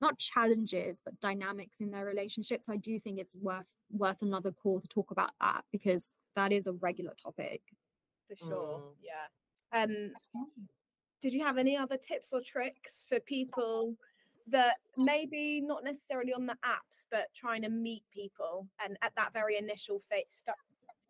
not 0.00 0.18
challenges 0.18 1.00
but 1.04 1.18
dynamics 1.20 1.80
in 1.80 1.90
their 1.90 2.04
relationships 2.04 2.68
i 2.68 2.76
do 2.76 2.98
think 2.98 3.18
it's 3.18 3.36
worth 3.36 3.70
worth 3.90 4.22
another 4.22 4.52
call 4.52 4.80
to 4.80 4.88
talk 4.88 5.10
about 5.10 5.30
that 5.40 5.64
because 5.72 6.12
that 6.36 6.52
is 6.52 6.66
a 6.66 6.72
regular 6.74 7.14
topic. 7.20 7.62
For 8.28 8.36
sure. 8.36 8.82
Mm. 8.82 8.82
yeah. 9.02 9.82
Um 9.82 10.10
did 11.22 11.32
you 11.32 11.42
have 11.42 11.56
any 11.56 11.76
other 11.76 11.96
tips 11.96 12.32
or 12.32 12.40
tricks 12.40 13.06
for 13.08 13.18
people 13.20 13.94
that 14.48 14.76
maybe 14.96 15.60
not 15.60 15.82
necessarily 15.82 16.32
on 16.32 16.46
the 16.46 16.56
apps 16.64 17.06
but 17.10 17.26
trying 17.34 17.62
to 17.62 17.68
meet 17.68 18.04
people 18.12 18.68
and 18.84 18.96
at 19.02 19.12
that 19.16 19.32
very 19.32 19.56
initial 19.56 20.00
phase 20.08 20.44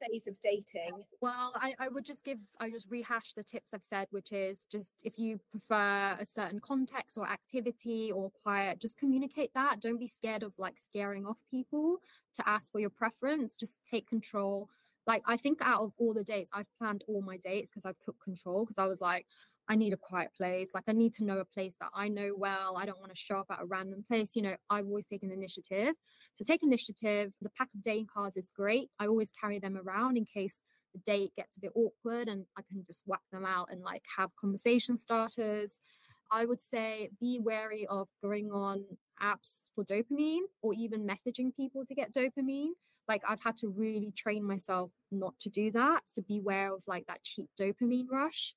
phase 0.00 0.26
of 0.26 0.34
dating? 0.40 1.04
Well, 1.20 1.52
I, 1.56 1.74
I 1.78 1.88
would 1.88 2.04
just 2.04 2.24
give, 2.24 2.38
I 2.60 2.70
just 2.70 2.90
rehash 2.90 3.32
the 3.34 3.42
tips 3.42 3.74
I've 3.74 3.84
said, 3.84 4.08
which 4.10 4.32
is 4.32 4.64
just 4.70 4.90
if 5.04 5.18
you 5.18 5.40
prefer 5.50 6.16
a 6.18 6.26
certain 6.26 6.60
context 6.60 7.16
or 7.18 7.28
activity 7.28 8.12
or 8.12 8.30
quiet, 8.42 8.80
just 8.80 8.98
communicate 8.98 9.52
that. 9.54 9.80
Don't 9.80 9.98
be 9.98 10.08
scared 10.08 10.42
of 10.42 10.52
like 10.58 10.78
scaring 10.78 11.26
off 11.26 11.38
people 11.50 11.98
to 12.34 12.48
ask 12.48 12.70
for 12.70 12.80
your 12.80 12.90
preference. 12.90 13.54
Just 13.54 13.80
take 13.84 14.08
control. 14.08 14.68
Like, 15.06 15.22
I 15.26 15.36
think 15.36 15.60
out 15.62 15.82
of 15.82 15.92
all 15.98 16.12
the 16.12 16.24
dates, 16.24 16.50
I've 16.52 16.68
planned 16.78 17.04
all 17.06 17.22
my 17.22 17.36
dates 17.36 17.70
because 17.70 17.86
I've 17.86 17.98
took 18.04 18.20
control 18.22 18.64
because 18.64 18.78
I 18.78 18.86
was 18.86 19.00
like, 19.00 19.26
I 19.68 19.74
need 19.74 19.92
a 19.92 19.96
quiet 19.96 20.30
place. 20.36 20.70
Like 20.74 20.84
I 20.86 20.92
need 20.92 21.12
to 21.14 21.24
know 21.24 21.38
a 21.38 21.44
place 21.44 21.76
that 21.80 21.90
I 21.94 22.08
know 22.08 22.34
well. 22.36 22.76
I 22.76 22.86
don't 22.86 23.00
want 23.00 23.10
to 23.10 23.16
show 23.16 23.38
up 23.38 23.46
at 23.50 23.60
a 23.60 23.66
random 23.66 24.04
place. 24.06 24.36
You 24.36 24.42
know, 24.42 24.56
I've 24.70 24.86
always 24.86 25.06
taken 25.06 25.30
initiative. 25.30 25.94
So 26.36 26.44
take 26.44 26.62
initiative. 26.62 27.32
The 27.40 27.50
pack 27.56 27.68
of 27.74 27.82
dating 27.82 28.08
cards 28.12 28.36
is 28.36 28.50
great. 28.54 28.90
I 29.00 29.06
always 29.06 29.30
carry 29.40 29.58
them 29.58 29.76
around 29.76 30.16
in 30.18 30.26
case 30.26 30.60
the 30.92 31.00
date 31.00 31.32
gets 31.36 31.56
a 31.56 31.60
bit 31.60 31.72
awkward 31.74 32.28
and 32.28 32.44
I 32.58 32.62
can 32.62 32.84
just 32.86 33.02
whack 33.06 33.22
them 33.32 33.46
out 33.46 33.68
and 33.70 33.82
like 33.82 34.02
have 34.18 34.36
conversation 34.36 34.96
starters. 34.98 35.78
I 36.30 36.44
would 36.44 36.60
say 36.60 37.10
be 37.18 37.38
wary 37.42 37.86
of 37.88 38.08
going 38.22 38.50
on 38.52 38.84
apps 39.22 39.60
for 39.74 39.84
dopamine 39.84 40.42
or 40.60 40.74
even 40.74 41.06
messaging 41.06 41.54
people 41.56 41.84
to 41.86 41.94
get 41.94 42.12
dopamine. 42.12 42.72
Like 43.08 43.22
I've 43.26 43.42
had 43.42 43.56
to 43.58 43.68
really 43.68 44.12
train 44.12 44.44
myself 44.44 44.90
not 45.10 45.38
to 45.40 45.48
do 45.48 45.70
that. 45.72 46.02
So 46.06 46.22
beware 46.26 46.74
of 46.74 46.82
like 46.86 47.06
that 47.06 47.22
cheap 47.22 47.48
dopamine 47.58 48.10
rush 48.10 48.54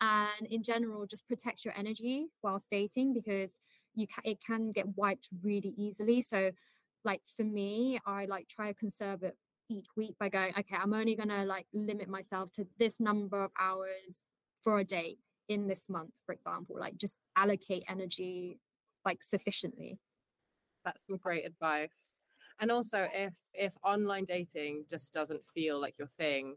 and 0.00 0.46
in 0.48 0.62
general 0.62 1.06
just 1.06 1.28
protect 1.28 1.64
your 1.64 1.74
energy 1.76 2.26
whilst 2.42 2.70
dating 2.70 3.12
because 3.12 3.58
you 3.94 4.06
ca- 4.06 4.22
it 4.24 4.38
can 4.44 4.72
get 4.72 4.96
wiped 4.96 5.28
really 5.42 5.74
easily 5.76 6.22
so 6.22 6.50
like 7.04 7.22
for 7.36 7.44
me 7.44 7.98
i 8.06 8.24
like 8.26 8.48
try 8.48 8.68
to 8.68 8.74
conserve 8.74 9.22
it 9.22 9.36
each 9.68 9.86
week 9.96 10.14
by 10.18 10.28
going 10.28 10.52
okay 10.58 10.76
i'm 10.80 10.92
only 10.92 11.14
going 11.14 11.28
to 11.28 11.44
like 11.44 11.66
limit 11.72 12.08
myself 12.08 12.50
to 12.52 12.66
this 12.78 13.00
number 13.00 13.42
of 13.42 13.50
hours 13.58 14.24
for 14.62 14.80
a 14.80 14.84
date 14.84 15.18
in 15.48 15.66
this 15.66 15.88
month 15.88 16.10
for 16.26 16.32
example 16.32 16.76
like 16.78 16.96
just 16.96 17.18
allocate 17.36 17.84
energy 17.88 18.58
like 19.04 19.22
sufficiently 19.22 19.98
that's 20.84 21.06
some 21.06 21.16
great 21.16 21.44
advice 21.44 22.14
and 22.60 22.70
also 22.70 23.06
if 23.12 23.32
if 23.54 23.72
online 23.84 24.24
dating 24.24 24.84
just 24.90 25.12
doesn't 25.12 25.40
feel 25.54 25.80
like 25.80 25.98
your 25.98 26.10
thing 26.18 26.54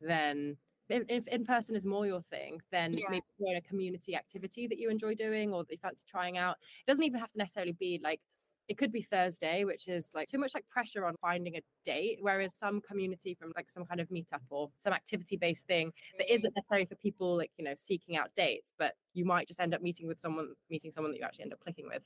then 0.00 0.56
if 0.88 1.26
in 1.28 1.44
person 1.44 1.74
is 1.74 1.84
more 1.84 2.06
your 2.06 2.22
thing, 2.30 2.60
then 2.70 2.92
yeah. 2.92 3.06
maybe 3.10 3.24
join 3.40 3.56
a 3.56 3.60
community 3.60 4.14
activity 4.14 4.66
that 4.66 4.78
you 4.78 4.88
enjoy 4.88 5.14
doing 5.14 5.52
or 5.52 5.64
that 5.64 5.72
you 5.72 5.78
fancy 5.78 6.04
trying 6.08 6.38
out. 6.38 6.56
It 6.86 6.90
doesn't 6.90 7.04
even 7.04 7.18
have 7.18 7.32
to 7.32 7.38
necessarily 7.38 7.72
be 7.72 8.00
like 8.02 8.20
it 8.68 8.78
could 8.78 8.92
be 8.92 9.02
Thursday, 9.02 9.64
which 9.64 9.88
is 9.88 10.10
like 10.14 10.28
too 10.28 10.38
much 10.38 10.54
like 10.54 10.68
pressure 10.68 11.06
on 11.06 11.14
finding 11.20 11.56
a 11.56 11.60
date, 11.84 12.18
whereas 12.20 12.56
some 12.56 12.80
community 12.80 13.34
from 13.34 13.52
like 13.56 13.70
some 13.70 13.84
kind 13.84 14.00
of 14.00 14.08
meetup 14.08 14.40
or 14.50 14.70
some 14.76 14.92
activity 14.92 15.36
based 15.36 15.66
thing 15.66 15.92
that 16.18 16.32
isn't 16.32 16.52
mm. 16.52 16.56
necessarily 16.56 16.86
for 16.86 16.96
people 16.96 17.36
like, 17.36 17.50
you 17.58 17.64
know, 17.64 17.74
seeking 17.76 18.16
out 18.16 18.30
dates, 18.36 18.72
but 18.78 18.94
you 19.14 19.24
might 19.24 19.48
just 19.48 19.60
end 19.60 19.74
up 19.74 19.82
meeting 19.82 20.08
with 20.08 20.20
someone, 20.20 20.48
meeting 20.70 20.90
someone 20.90 21.12
that 21.12 21.18
you 21.18 21.24
actually 21.24 21.44
end 21.44 21.52
up 21.52 21.60
clicking 21.60 21.86
with. 21.86 22.02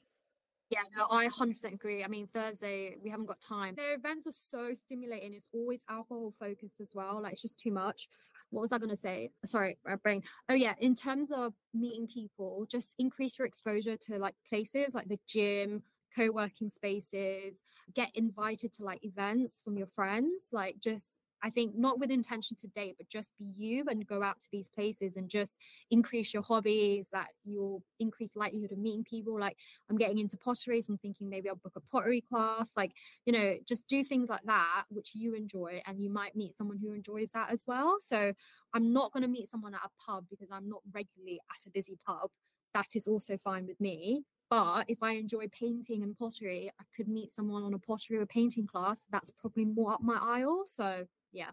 Yeah, 0.70 0.82
no, 0.96 1.08
I 1.10 1.26
100% 1.26 1.64
agree. 1.74 2.04
I 2.04 2.06
mean, 2.06 2.28
Thursday, 2.32 2.94
we 3.02 3.10
haven't 3.10 3.26
got 3.26 3.40
time. 3.40 3.74
Their 3.74 3.94
events 3.94 4.28
are 4.28 4.32
so 4.32 4.72
stimulating. 4.74 5.34
It's 5.34 5.48
always 5.52 5.82
alcohol 5.88 6.32
focused 6.38 6.80
as 6.80 6.90
well. 6.94 7.20
Like, 7.20 7.32
it's 7.32 7.42
just 7.42 7.58
too 7.58 7.72
much 7.72 8.08
what 8.50 8.62
was 8.62 8.72
I 8.72 8.78
going 8.78 8.90
to 8.90 8.96
say? 8.96 9.30
Sorry, 9.46 9.78
my 9.86 9.96
brain. 9.96 10.22
Oh, 10.48 10.54
yeah. 10.54 10.74
In 10.80 10.94
terms 10.94 11.30
of 11.30 11.54
meeting 11.72 12.08
people, 12.12 12.66
just 12.70 12.94
increase 12.98 13.38
your 13.38 13.46
exposure 13.46 13.96
to 13.96 14.18
like 14.18 14.34
places 14.48 14.92
like 14.92 15.08
the 15.08 15.18
gym, 15.26 15.82
co 16.14 16.30
working 16.30 16.70
spaces, 16.70 17.62
get 17.94 18.10
invited 18.14 18.72
to 18.74 18.84
like 18.84 19.04
events 19.04 19.60
from 19.64 19.76
your 19.76 19.86
friends. 19.86 20.46
Like, 20.52 20.76
just 20.80 21.06
I 21.42 21.50
think 21.50 21.74
not 21.76 21.98
with 21.98 22.10
intention 22.10 22.56
to 22.58 22.66
date, 22.68 22.96
but 22.98 23.08
just 23.08 23.32
be 23.38 23.46
you 23.56 23.84
and 23.88 24.06
go 24.06 24.22
out 24.22 24.40
to 24.40 24.48
these 24.52 24.68
places 24.68 25.16
and 25.16 25.28
just 25.28 25.56
increase 25.90 26.34
your 26.34 26.42
hobbies 26.42 27.08
that 27.12 27.28
you'll 27.44 27.82
increase 27.98 28.32
likelihood 28.36 28.72
of 28.72 28.78
meeting 28.78 29.04
people. 29.04 29.38
Like 29.38 29.56
I'm 29.88 29.96
getting 29.96 30.18
into 30.18 30.36
pottery, 30.36 30.80
so 30.80 30.92
I'm 30.92 30.98
thinking 30.98 31.28
maybe 31.30 31.48
I'll 31.48 31.56
book 31.56 31.76
a 31.76 31.80
pottery 31.80 32.20
class. 32.20 32.72
Like, 32.76 32.92
you 33.24 33.32
know, 33.32 33.56
just 33.66 33.86
do 33.86 34.04
things 34.04 34.28
like 34.28 34.42
that, 34.44 34.84
which 34.90 35.12
you 35.14 35.34
enjoy, 35.34 35.82
and 35.86 36.00
you 36.00 36.10
might 36.10 36.36
meet 36.36 36.56
someone 36.56 36.78
who 36.78 36.92
enjoys 36.92 37.30
that 37.32 37.50
as 37.50 37.64
well. 37.66 37.96
So 38.00 38.32
I'm 38.74 38.92
not 38.92 39.12
going 39.12 39.22
to 39.22 39.28
meet 39.28 39.48
someone 39.48 39.74
at 39.74 39.80
a 39.84 40.04
pub 40.04 40.26
because 40.30 40.48
I'm 40.52 40.68
not 40.68 40.82
regularly 40.92 41.40
at 41.50 41.66
a 41.66 41.70
busy 41.70 41.98
pub. 42.06 42.30
That 42.74 42.94
is 42.94 43.08
also 43.08 43.36
fine 43.36 43.66
with 43.66 43.80
me 43.80 44.24
But 44.50 44.86
if 44.88 45.00
I 45.00 45.12
enjoy 45.12 45.46
painting 45.48 46.02
and 46.02 46.18
pottery, 46.18 46.72
I 46.78 46.82
could 46.96 47.06
meet 47.06 47.30
someone 47.30 47.62
on 47.62 47.72
a 47.72 47.78
pottery 47.78 48.18
or 48.18 48.26
painting 48.26 48.66
class. 48.66 49.06
That's 49.10 49.30
probably 49.30 49.64
more 49.64 49.92
up 49.92 50.02
my 50.02 50.18
aisle. 50.20 50.64
So, 50.66 51.06
yeah. 51.32 51.50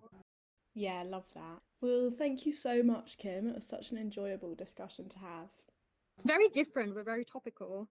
Yeah, 0.74 1.04
love 1.08 1.26
that. 1.36 1.62
Well, 1.80 2.10
thank 2.10 2.48
you 2.48 2.52
so 2.52 2.82
much, 2.82 3.20
Kim. 3.20 3.48
It 3.48 3.54
was 3.54 3.68
such 3.68 3.91
an 3.91 3.98
enjoyable 3.98 4.56
discussion 4.56 5.08
to 5.10 5.20
have. 5.20 5.50
Very 6.26 6.50
different, 6.50 6.95
but 6.95 7.06
very 7.06 7.24
topical. 7.24 7.88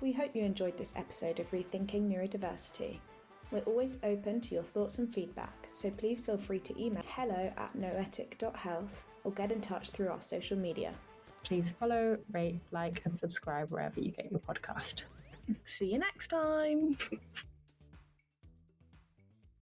We 0.00 0.12
hope 0.12 0.34
you 0.34 0.42
enjoyed 0.42 0.78
this 0.78 0.94
episode 0.96 1.40
of 1.40 1.50
Rethinking 1.50 2.08
Neurodiversity. 2.08 3.00
We're 3.50 3.60
always 3.60 3.98
open 4.02 4.40
to 4.40 4.54
your 4.54 4.64
thoughts 4.64 4.98
and 4.98 5.12
feedback, 5.12 5.68
so 5.72 5.90
please 5.90 6.20
feel 6.20 6.38
free 6.38 6.60
to 6.60 6.82
email 6.82 7.02
hello 7.06 7.52
at 7.56 7.74
noetic.health 7.74 9.04
or 9.24 9.32
get 9.32 9.52
in 9.52 9.60
touch 9.60 9.90
through 9.90 10.08
our 10.08 10.22
social 10.22 10.56
media. 10.56 10.94
Please 11.44 11.70
follow, 11.70 12.18
rate, 12.32 12.60
like, 12.70 13.02
and 13.04 13.16
subscribe 13.16 13.70
wherever 13.70 14.00
you 14.00 14.10
get 14.12 14.30
your 14.30 14.40
podcast. 14.40 15.02
See 15.64 15.92
you 15.92 15.98
next 15.98 16.28
time. 16.28 16.96